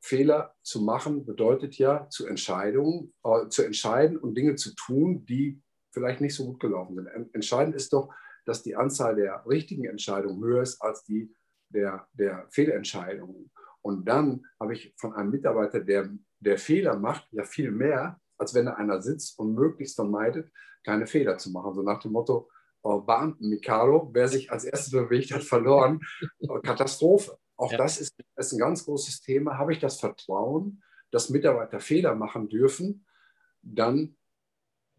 Fehler 0.00 0.56
zu 0.62 0.80
machen 0.80 1.26
bedeutet 1.26 1.76
ja 1.76 2.08
zu 2.08 2.26
Entscheidungen, 2.26 3.12
äh, 3.22 3.48
zu 3.48 3.62
entscheiden 3.62 4.16
und 4.16 4.34
Dinge 4.34 4.56
zu 4.56 4.74
tun, 4.74 5.24
die 5.26 5.60
vielleicht 5.92 6.20
nicht 6.20 6.34
so 6.34 6.46
gut 6.46 6.60
gelaufen 6.60 6.96
sind. 6.96 7.34
Entscheidend 7.34 7.74
ist 7.74 7.92
doch, 7.92 8.12
dass 8.46 8.62
die 8.62 8.76
Anzahl 8.76 9.16
der 9.16 9.44
richtigen 9.46 9.84
Entscheidungen 9.84 10.42
höher 10.42 10.62
ist 10.62 10.80
als 10.80 11.04
die 11.04 11.34
der, 11.68 12.08
der 12.12 12.46
Fehlentscheidungen. 12.50 13.50
Und 13.82 14.06
dann 14.06 14.44
habe 14.58 14.74
ich 14.74 14.94
von 14.96 15.14
einem 15.14 15.30
Mitarbeiter, 15.30 15.80
der, 15.80 16.10
der 16.40 16.58
Fehler 16.58 16.98
macht, 16.98 17.26
ja 17.32 17.44
viel 17.44 17.70
mehr, 17.70 18.20
als 18.38 18.54
wenn 18.54 18.66
da 18.66 18.74
einer 18.74 19.00
sitzt 19.00 19.38
und 19.38 19.54
möglichst 19.54 19.96
vermeidet, 19.96 20.50
keine 20.84 21.06
Fehler 21.06 21.38
zu 21.38 21.50
machen. 21.50 21.74
So 21.74 21.82
nach 21.82 22.00
dem 22.00 22.12
Motto, 22.12 22.48
oh, 22.82 23.00
Beamten 23.00 23.48
Mikalo, 23.48 24.10
wer 24.12 24.28
sich 24.28 24.50
als 24.50 24.64
erstes 24.64 24.90
bewegt 24.90 25.32
hat, 25.32 25.42
verloren. 25.42 26.00
Katastrophe. 26.62 27.38
Auch 27.56 27.72
ja. 27.72 27.78
das 27.78 28.00
ist, 28.00 28.14
ist 28.36 28.52
ein 28.52 28.58
ganz 28.58 28.84
großes 28.84 29.20
Thema. 29.20 29.58
Habe 29.58 29.72
ich 29.72 29.78
das 29.78 30.00
Vertrauen, 30.00 30.82
dass 31.10 31.30
Mitarbeiter 31.30 31.80
Fehler 31.80 32.14
machen 32.14 32.48
dürfen, 32.48 33.04
dann 33.62 34.16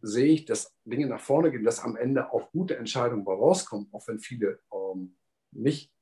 sehe 0.02 0.34
ich, 0.34 0.46
dass 0.46 0.74
Dinge 0.84 1.08
nach 1.08 1.22
vorne 1.22 1.52
gehen, 1.52 1.64
dass 1.64 1.80
am 1.80 1.96
Ende 1.96 2.32
auch 2.32 2.52
gute 2.52 2.78
Entscheidungen 2.78 3.26
rauskommen, 3.26 3.88
auch 3.92 4.08
wenn 4.08 4.20
viele 4.20 4.60
ähm, 4.74 5.16
nicht 5.52 5.94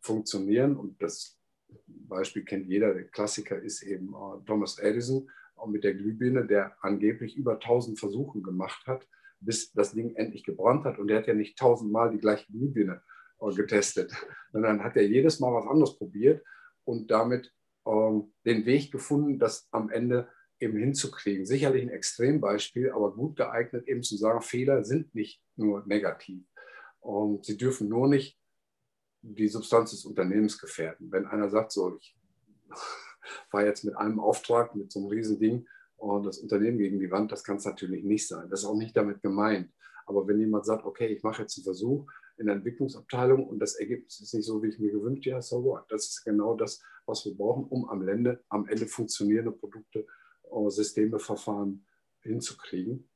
funktionieren. 0.00 0.76
Und 0.76 1.02
das 1.02 1.38
Beispiel 1.86 2.44
kennt 2.44 2.66
jeder, 2.66 2.94
der 2.94 3.04
Klassiker 3.04 3.58
ist 3.58 3.82
eben 3.82 4.14
äh, 4.14 4.44
Thomas 4.46 4.78
Edison 4.78 5.28
mit 5.66 5.84
der 5.84 5.94
Glühbirne, 5.94 6.46
der 6.46 6.76
angeblich 6.80 7.36
über 7.36 7.54
1000 7.54 7.98
Versuche 7.98 8.40
gemacht 8.40 8.86
hat, 8.86 9.06
bis 9.40 9.72
das 9.72 9.92
Ding 9.92 10.14
endlich 10.16 10.44
gebrannt 10.44 10.84
hat. 10.84 10.98
Und 10.98 11.08
der 11.08 11.18
hat 11.18 11.26
ja 11.26 11.34
nicht 11.34 11.58
tausendmal 11.58 12.10
die 12.10 12.18
gleiche 12.18 12.50
Glühbirne 12.52 13.02
äh, 13.40 13.54
getestet, 13.54 14.12
sondern 14.52 14.82
hat 14.82 14.96
er 14.96 15.06
jedes 15.06 15.40
Mal 15.40 15.52
was 15.52 15.66
anderes 15.66 15.98
probiert 15.98 16.44
und 16.84 17.10
damit 17.10 17.52
ähm, 17.86 18.32
den 18.44 18.66
Weg 18.66 18.92
gefunden, 18.92 19.38
das 19.38 19.68
am 19.70 19.90
Ende 19.90 20.28
eben 20.60 20.78
hinzukriegen. 20.78 21.44
Sicherlich 21.44 21.82
ein 21.82 21.90
Extrembeispiel, 21.90 22.90
aber 22.90 23.12
gut 23.14 23.36
geeignet, 23.36 23.88
eben 23.88 24.02
zu 24.02 24.16
sagen, 24.16 24.42
Fehler 24.42 24.84
sind 24.84 25.14
nicht 25.14 25.42
nur 25.56 25.84
negativ. 25.86 26.44
Und 27.00 27.44
sie 27.44 27.56
dürfen 27.56 27.88
nur 27.88 28.08
nicht 28.08 28.38
die 29.22 29.48
Substanz 29.48 29.92
des 29.92 30.04
Unternehmens 30.04 30.58
gefährden. 30.58 31.10
Wenn 31.10 31.26
einer 31.26 31.48
sagt, 31.48 31.72
so, 31.72 31.96
ich 31.96 32.16
fahre 33.50 33.66
jetzt 33.66 33.84
mit 33.84 33.96
einem 33.96 34.20
Auftrag, 34.20 34.74
mit 34.74 34.92
so 34.92 35.00
einem 35.00 35.08
Riesending 35.08 35.66
und 35.96 36.26
das 36.26 36.38
Unternehmen 36.38 36.78
gegen 36.78 36.98
die 36.98 37.10
Wand, 37.10 37.30
das 37.32 37.44
kann 37.44 37.56
es 37.56 37.64
natürlich 37.64 38.04
nicht 38.04 38.26
sein. 38.26 38.50
Das 38.50 38.60
ist 38.60 38.66
auch 38.66 38.76
nicht 38.76 38.96
damit 38.96 39.22
gemeint. 39.22 39.72
Aber 40.06 40.26
wenn 40.26 40.40
jemand 40.40 40.66
sagt, 40.66 40.84
okay, 40.84 41.06
ich 41.06 41.22
mache 41.22 41.42
jetzt 41.42 41.56
einen 41.56 41.64
Versuch 41.64 42.10
in 42.36 42.46
der 42.46 42.56
Entwicklungsabteilung 42.56 43.46
und 43.46 43.60
das 43.60 43.76
Ergebnis 43.76 44.20
ist 44.20 44.34
nicht 44.34 44.44
so, 44.44 44.62
wie 44.62 44.68
ich 44.68 44.80
mir 44.80 44.90
gewünscht 44.90 45.26
habe, 45.26 45.36
ja, 45.36 45.42
so 45.42 45.62
what? 45.62 45.84
Das 45.88 46.08
ist 46.08 46.24
genau 46.24 46.56
das, 46.56 46.82
was 47.06 47.24
wir 47.24 47.36
brauchen, 47.36 47.64
um 47.64 47.88
am 47.88 48.06
Ende, 48.08 48.42
am 48.48 48.66
Ende 48.66 48.86
funktionierende 48.86 49.52
Produkte 49.52 50.06
Systeme, 50.68 51.18
Verfahren 51.18 51.86
hinzukriegen. 52.20 53.08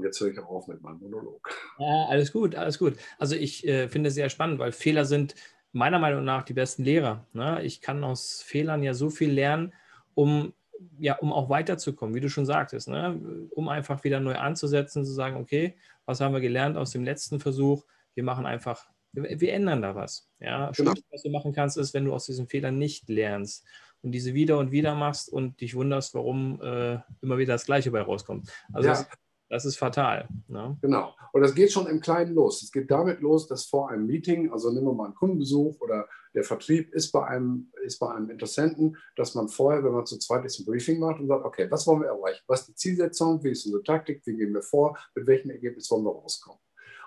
Und 0.00 0.06
jetzt 0.06 0.18
höre 0.18 0.28
ich 0.28 0.38
auch 0.38 0.48
auf 0.48 0.66
mit 0.66 0.80
meinem 0.80 0.98
Monolog. 0.98 1.46
Ja, 1.78 2.06
alles 2.08 2.32
gut, 2.32 2.54
alles 2.54 2.78
gut. 2.78 2.96
Also 3.18 3.36
ich 3.36 3.68
äh, 3.68 3.86
finde 3.88 4.08
es 4.08 4.14
sehr 4.14 4.30
spannend, 4.30 4.58
weil 4.58 4.72
Fehler 4.72 5.04
sind 5.04 5.34
meiner 5.72 5.98
Meinung 5.98 6.24
nach 6.24 6.42
die 6.42 6.54
besten 6.54 6.84
Lehrer. 6.84 7.26
Ne? 7.34 7.62
Ich 7.64 7.82
kann 7.82 8.02
aus 8.02 8.40
Fehlern 8.40 8.82
ja 8.82 8.94
so 8.94 9.10
viel 9.10 9.30
lernen, 9.30 9.74
um 10.14 10.54
ja, 10.98 11.18
um 11.18 11.34
auch 11.34 11.50
weiterzukommen, 11.50 12.14
wie 12.14 12.20
du 12.20 12.30
schon 12.30 12.46
sagtest, 12.46 12.88
ne? 12.88 13.46
um 13.50 13.68
einfach 13.68 14.02
wieder 14.04 14.18
neu 14.18 14.36
anzusetzen, 14.36 15.04
zu 15.04 15.12
sagen, 15.12 15.36
okay, 15.36 15.76
was 16.06 16.22
haben 16.22 16.32
wir 16.32 16.40
gelernt 16.40 16.78
aus 16.78 16.92
dem 16.92 17.04
letzten 17.04 17.38
Versuch? 17.38 17.84
Wir 18.14 18.24
machen 18.24 18.46
einfach, 18.46 18.88
wir, 19.12 19.38
wir 19.38 19.52
ändern 19.52 19.82
da 19.82 19.94
was. 19.94 20.30
Ja, 20.40 20.70
genau. 20.70 20.94
was 21.10 21.22
du 21.22 21.30
machen 21.30 21.52
kannst, 21.52 21.76
ist, 21.76 21.92
wenn 21.92 22.06
du 22.06 22.14
aus 22.14 22.24
diesen 22.24 22.48
Fehlern 22.48 22.78
nicht 22.78 23.10
lernst 23.10 23.66
und 24.00 24.12
diese 24.12 24.32
wieder 24.32 24.56
und 24.56 24.72
wieder 24.72 24.94
machst 24.94 25.30
und 25.30 25.60
dich 25.60 25.74
wunderst, 25.74 26.14
warum 26.14 26.58
äh, 26.62 26.98
immer 27.20 27.36
wieder 27.36 27.52
das 27.52 27.66
Gleiche 27.66 27.90
bei 27.90 28.00
rauskommt. 28.00 28.50
Also 28.72 28.88
ja. 28.88 28.94
das, 28.94 29.06
das, 29.50 29.64
ist 29.64 29.76
fatal. 29.76 30.28
Ne? 30.48 30.78
Genau. 30.80 31.14
Und 31.32 31.42
das 31.42 31.54
geht 31.54 31.70
schon 31.70 31.86
im 31.86 32.00
Kleinen 32.00 32.34
los. 32.34 32.62
Es 32.62 32.72
geht 32.72 32.90
damit 32.90 33.20
los, 33.20 33.46
dass 33.46 33.66
vor 33.66 33.90
einem 33.90 34.06
Meeting, 34.06 34.50
also 34.50 34.70
nehmen 34.70 34.86
wir 34.86 34.94
mal 34.94 35.06
einen 35.06 35.14
Kundenbesuch 35.14 35.80
oder 35.80 36.08
der 36.34 36.44
Vertrieb 36.44 36.92
ist 36.94 37.12
bei 37.12 37.26
einem, 37.26 37.70
ist 37.84 37.98
bei 37.98 38.14
einem 38.14 38.30
Interessenten, 38.30 38.96
dass 39.16 39.34
man 39.34 39.48
vorher, 39.48 39.84
wenn 39.84 39.92
man 39.92 40.06
zu 40.06 40.18
zweit 40.18 40.44
ist, 40.44 40.60
ein 40.60 40.64
Briefing 40.64 41.00
macht 41.00 41.20
und 41.20 41.28
sagt, 41.28 41.44
okay, 41.44 41.66
was 41.70 41.86
wollen 41.86 42.02
wir 42.02 42.08
erreichen? 42.08 42.42
Was 42.46 42.60
ist 42.60 42.68
die 42.68 42.74
Zielsetzung? 42.76 43.42
Wie 43.44 43.50
ist 43.50 43.66
unsere 43.66 43.82
Taktik? 43.82 44.22
Wie 44.24 44.36
gehen 44.36 44.54
wir 44.54 44.62
vor? 44.62 44.96
Mit 45.14 45.26
welchem 45.26 45.50
Ergebnis 45.50 45.90
wollen 45.90 46.04
wir 46.04 46.12
rauskommen? 46.12 46.60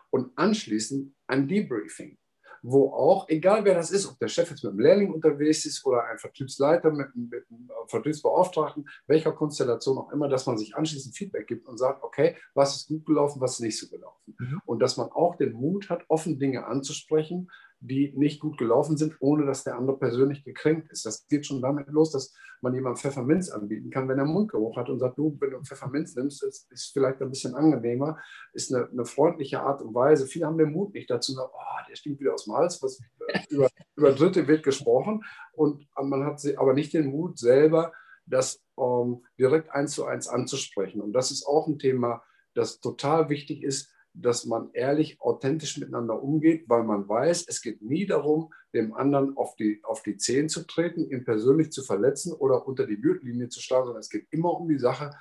Und 0.09 0.31
anschließend 0.37 1.15
ein 1.27 1.47
Debriefing 1.47 2.17
wo 2.63 2.91
auch, 2.93 3.27
egal 3.27 3.65
wer 3.65 3.75
das 3.75 3.91
ist, 3.91 4.09
ob 4.09 4.17
der 4.19 4.29
Chef 4.29 4.49
jetzt 4.49 4.63
mit 4.63 4.71
einem 4.71 4.79
Lehrling 4.79 5.13
unterwegs 5.13 5.65
ist 5.65 5.85
oder 5.85 6.05
ein 6.05 6.17
Vertriebsleiter 6.17 6.91
mit, 6.91 7.13
mit 7.13 7.45
einem 7.51 7.69
Vertriebsbeauftragten, 7.87 8.87
welcher 9.05 9.33
Konstellation 9.33 9.97
auch 9.97 10.11
immer, 10.11 10.29
dass 10.29 10.45
man 10.45 10.57
sich 10.57 10.73
anschließend 10.73 11.15
Feedback 11.15 11.45
gibt 11.45 11.67
und 11.67 11.77
sagt, 11.77 12.01
okay, 12.03 12.37
was 12.53 12.77
ist 12.77 12.87
gut 12.87 13.05
gelaufen, 13.05 13.41
was 13.41 13.55
ist 13.55 13.59
nicht 13.59 13.77
so 13.77 13.89
gelaufen. 13.89 14.35
Mhm. 14.39 14.61
Und 14.65 14.79
dass 14.79 14.95
man 14.95 15.11
auch 15.11 15.35
den 15.35 15.51
Mut 15.51 15.89
hat, 15.89 16.05
offen 16.07 16.39
Dinge 16.39 16.65
anzusprechen, 16.65 17.51
die 17.85 18.13
nicht 18.15 18.39
gut 18.39 18.57
gelaufen 18.57 18.97
sind, 18.97 19.17
ohne 19.19 19.45
dass 19.45 19.63
der 19.63 19.77
andere 19.77 19.97
persönlich 19.97 20.43
gekränkt 20.43 20.91
ist. 20.91 21.05
Das 21.05 21.27
geht 21.27 21.45
schon 21.45 21.61
damit 21.61 21.87
los, 21.87 22.11
dass 22.11 22.33
man 22.61 22.73
jemandem 22.73 23.01
Pfefferminz 23.01 23.49
anbieten 23.49 23.89
kann, 23.89 24.07
wenn 24.07 24.17
er 24.17 24.25
Mundgeruch 24.25 24.77
hat 24.77 24.89
und 24.89 24.99
sagt, 24.99 25.17
du, 25.17 25.35
wenn 25.41 25.51
du 25.51 25.61
Pfefferminz 25.61 26.15
nimmst, 26.15 26.43
ist, 26.43 26.71
ist 26.71 26.93
vielleicht 26.93 27.21
ein 27.21 27.29
bisschen 27.29 27.55
angenehmer, 27.55 28.17
ist 28.53 28.73
eine, 28.73 28.87
eine, 28.89 29.05
freundliche 29.05 29.59
Art 29.59 29.81
und 29.81 29.93
Weise. 29.93 30.27
Viele 30.27 30.45
haben 30.45 30.57
den 30.57 30.71
Mut 30.71 30.93
nicht 30.93 31.09
dazu, 31.09 31.33
oh, 31.37 31.49
der 31.89 31.95
stinkt 31.95 32.21
wieder 32.21 32.33
aus 32.33 32.45
dem 32.45 32.53
Hals, 32.53 32.81
was, 32.81 33.01
über, 33.49 33.69
über 33.97 34.13
Dritte 34.13 34.47
wird 34.47 34.63
gesprochen 34.63 35.23
und 35.51 35.85
man 36.01 36.23
hat 36.23 36.41
aber 36.55 36.73
nicht 36.73 36.93
den 36.93 37.11
Mut 37.11 37.37
selber, 37.37 37.91
das 38.25 38.63
ähm, 38.79 39.25
direkt 39.37 39.69
eins 39.71 39.91
zu 39.91 40.05
eins 40.05 40.29
anzusprechen. 40.29 41.01
Und 41.01 41.11
das 41.11 41.31
ist 41.31 41.45
auch 41.45 41.67
ein 41.67 41.79
Thema, 41.79 42.23
das 42.53 42.79
total 42.79 43.27
wichtig 43.27 43.61
ist, 43.61 43.91
dass 44.13 44.45
man 44.45 44.69
ehrlich, 44.73 45.19
authentisch 45.19 45.77
miteinander 45.77 46.21
umgeht, 46.21 46.65
weil 46.67 46.83
man 46.83 47.07
weiß, 47.07 47.45
es 47.47 47.61
geht 47.61 47.81
nie 47.81 48.05
darum, 48.05 48.53
dem 48.73 48.93
anderen 48.93 49.35
auf 49.35 49.55
die, 49.55 49.81
auf 49.83 50.03
die 50.03 50.17
Zehen 50.17 50.49
zu 50.49 50.65
treten, 50.65 51.09
ihn 51.09 51.25
persönlich 51.25 51.71
zu 51.71 51.83
verletzen 51.83 52.31
oder 52.31 52.67
unter 52.67 52.85
die 52.85 53.01
Gürtellinie 53.01 53.49
zu 53.49 53.59
schlagen, 53.59 53.85
sondern 53.85 54.01
es 54.01 54.09
geht 54.09 54.27
immer 54.29 54.53
um 54.59 54.69
die 54.69 54.77
Sache, 54.77 55.11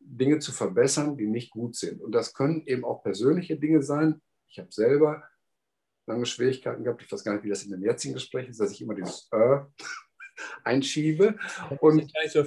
Dinge 0.00 0.38
zu 0.40 0.52
verbessern, 0.52 1.16
die 1.16 1.26
nicht 1.26 1.50
gut 1.50 1.76
sind. 1.76 2.00
Und 2.00 2.12
das 2.12 2.34
können 2.34 2.66
eben 2.66 2.84
auch 2.84 3.02
persönliche 3.02 3.56
Dinge 3.56 3.82
sein. 3.82 4.20
Ich 4.48 4.58
habe 4.58 4.72
selber 4.72 5.22
lange 6.06 6.26
Schwierigkeiten 6.26 6.82
gehabt, 6.82 7.02
ich 7.02 7.12
weiß 7.12 7.22
gar 7.22 7.34
nicht, 7.34 7.44
wie 7.44 7.50
das 7.50 7.62
in 7.62 7.70
dem 7.70 7.84
jetzigen 7.84 8.14
Gespräch 8.14 8.48
ist, 8.48 8.58
dass 8.58 8.72
ich 8.72 8.82
immer 8.82 8.94
dieses 8.94 9.28
äh 9.30 9.60
einschiebe 10.64 11.36
und 11.80 12.10
so 12.30 12.42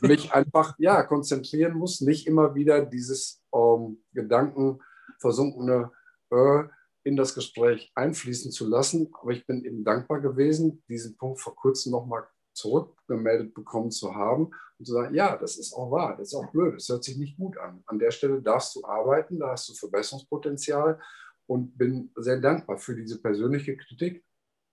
mich 0.00 0.32
einfach 0.32 0.74
ja, 0.78 1.04
konzentrieren 1.04 1.74
muss, 1.74 2.00
nicht 2.00 2.26
immer 2.26 2.56
wieder 2.56 2.84
dieses 2.84 3.42
ähm, 3.54 4.02
Gedanken 4.12 4.80
versunkene 5.18 5.90
äh, 6.30 6.64
in 7.04 7.16
das 7.16 7.34
Gespräch 7.34 7.90
einfließen 7.94 8.50
zu 8.50 8.68
lassen. 8.68 9.10
Aber 9.20 9.30
ich 9.30 9.46
bin 9.46 9.64
eben 9.64 9.84
dankbar 9.84 10.20
gewesen, 10.20 10.82
diesen 10.88 11.16
Punkt 11.16 11.40
vor 11.40 11.56
kurzem 11.56 11.92
nochmal 11.92 12.26
zurückgemeldet 12.52 13.54
bekommen 13.54 13.90
zu 13.90 14.14
haben 14.14 14.50
und 14.78 14.84
zu 14.84 14.92
sagen, 14.92 15.14
ja, 15.14 15.36
das 15.36 15.56
ist 15.56 15.72
auch 15.72 15.90
wahr, 15.90 16.16
das 16.16 16.28
ist 16.28 16.34
auch 16.34 16.50
blöd, 16.50 16.74
das 16.76 16.88
hört 16.88 17.04
sich 17.04 17.16
nicht 17.16 17.36
gut 17.36 17.56
an. 17.58 17.82
An 17.86 17.98
der 17.98 18.10
Stelle 18.10 18.42
darfst 18.42 18.74
du 18.74 18.84
arbeiten, 18.84 19.38
da 19.38 19.50
hast 19.50 19.68
du 19.68 19.74
Verbesserungspotenzial 19.74 21.00
und 21.46 21.78
bin 21.78 22.10
sehr 22.16 22.40
dankbar 22.40 22.78
für 22.78 22.94
diese 22.94 23.20
persönliche 23.20 23.76
Kritik 23.76 24.24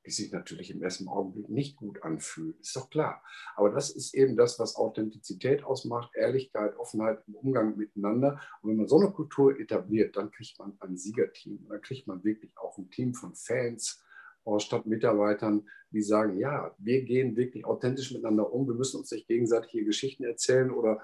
die 0.06 0.12
sich 0.12 0.32
natürlich 0.32 0.72
im 0.72 0.82
ersten 0.84 1.08
Augenblick 1.08 1.50
nicht 1.50 1.78
gut 1.78 2.04
anfühlt. 2.04 2.60
Ist 2.60 2.76
doch 2.76 2.90
klar. 2.90 3.24
Aber 3.56 3.72
das 3.72 3.90
ist 3.90 4.14
eben 4.14 4.36
das, 4.36 4.60
was 4.60 4.76
Authentizität 4.76 5.64
ausmacht, 5.64 6.12
Ehrlichkeit, 6.16 6.78
Offenheit 6.78 7.24
im 7.28 7.36
Umgang 7.36 7.76
miteinander. 7.76 8.40
Und 8.62 8.70
wenn 8.70 8.78
man 8.78 8.88
so 8.88 9.00
eine 9.00 9.12
Kultur 9.12 9.60
etabliert, 9.60 10.16
dann 10.16 10.32
kriegt 10.32 10.60
man 10.60 10.78
ein 10.80 10.98
Siegerteam. 10.98 11.68
Dann 11.68 11.82
kriegt 11.82 12.08
man 12.08 12.24
wirklich 12.24 12.56
auch 12.58 12.78
ein 12.78 12.90
Team 12.90 13.14
von 13.14 13.34
Fans, 13.36 14.02
statt 14.60 14.86
Mitarbeitern, 14.86 15.68
die 15.90 16.04
sagen, 16.04 16.38
ja, 16.38 16.76
wir 16.78 17.04
gehen 17.04 17.36
wirklich 17.36 17.66
authentisch 17.66 18.12
miteinander 18.12 18.54
um. 18.54 18.68
Wir 18.68 18.76
müssen 18.76 19.00
uns 19.00 19.12
nicht 19.12 19.28
gegenseitig 19.28 19.72
hier 19.72 19.86
Geschichten 19.86 20.24
erzählen 20.24 20.72
oder 20.72 21.02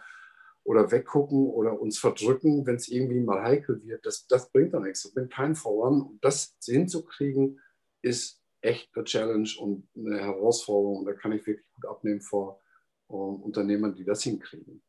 oder 0.63 0.91
weggucken 0.91 1.47
oder 1.47 1.81
uns 1.81 1.97
verdrücken, 1.97 2.67
wenn 2.67 2.75
es 2.75 2.87
irgendwie 2.87 3.19
mal 3.19 3.41
heikel 3.41 3.81
wird. 3.83 4.05
Das, 4.05 4.27
das 4.27 4.51
bringt 4.51 4.75
doch 4.75 4.79
nichts. 4.79 5.05
Ich 5.05 5.13
bin 5.15 5.27
kein 5.27 5.55
Voran. 5.55 6.01
Und 6.01 6.23
das 6.23 6.55
hinzukriegen, 6.63 7.59
ist 8.03 8.40
echt 8.61 8.89
eine 8.95 9.03
Challenge 9.03 9.49
und 9.59 9.87
eine 9.95 10.19
Herausforderung. 10.19 10.99
Und 10.99 11.05
da 11.05 11.13
kann 11.13 11.31
ich 11.31 11.45
wirklich 11.45 11.67
gut 11.73 11.85
abnehmen 11.85 12.21
vor 12.21 12.61
uh, 13.09 13.35
Unternehmern, 13.43 13.95
die 13.95 14.05
das 14.05 14.23
hinkriegen. 14.23 14.81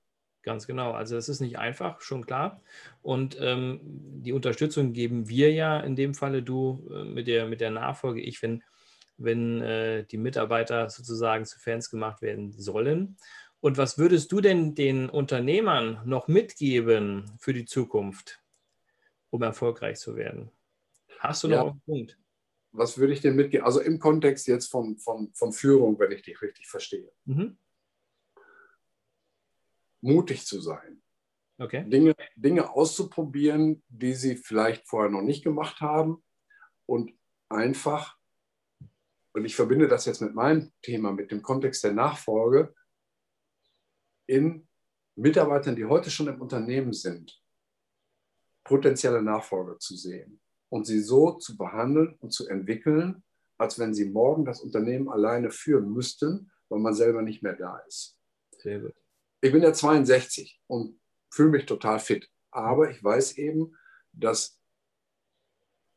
Ganz 0.42 0.66
genau. 0.66 0.92
Also 0.92 1.14
das 1.14 1.28
ist 1.28 1.40
nicht 1.40 1.58
einfach, 1.58 2.00
schon 2.00 2.26
klar. 2.26 2.60
Und 3.00 3.36
ähm, 3.40 3.80
die 3.84 4.32
Unterstützung 4.32 4.92
geben 4.92 5.28
wir 5.28 5.52
ja 5.52 5.78
in 5.80 5.94
dem 5.94 6.14
Falle 6.14 6.42
du 6.42 6.88
äh, 6.92 7.04
mit, 7.04 7.28
der, 7.28 7.46
mit 7.46 7.60
der 7.60 7.70
Nachfolge. 7.70 8.20
Ich, 8.20 8.42
wenn, 8.42 8.62
wenn 9.16 9.62
äh, 9.62 10.04
die 10.04 10.18
Mitarbeiter 10.18 10.90
sozusagen 10.90 11.44
zu 11.44 11.60
Fans 11.60 11.90
gemacht 11.90 12.22
werden 12.22 12.52
sollen. 12.52 13.16
Und 13.60 13.78
was 13.78 13.98
würdest 13.98 14.32
du 14.32 14.40
denn 14.40 14.74
den 14.74 15.08
Unternehmern 15.08 16.00
noch 16.04 16.26
mitgeben 16.26 17.30
für 17.38 17.52
die 17.52 17.64
Zukunft, 17.64 18.42
um 19.30 19.42
erfolgreich 19.42 19.98
zu 19.98 20.16
werden? 20.16 20.50
Hast 21.20 21.44
du 21.44 21.48
noch 21.48 21.56
ja. 21.56 21.62
einen 21.62 21.80
Punkt? 21.82 22.18
Was 22.72 22.98
würde 22.98 23.12
ich 23.12 23.20
denn 23.20 23.36
mitgeben? 23.36 23.66
Also 23.66 23.80
im 23.80 23.98
Kontext 23.98 24.46
jetzt 24.48 24.70
von, 24.70 24.98
von, 24.98 25.32
von 25.34 25.52
Führung, 25.52 25.98
wenn 25.98 26.12
ich 26.12 26.22
dich 26.22 26.40
richtig 26.40 26.68
verstehe. 26.68 27.12
Mhm 27.26 27.58
mutig 30.02 30.44
zu 30.44 30.60
sein. 30.60 31.02
Okay. 31.58 31.88
Dinge, 31.88 32.14
Dinge 32.34 32.70
auszuprobieren, 32.70 33.82
die 33.88 34.14
sie 34.14 34.36
vielleicht 34.36 34.86
vorher 34.86 35.10
noch 35.10 35.22
nicht 35.22 35.44
gemacht 35.44 35.80
haben 35.80 36.22
und 36.86 37.12
einfach, 37.48 38.18
und 39.32 39.44
ich 39.44 39.54
verbinde 39.54 39.88
das 39.88 40.04
jetzt 40.04 40.20
mit 40.20 40.34
meinem 40.34 40.72
Thema, 40.82 41.12
mit 41.12 41.30
dem 41.30 41.40
Kontext 41.40 41.84
der 41.84 41.92
Nachfolge, 41.92 42.74
in 44.26 44.66
Mitarbeitern, 45.14 45.76
die 45.76 45.84
heute 45.84 46.10
schon 46.10 46.28
im 46.28 46.40
Unternehmen 46.40 46.92
sind, 46.92 47.40
potenzielle 48.64 49.22
Nachfolger 49.22 49.78
zu 49.78 49.96
sehen 49.96 50.41
und 50.72 50.86
sie 50.86 51.00
so 51.00 51.32
zu 51.32 51.56
behandeln 51.56 52.16
und 52.20 52.32
zu 52.32 52.48
entwickeln, 52.48 53.22
als 53.58 53.78
wenn 53.78 53.94
sie 53.94 54.06
morgen 54.06 54.44
das 54.44 54.60
Unternehmen 54.60 55.08
alleine 55.08 55.50
führen 55.50 55.92
müssten, 55.92 56.50
weil 56.68 56.80
man 56.80 56.94
selber 56.94 57.22
nicht 57.22 57.42
mehr 57.42 57.54
da 57.54 57.78
ist. 57.86 58.16
Sehr 58.58 58.80
gut 58.80 58.94
ich 59.42 59.52
bin 59.52 59.62
ja 59.62 59.72
62 59.72 60.62
und 60.68 60.98
fühle 61.30 61.50
mich 61.50 61.66
total 61.66 61.98
fit. 61.98 62.30
Aber 62.50 62.90
ich 62.90 63.02
weiß 63.02 63.36
eben, 63.38 63.76
dass 64.12 64.58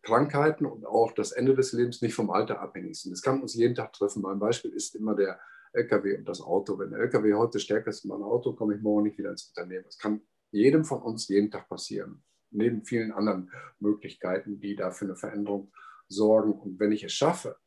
Krankheiten 0.01 0.65
und 0.65 0.85
auch 0.85 1.11
das 1.13 1.31
Ende 1.31 1.55
des 1.55 1.71
Lebens 1.71 2.01
nicht 2.01 2.15
vom 2.15 2.29
Alter 2.29 2.59
abhängig 2.59 2.99
sind. 2.99 3.11
Das 3.11 3.21
kann 3.21 3.41
uns 3.41 3.53
jeden 3.53 3.75
Tag 3.75 3.93
treffen. 3.93 4.21
Mein 4.21 4.39
Beispiel 4.39 4.71
ist 4.71 4.95
immer 4.95 5.15
der 5.15 5.39
LKW 5.73 6.17
und 6.17 6.27
das 6.27 6.41
Auto. 6.41 6.77
Wenn 6.77 6.91
der 6.91 6.99
LKW 6.99 7.33
heute 7.35 7.59
stärker 7.59 7.89
ist 7.89 7.97
als 7.97 8.05
mein 8.05 8.23
Auto, 8.23 8.53
komme 8.53 8.75
ich 8.75 8.81
morgen 8.81 9.03
nicht 9.03 9.17
wieder 9.17 9.31
ins 9.31 9.47
Unternehmen. 9.47 9.85
Das 9.85 9.97
kann 9.97 10.21
jedem 10.51 10.83
von 10.85 11.01
uns 11.01 11.27
jeden 11.27 11.51
Tag 11.51 11.69
passieren. 11.69 12.23
Neben 12.55 12.83
vielen 12.83 13.11
anderen 13.11 13.51
Möglichkeiten, 13.79 14.59
die 14.59 14.75
da 14.75 14.91
für 14.91 15.05
eine 15.05 15.15
Veränderung 15.15 15.71
sorgen. 16.07 16.53
Und 16.53 16.79
wenn 16.79 16.91
ich 16.91 17.03
es 17.03 17.13
schaffe, 17.13 17.57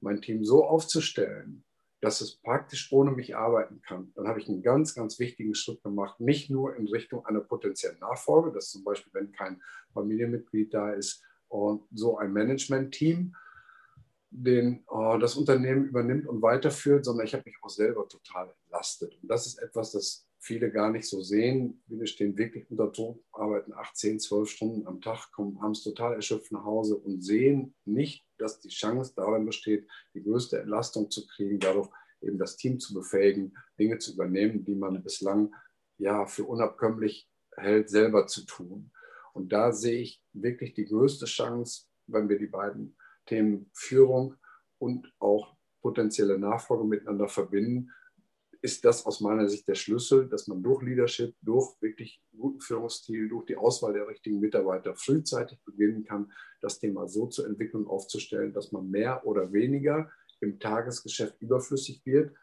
mein 0.00 0.20
Team 0.20 0.44
so 0.44 0.64
aufzustellen, 0.64 1.64
dass 2.00 2.20
es 2.20 2.36
praktisch 2.36 2.92
ohne 2.92 3.12
mich 3.12 3.34
arbeiten 3.34 3.80
kann, 3.80 4.12
dann 4.14 4.28
habe 4.28 4.38
ich 4.38 4.48
einen 4.48 4.62
ganz, 4.62 4.94
ganz 4.94 5.18
wichtigen 5.18 5.54
Schritt 5.54 5.82
gemacht, 5.82 6.20
nicht 6.20 6.50
nur 6.50 6.76
in 6.76 6.86
Richtung 6.86 7.24
einer 7.24 7.40
potenziellen 7.40 7.98
Nachfolge, 7.98 8.52
dass 8.52 8.70
zum 8.70 8.84
Beispiel, 8.84 9.12
wenn 9.14 9.32
kein 9.32 9.62
Familienmitglied 9.94 10.74
da 10.74 10.92
ist, 10.92 11.22
und 11.54 11.84
so 11.92 12.18
ein 12.18 12.32
Management-Team, 12.32 13.36
den 14.30 14.82
oh, 14.88 15.16
das 15.20 15.36
Unternehmen 15.36 15.84
übernimmt 15.84 16.26
und 16.26 16.42
weiterführt, 16.42 17.04
sondern 17.04 17.26
ich 17.26 17.34
habe 17.34 17.44
mich 17.46 17.56
auch 17.62 17.68
selber 17.68 18.08
total 18.08 18.52
entlastet. 18.64 19.16
Und 19.22 19.28
das 19.28 19.46
ist 19.46 19.58
etwas, 19.58 19.92
das 19.92 20.26
viele 20.44 20.70
gar 20.70 20.90
nicht 20.90 21.08
so 21.08 21.22
sehen. 21.22 21.82
Viele 21.88 22.06
stehen 22.06 22.36
wirklich 22.36 22.70
unter 22.70 22.88
Druck, 22.88 23.24
arbeiten 23.32 23.72
8, 23.72 23.96
10, 23.96 24.20
12 24.20 24.50
Stunden 24.50 24.86
am 24.86 25.00
Tag, 25.00 25.32
kommen 25.32 25.56
abends 25.58 25.82
total 25.82 26.12
erschöpft 26.14 26.52
nach 26.52 26.64
Hause 26.64 26.96
und 26.96 27.22
sehen 27.22 27.74
nicht, 27.86 28.26
dass 28.36 28.60
die 28.60 28.68
Chance 28.68 29.14
darin 29.16 29.46
besteht, 29.46 29.88
die 30.12 30.22
größte 30.22 30.58
Entlastung 30.60 31.10
zu 31.10 31.26
kriegen, 31.26 31.58
dadurch 31.58 31.88
eben 32.20 32.36
das 32.36 32.56
Team 32.56 32.78
zu 32.78 32.92
befähigen, 32.92 33.56
Dinge 33.78 33.98
zu 33.98 34.12
übernehmen, 34.12 34.64
die 34.64 34.74
man 34.74 35.02
bislang 35.02 35.54
ja 35.96 36.26
für 36.26 36.44
unabkömmlich 36.44 37.26
hält, 37.56 37.88
selber 37.88 38.26
zu 38.26 38.44
tun. 38.44 38.90
Und 39.32 39.50
da 39.52 39.72
sehe 39.72 40.00
ich 40.00 40.22
wirklich 40.34 40.74
die 40.74 40.84
größte 40.84 41.24
Chance, 41.24 41.86
wenn 42.06 42.28
wir 42.28 42.38
die 42.38 42.48
beiden 42.48 42.96
Themen 43.24 43.70
Führung 43.72 44.34
und 44.78 45.10
auch 45.18 45.56
potenzielle 45.80 46.38
Nachfolge 46.38 46.84
miteinander 46.84 47.28
verbinden, 47.28 47.90
ist 48.64 48.82
das 48.86 49.04
aus 49.04 49.20
meiner 49.20 49.46
Sicht 49.46 49.68
der 49.68 49.74
Schlüssel, 49.74 50.26
dass 50.26 50.46
man 50.48 50.62
durch 50.62 50.82
Leadership, 50.82 51.36
durch 51.42 51.76
wirklich 51.82 52.22
guten 52.34 52.62
Führungsstil, 52.62 53.28
durch 53.28 53.44
die 53.44 53.56
Auswahl 53.56 53.92
der 53.92 54.08
richtigen 54.08 54.40
Mitarbeiter 54.40 54.96
frühzeitig 54.96 55.58
beginnen 55.66 56.02
kann, 56.04 56.32
das 56.62 56.78
Thema 56.78 57.06
so 57.06 57.26
zu 57.26 57.44
entwickeln 57.44 57.84
und 57.84 57.90
aufzustellen, 57.90 58.54
dass 58.54 58.72
man 58.72 58.90
mehr 58.90 59.26
oder 59.26 59.52
weniger 59.52 60.10
im 60.40 60.58
Tagesgeschäft 60.58 61.38
überflüssig 61.42 62.06
wird. 62.06 62.34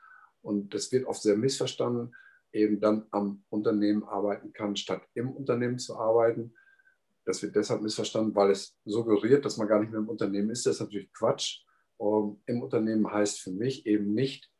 Und 0.44 0.76
das 0.76 0.92
wird 0.92 1.08
oft 1.08 1.24
sehr 1.24 1.36
missverstanden, 1.36 2.14
eben 2.54 2.80
dann 2.80 3.08
am 3.10 3.44
Unternehmen 3.50 4.04
arbeiten 4.04 4.54
kann, 4.54 4.76
statt 4.76 5.02
im 5.16 5.32
Unternehmen 5.32 5.80
zu 5.80 5.98
arbeiten. 5.98 6.54
Das 7.26 7.42
wird 7.42 7.56
deshalb 7.56 7.82
missverstanden, 7.82 8.36
weil 8.36 8.52
es 8.52 8.78
suggeriert, 8.86 9.44
dass 9.44 9.58
man 9.58 9.68
gar 9.68 9.80
nicht 9.80 9.90
mehr 9.90 10.02
im 10.02 10.10
Unternehmen 10.10 10.52
ist. 10.52 10.68
Das 10.68 10.76
ist 10.76 10.82
natürlich 10.82 11.12
Quatsch. 11.14 11.64
Um, 11.98 12.44
ähm, 12.48 12.58
Im 12.58 12.62
Unternehmen 12.62 13.12
heißt 13.12 13.40
für 13.40 13.52
mich 13.52 13.88
eben 13.88 14.14
nicht, 14.14 14.52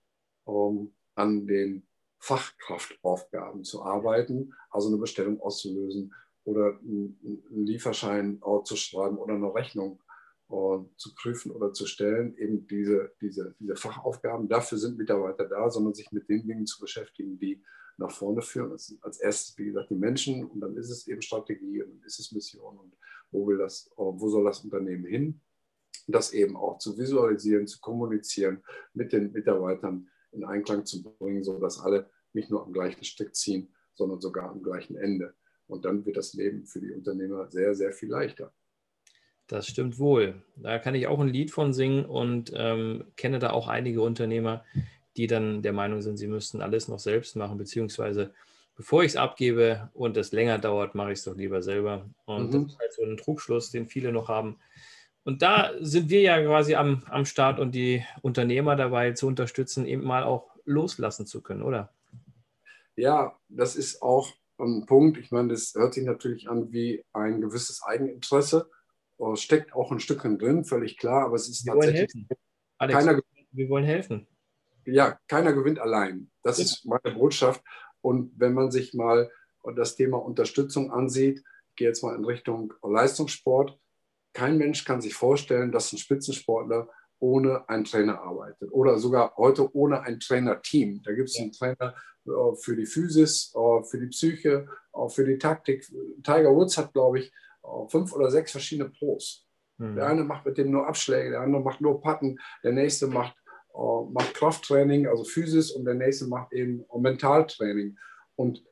um, 0.44 0.80
ähm, 0.80 0.94
an 1.16 1.48
den 1.48 1.84
Fachkraftaufgaben 2.20 3.64
zu 3.64 3.84
arbeiten, 3.84 4.54
also 4.70 4.90
eine 4.90 4.98
Bestellung 4.98 5.40
auszulösen 5.42 6.14
oder 6.44 6.80
einen 6.80 7.44
Lieferschein 7.50 8.42
zu 8.64 8.76
schreiben 8.76 9.18
oder 9.18 9.36
eine 9.36 9.54
Rechnung 9.54 10.02
zu 10.48 11.16
prüfen 11.16 11.52
oder 11.52 11.72
zu 11.72 11.86
stellen, 11.86 12.36
eben 12.38 12.68
diese, 12.68 13.14
diese, 13.22 13.56
diese 13.60 13.76
Fachaufgaben. 13.76 14.50
Dafür 14.50 14.78
sind 14.78 14.98
Mitarbeiter 14.98 15.48
da, 15.48 15.70
sondern 15.70 15.94
sich 15.94 16.12
mit 16.12 16.28
den 16.28 16.46
Dingen 16.46 16.66
zu 16.66 16.82
beschäftigen, 16.82 17.40
die 17.40 17.64
nach 17.98 18.12
vorne 18.12 18.42
führen. 18.42 18.72
Das 18.72 18.88
sind 18.88 19.02
als 19.04 19.20
erstes, 19.20 19.58
wie 19.58 19.66
gesagt, 19.66 19.90
die 19.92 19.96
Menschen 19.96 20.46
und 20.46 20.60
dann 20.60 20.76
ist 20.76 20.90
es 20.90 21.08
eben 21.08 21.22
Strategie 21.22 21.82
und 21.82 21.92
dann 21.92 22.04
ist 22.06 22.20
es 22.20 22.34
Mission 22.34 22.78
und 22.78 22.98
wo, 23.32 23.48
will 23.48 23.58
das, 23.58 23.90
wo 23.96 24.28
soll 24.28 24.44
das 24.44 24.60
Unternehmen 24.60 25.06
hin? 25.06 25.40
Das 26.08 26.34
eben 26.34 26.58
auch 26.58 26.80
zu 26.80 26.98
visualisieren, 26.98 27.68
zu 27.68 27.80
kommunizieren, 27.80 28.62
mit 28.94 29.14
den 29.14 29.32
Mitarbeitern 29.32 30.10
in 30.32 30.44
Einklang 30.44 30.86
zu 30.86 31.04
bringen, 31.04 31.44
sodass 31.44 31.80
alle 31.80 32.10
nicht 32.34 32.50
nur 32.50 32.66
am 32.66 32.74
gleichen 32.74 33.04
Stück 33.04 33.36
ziehen, 33.36 33.74
sondern 33.94 34.22
sogar 34.22 34.50
am 34.50 34.64
gleichen 34.64 34.96
Ende. 34.96 35.34
Und 35.68 35.86
dann 35.86 36.06
wird 36.06 36.18
das 36.18 36.34
Leben 36.34 36.66
für 36.66 36.82
die 36.82 36.92
Unternehmer 36.92 37.50
sehr, 37.50 37.74
sehr 37.76 37.94
viel 37.94 38.10
leichter. 38.10 38.54
Das 39.48 39.68
stimmt 39.68 40.00
wohl. 40.00 40.42
Da 40.56 40.80
kann 40.80 40.96
ich 40.96 41.08
auch 41.08 41.20
ein 41.20 41.28
Lied 41.28 41.52
von 41.52 41.74
singen 41.74 42.06
und 42.06 42.54
ähm, 42.56 43.06
kenne 43.18 43.40
da 43.40 43.52
auch 43.52 43.68
einige 43.68 44.02
Unternehmer, 44.02 44.64
die 45.18 45.28
dann 45.28 45.62
der 45.62 45.74
Meinung 45.74 46.02
sind, 46.02 46.18
sie 46.18 46.28
müssten 46.28 46.62
alles 46.62 46.88
noch 46.88 47.00
selbst 47.00 47.36
machen, 47.36 47.58
beziehungsweise 47.58 48.34
bevor 48.76 49.04
ich 49.04 49.10
es 49.10 49.16
abgebe 49.18 49.90
und 49.94 50.16
es 50.16 50.32
länger 50.32 50.58
dauert, 50.58 50.96
mache 50.96 51.12
ich 51.12 51.20
es 51.20 51.26
doch 51.26 51.36
lieber 51.36 51.62
selber. 51.62 52.10
Und 52.26 52.54
mhm. 52.54 52.64
das 52.64 52.74
ist 52.74 52.80
halt 52.80 52.94
so 52.94 53.04
ein 53.04 53.18
Trugschluss, 53.18 53.72
den 53.72 53.88
viele 53.88 54.12
noch 54.12 54.30
haben. 54.30 54.58
Und 55.24 55.42
da 55.42 55.72
sind 55.80 56.10
wir 56.10 56.22
ja 56.22 56.42
quasi 56.44 56.76
am, 56.76 57.04
am 57.10 57.26
Start 57.26 57.60
und 57.60 57.76
die 57.76 58.04
Unternehmer 58.22 58.76
dabei 58.76 59.12
zu 59.12 59.28
unterstützen, 59.28 59.86
eben 59.86 60.04
mal 60.04 60.24
auch 60.24 60.50
loslassen 60.66 61.28
zu 61.28 61.42
können, 61.42 61.62
oder? 61.62 61.94
Ja, 62.96 63.38
das 63.48 63.76
ist 63.76 64.02
auch 64.02 64.34
ein 64.60 64.86
Punkt. 64.86 65.18
Ich 65.18 65.32
meine, 65.32 65.50
das 65.50 65.74
hört 65.76 65.94
sich 65.94 66.06
natürlich 66.06 66.50
an 66.50 66.72
wie 66.72 67.04
ein 67.14 67.42
gewisses 67.42 67.84
Eigeninteresse. 67.84 68.70
Oh, 69.18 69.36
steckt 69.36 69.74
auch 69.74 69.92
ein 69.92 70.00
Stückchen 70.00 70.40
drin, 70.40 70.66
völlig 70.66 70.98
klar, 70.98 71.26
aber 71.26 71.36
es 71.36 71.48
ist 71.48 71.66
wir 71.66 71.74
tatsächlich. 71.74 72.14
Wollen 72.14 72.40
Alex, 72.80 73.06
keiner, 73.06 73.22
wir 73.52 73.70
wollen 73.70 73.86
helfen. 73.86 74.28
Ja, 74.86 75.20
keiner 75.28 75.54
gewinnt 75.54 75.80
allein. 75.80 76.32
Das 76.42 76.58
ja. 76.58 76.64
ist 76.64 76.86
meine 76.86 77.16
Botschaft. 77.16 77.64
Und 78.02 78.34
wenn 78.38 78.54
man 78.54 78.72
sich 78.72 78.96
mal 78.96 79.30
das 79.76 79.96
Thema 79.96 80.18
Unterstützung 80.18 80.92
ansieht, 80.92 81.44
ich 81.70 81.76
gehe 81.76 81.88
jetzt 81.88 82.04
mal 82.04 82.16
in 82.16 82.26
Richtung 82.26 82.74
Leistungssport, 82.82 83.80
kein 84.34 84.58
Mensch 84.58 84.86
kann 84.86 85.02
sich 85.02 85.14
vorstellen, 85.14 85.72
dass 85.72 85.92
ein 85.92 85.98
Spitzensportler 85.98 86.88
ohne 87.20 87.70
einen 87.70 87.84
Trainer 87.84 88.22
arbeitet 88.22 88.72
oder 88.72 88.98
sogar 88.98 89.36
heute 89.38 89.74
ohne 89.76 90.02
ein 90.02 90.20
Trainerteam. 90.20 91.02
Da 91.04 91.14
gibt 91.14 91.30
es 91.30 91.40
einen 91.40 91.52
Trainer 91.52 91.96
äh, 92.26 92.56
für 92.56 92.76
die 92.76 92.86
Physis, 92.86 93.54
äh, 93.56 93.84
für 93.84 94.00
die 94.00 94.08
Psyche, 94.08 94.68
äh, 94.94 95.10
für 95.10 95.26
die 95.26 95.38
Taktik. 95.38 95.86
Tiger 96.24 96.54
Woods 96.56 96.78
hat, 96.78 96.94
glaube 96.94 97.20
ich, 97.20 97.32
fünf 97.90 98.12
oder 98.14 98.32
sechs 98.32 98.52
verschiedene 98.52 98.90
Pros. 98.90 99.48
Mhm. 99.78 99.96
Der 99.96 100.08
eine 100.08 100.24
macht 100.24 100.48
mit 100.48 100.58
dem 100.58 100.72
nur 100.72 100.88
Abschläge, 100.88 101.30
der 101.30 101.42
andere 101.42 101.62
macht 101.62 101.80
nur 101.80 102.02
Patten, 102.02 102.40
der 102.64 102.72
nächste 102.72 103.06
macht, 103.06 103.36
macht 104.12 104.34
Krafttraining, 104.34 105.08
also 105.08 105.24
Physis, 105.24 105.70
und 105.72 105.86
der 105.86 105.94
nächste 105.94 106.26
macht 106.26 106.54
eben 106.54 106.84
Mentaltraining. 106.98 108.00
Und 108.36 108.64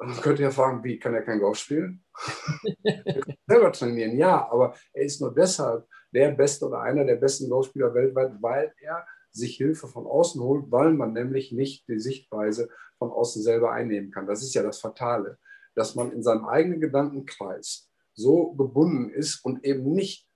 man 0.00 0.16
könnte 0.16 0.42
ja 0.42 0.50
fragen, 0.50 0.84
wie 0.84 0.98
kann 0.98 1.14
er 1.14 1.22
kein 1.22 1.40
Golf 1.40 1.58
spielen? 1.58 2.04
selber 3.46 3.72
trainieren, 3.72 4.16
ja, 4.16 4.50
aber 4.50 4.74
er 4.92 5.04
ist 5.04 5.20
nur 5.20 5.34
deshalb 5.34 5.86
der 6.12 6.32
beste 6.32 6.66
oder 6.66 6.80
einer 6.80 7.04
der 7.04 7.16
besten 7.16 7.48
Golfspieler 7.48 7.94
weltweit, 7.94 8.32
weil 8.40 8.72
er 8.80 9.06
sich 9.30 9.56
Hilfe 9.56 9.86
von 9.86 10.06
außen 10.06 10.40
holt, 10.42 10.70
weil 10.70 10.92
man 10.92 11.12
nämlich 11.12 11.52
nicht 11.52 11.88
die 11.88 11.98
Sichtweise 11.98 12.68
von 12.98 13.10
außen 13.10 13.42
selber 13.42 13.72
einnehmen 13.72 14.10
kann. 14.10 14.26
Das 14.26 14.42
ist 14.42 14.54
ja 14.54 14.62
das 14.62 14.80
Fatale, 14.80 15.38
dass 15.74 15.94
man 15.94 16.12
in 16.12 16.22
seinem 16.22 16.46
eigenen 16.46 16.80
Gedankenkreis 16.80 17.90
so 18.14 18.52
gebunden 18.54 19.10
ist 19.10 19.44
und 19.44 19.64
eben 19.64 19.92
nicht 19.92 20.26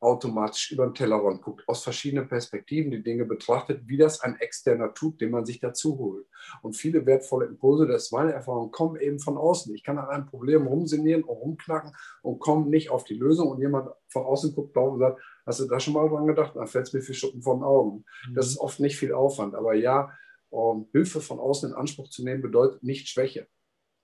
automatisch 0.00 0.72
über 0.72 0.86
den 0.86 0.94
Tellerrand 0.94 1.42
guckt, 1.42 1.62
aus 1.68 1.84
verschiedenen 1.84 2.26
Perspektiven 2.26 2.90
die 2.90 3.02
Dinge 3.02 3.26
betrachtet, 3.26 3.82
wie 3.86 3.98
das 3.98 4.20
ein 4.20 4.36
externer 4.40 4.94
tut, 4.94 5.20
den 5.20 5.30
man 5.30 5.44
sich 5.44 5.60
dazu 5.60 5.98
holt. 5.98 6.26
Und 6.62 6.74
viele 6.74 7.04
wertvolle 7.04 7.46
Impulse, 7.46 7.86
das 7.86 8.04
ist 8.04 8.12
meine 8.12 8.32
Erfahrung, 8.32 8.70
kommen 8.70 8.96
eben 8.96 9.18
von 9.18 9.36
außen. 9.36 9.74
Ich 9.74 9.84
kann 9.84 9.98
an 9.98 10.08
einem 10.08 10.26
Problem 10.26 10.66
rumsinieren 10.66 11.22
und 11.22 11.36
rumknacken 11.36 11.92
und 12.22 12.38
komme 12.38 12.66
nicht 12.70 12.90
auf 12.90 13.04
die 13.04 13.14
Lösung 13.14 13.48
und 13.48 13.60
jemand 13.60 13.90
von 14.08 14.24
außen 14.24 14.54
guckt 14.54 14.74
drauf 14.74 14.94
und 14.94 15.00
sagt, 15.00 15.20
hast 15.44 15.60
du 15.60 15.66
da 15.66 15.78
schon 15.78 15.94
mal 15.94 16.08
dran 16.08 16.26
gedacht? 16.26 16.56
Dann 16.56 16.66
fällt 16.66 16.86
es 16.86 16.92
mir 16.94 17.02
viel 17.02 17.14
Schuppen 17.14 17.42
von 17.42 17.58
den 17.58 17.64
Augen. 17.64 18.04
Mhm. 18.28 18.34
Das 18.34 18.46
ist 18.46 18.58
oft 18.58 18.80
nicht 18.80 18.96
viel 18.96 19.12
Aufwand, 19.12 19.54
aber 19.54 19.74
ja, 19.74 20.10
um, 20.48 20.88
Hilfe 20.92 21.20
von 21.20 21.38
außen 21.38 21.70
in 21.70 21.76
Anspruch 21.76 22.08
zu 22.08 22.24
nehmen, 22.24 22.42
bedeutet 22.42 22.82
nicht 22.82 23.08
Schwäche. 23.08 23.46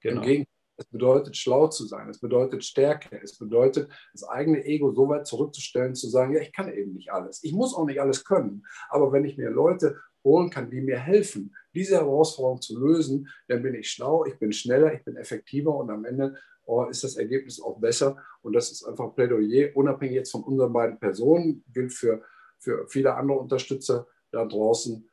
Genau. 0.01 0.21
Im 0.21 0.27
Gegenteil, 0.27 0.56
es 0.77 0.87
bedeutet, 0.87 1.37
schlau 1.37 1.69
zu 1.69 1.87
sein. 1.87 2.09
Es 2.09 2.21
bedeutet 2.21 2.65
Stärke. 2.65 3.21
Es 3.23 3.39
bedeutet, 3.39 3.91
das 4.13 4.25
eigene 4.25 4.65
Ego 4.65 4.93
so 4.93 5.09
weit 5.09 5.27
zurückzustellen, 5.27 5.95
zu 5.95 6.09
sagen, 6.09 6.35
ja, 6.35 6.41
ich 6.41 6.53
kann 6.53 6.73
eben 6.73 6.93
nicht 6.93 7.11
alles. 7.11 7.43
Ich 7.43 7.53
muss 7.53 7.75
auch 7.75 7.87
nicht 7.87 8.01
alles 8.01 8.25
können. 8.25 8.67
Aber 8.89 9.13
wenn 9.13 9.25
ich 9.25 9.39
mir 9.39 9.51
Leute 9.51 9.99
holen 10.23 10.51
kann, 10.51 10.71
die 10.71 10.81
mir 10.81 10.99
helfen, 10.99 11.55
diese 11.75 11.97
Herausforderung 11.97 12.61
zu 12.61 12.79
lösen, 12.79 13.29
dann 13.49 13.63
bin 13.63 13.75
ich 13.75 13.91
schlau, 13.91 14.25
ich 14.25 14.39
bin 14.39 14.53
schneller, 14.53 14.93
ich 14.93 15.05
bin 15.05 15.17
effektiver 15.17 15.75
und 15.75 15.91
am 15.91 16.05
Ende 16.05 16.37
oh, 16.67 16.85
ist 16.85 17.05
das 17.05 17.17
Ergebnis 17.17 17.61
auch 17.61 17.79
besser. 17.79 18.19
Und 18.43 18.53
das 18.53 18.71
ist 18.71 18.85
einfach 18.85 19.15
Plädoyer, 19.15 19.75
unabhängig 19.75 20.15
jetzt 20.15 20.33
von 20.33 20.43
unseren 20.43 20.73
beiden 20.73 20.99
Personen, 20.99 21.65
gilt 21.73 21.93
für, 21.93 22.23
für 22.59 22.87
viele 22.89 23.15
andere 23.15 23.39
Unterstützer 23.39 24.07
da 24.31 24.45
draußen. 24.45 25.09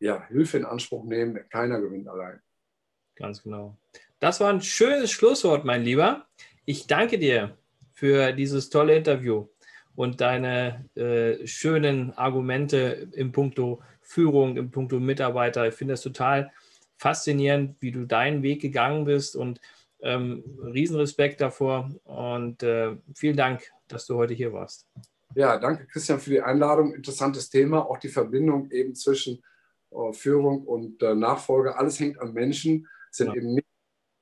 Ja, 0.00 0.26
Hilfe 0.26 0.58
in 0.58 0.64
Anspruch 0.64 1.04
nehmen, 1.04 1.38
keiner 1.48 1.80
gewinnt 1.80 2.08
allein. 2.08 2.40
Ganz 3.14 3.42
genau. 3.42 3.76
Das 4.22 4.38
war 4.38 4.50
ein 4.50 4.60
schönes 4.60 5.10
Schlusswort, 5.10 5.64
mein 5.64 5.82
Lieber. 5.82 6.26
Ich 6.64 6.86
danke 6.86 7.18
dir 7.18 7.56
für 7.90 8.32
dieses 8.32 8.70
tolle 8.70 8.94
Interview 8.94 9.48
und 9.96 10.20
deine 10.20 10.88
äh, 10.94 11.44
schönen 11.44 12.12
Argumente 12.12 13.08
im 13.14 13.32
Punkto 13.32 13.82
Führung, 14.00 14.56
im 14.56 14.70
Punkto 14.70 15.00
Mitarbeiter. 15.00 15.66
Ich 15.66 15.74
finde 15.74 15.94
das 15.94 16.02
total 16.02 16.52
faszinierend, 16.98 17.74
wie 17.80 17.90
du 17.90 18.06
deinen 18.06 18.44
Weg 18.44 18.62
gegangen 18.62 19.06
bist 19.06 19.34
und 19.34 19.60
ähm, 20.02 20.44
Riesenrespekt 20.72 21.40
davor 21.40 21.90
und 22.04 22.62
äh, 22.62 22.94
vielen 23.16 23.36
Dank, 23.36 23.72
dass 23.88 24.06
du 24.06 24.14
heute 24.14 24.34
hier 24.34 24.52
warst. 24.52 24.86
Ja, 25.34 25.58
danke 25.58 25.84
Christian 25.86 26.20
für 26.20 26.30
die 26.30 26.42
Einladung. 26.42 26.94
Interessantes 26.94 27.50
Thema, 27.50 27.90
auch 27.90 27.98
die 27.98 28.08
Verbindung 28.08 28.70
eben 28.70 28.94
zwischen 28.94 29.42
äh, 29.90 30.12
Führung 30.12 30.62
und 30.62 31.02
äh, 31.02 31.12
Nachfolge. 31.16 31.76
Alles 31.76 31.98
hängt 31.98 32.20
am 32.20 32.32
Menschen, 32.32 32.86
sind 33.10 33.26
ja. 33.26 33.34
eben 33.34 33.54
nicht 33.54 33.71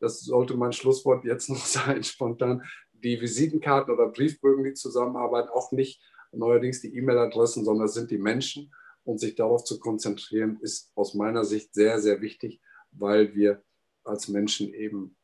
das 0.01 0.20
sollte 0.20 0.57
mein 0.57 0.72
Schlusswort 0.72 1.24
jetzt 1.24 1.48
noch 1.48 1.64
sein, 1.64 2.03
spontan, 2.03 2.64
die 2.92 3.20
Visitenkarten 3.20 3.94
oder 3.94 4.09
Briefbögen, 4.09 4.64
die 4.64 4.74
zusammenarbeiten, 4.74 5.48
auch 5.51 5.72
nicht 5.72 6.03
neuerdings 6.32 6.80
die 6.80 6.94
E-Mail-Adressen, 6.96 7.64
sondern 7.64 7.86
es 7.86 7.94
sind 7.94 8.11
die 8.11 8.18
Menschen. 8.18 8.72
Und 9.03 9.18
sich 9.18 9.34
darauf 9.34 9.64
zu 9.64 9.80
konzentrieren, 9.80 10.59
ist 10.61 10.92
aus 10.94 11.14
meiner 11.14 11.44
Sicht 11.44 11.72
sehr, 11.72 12.01
sehr 12.01 12.20
wichtig, 12.20 12.61
weil 12.92 13.34
wir 13.34 13.62
als 14.05 14.28
Menschen 14.28 14.74
eben 14.74 15.16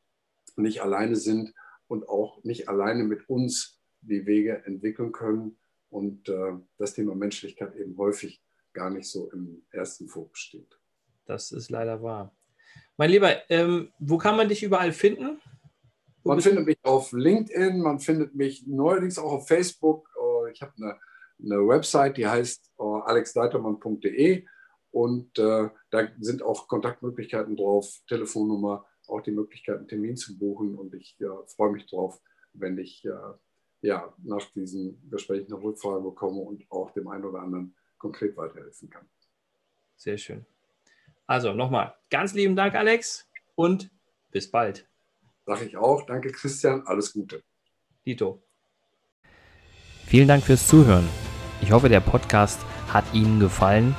nicht 0.57 0.81
alleine 0.83 1.15
sind 1.15 1.53
und 1.87 2.09
auch 2.09 2.43
nicht 2.43 2.69
alleine 2.69 3.05
mit 3.05 3.29
uns 3.29 3.79
die 4.01 4.25
Wege 4.25 4.65
entwickeln 4.65 5.13
können 5.13 5.59
und 5.91 6.29
äh, 6.31 6.55
das 6.79 6.95
Thema 6.95 7.15
Menschlichkeit 7.15 7.77
eben 7.77 7.97
häufig 7.99 8.43
gar 8.73 8.91
nicht 8.91 9.09
so 9.09 9.31
im 9.31 9.63
ersten 9.71 10.09
Fokus 10.09 10.39
steht. 10.39 10.79
Das 11.27 11.53
ist 11.53 11.71
leider 11.71 12.03
wahr. 12.03 12.35
Mein 12.97 13.11
Lieber, 13.11 13.51
ähm, 13.51 13.93
wo 13.99 14.19
kann 14.19 14.37
man 14.37 14.49
dich 14.49 14.63
überall 14.63 14.93
finden? 14.93 15.41
Wo 16.23 16.31
man 16.31 16.41
findet 16.41 16.67
mich 16.67 16.79
auf 16.83 17.13
LinkedIn, 17.13 17.81
man 17.81 18.01
findet 18.01 18.35
mich 18.35 18.67
neuerdings 18.67 19.19
auch 19.19 19.33
auf 19.33 19.49
Facebook. 19.49 20.09
Äh, 20.17 20.53
ich 20.53 20.63
habe 20.63 20.73
eine, 20.77 20.99
eine, 21.43 21.69
Website, 21.69 22.17
die 22.17 22.27
heißt 22.27 22.73
äh, 22.79 22.83
alexleitermann.de 22.83 24.45
und 24.91 25.39
äh, 25.39 25.69
da 25.91 26.09
sind 26.19 26.43
auch 26.43 26.69
Kontaktmöglichkeiten 26.69 27.57
drauf, 27.57 28.01
Telefonnummer, 28.09 28.87
auch 29.09 29.21
die 29.21 29.31
Möglichkeit, 29.31 29.77
einen 29.77 29.89
Termin 29.89 30.17
zu 30.17 30.39
buchen. 30.39 30.75
Und 30.75 30.95
ich 30.95 31.17
äh, 31.21 31.27
freue 31.55 31.73
mich 31.73 31.87
drauf, 31.87 32.21
wenn 32.55 32.79
ich 32.79 33.05
äh, 33.05 33.11
ja, 33.83 34.15
nach 34.25 34.51
diesem 34.53 34.99
Gespräch 35.11 35.47
eine 35.47 35.63
Rückfrage 35.63 36.03
bekomme 36.03 36.41
und 36.41 36.65
auch 36.71 36.91
dem 36.93 37.09
einen 37.09 37.25
oder 37.25 37.41
anderen 37.41 37.77
konkret 37.99 38.37
weiterhelfen 38.37 38.91
kann. 38.91 39.07
Sehr 39.97 40.19
schön. 40.19 40.47
Also 41.29 41.53
nochmal, 41.53 41.95
ganz 42.09 42.35
lieben 42.35 42.55
Dank, 42.55 42.77
Alex, 42.77 43.27
und 43.57 43.91
bis 44.31 44.49
bald. 44.49 44.89
Sag 45.45 45.63
ich 45.63 45.77
auch. 45.77 46.07
Danke, 46.07 46.31
Christian. 46.31 46.83
Alles 46.87 47.13
Gute. 47.13 47.43
Dito. 48.05 48.43
Vielen 50.07 50.29
Dank 50.29 50.45
fürs 50.45 50.69
Zuhören. 50.69 51.09
Ich 51.61 51.73
hoffe, 51.73 51.89
der 51.89 52.01
Podcast 52.01 52.61
hat 52.93 53.05
Ihnen 53.13 53.41
gefallen 53.41 53.97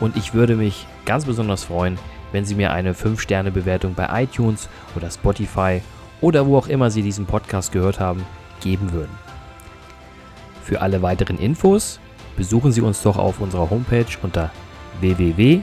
und 0.00 0.16
ich 0.16 0.32
würde 0.32 0.56
mich 0.56 0.86
ganz 1.04 1.26
besonders 1.26 1.64
freuen, 1.64 1.98
wenn 2.32 2.46
Sie 2.46 2.54
mir 2.54 2.72
eine 2.72 2.94
5-Sterne-Bewertung 2.94 3.94
bei 3.94 4.22
iTunes 4.22 4.70
oder 4.96 5.10
Spotify 5.10 5.82
oder 6.22 6.46
wo 6.46 6.56
auch 6.56 6.68
immer 6.68 6.90
Sie 6.90 7.02
diesen 7.02 7.26
Podcast 7.26 7.72
gehört 7.72 8.00
haben, 8.00 8.24
geben 8.62 8.92
würden. 8.92 9.12
Für 10.62 10.80
alle 10.80 11.02
weiteren 11.02 11.38
Infos 11.38 12.00
besuchen 12.36 12.72
Sie 12.72 12.80
uns 12.80 13.02
doch 13.02 13.18
auf 13.18 13.40
unserer 13.40 13.68
Homepage 13.68 14.06
unter 14.22 14.50
www 15.00 15.62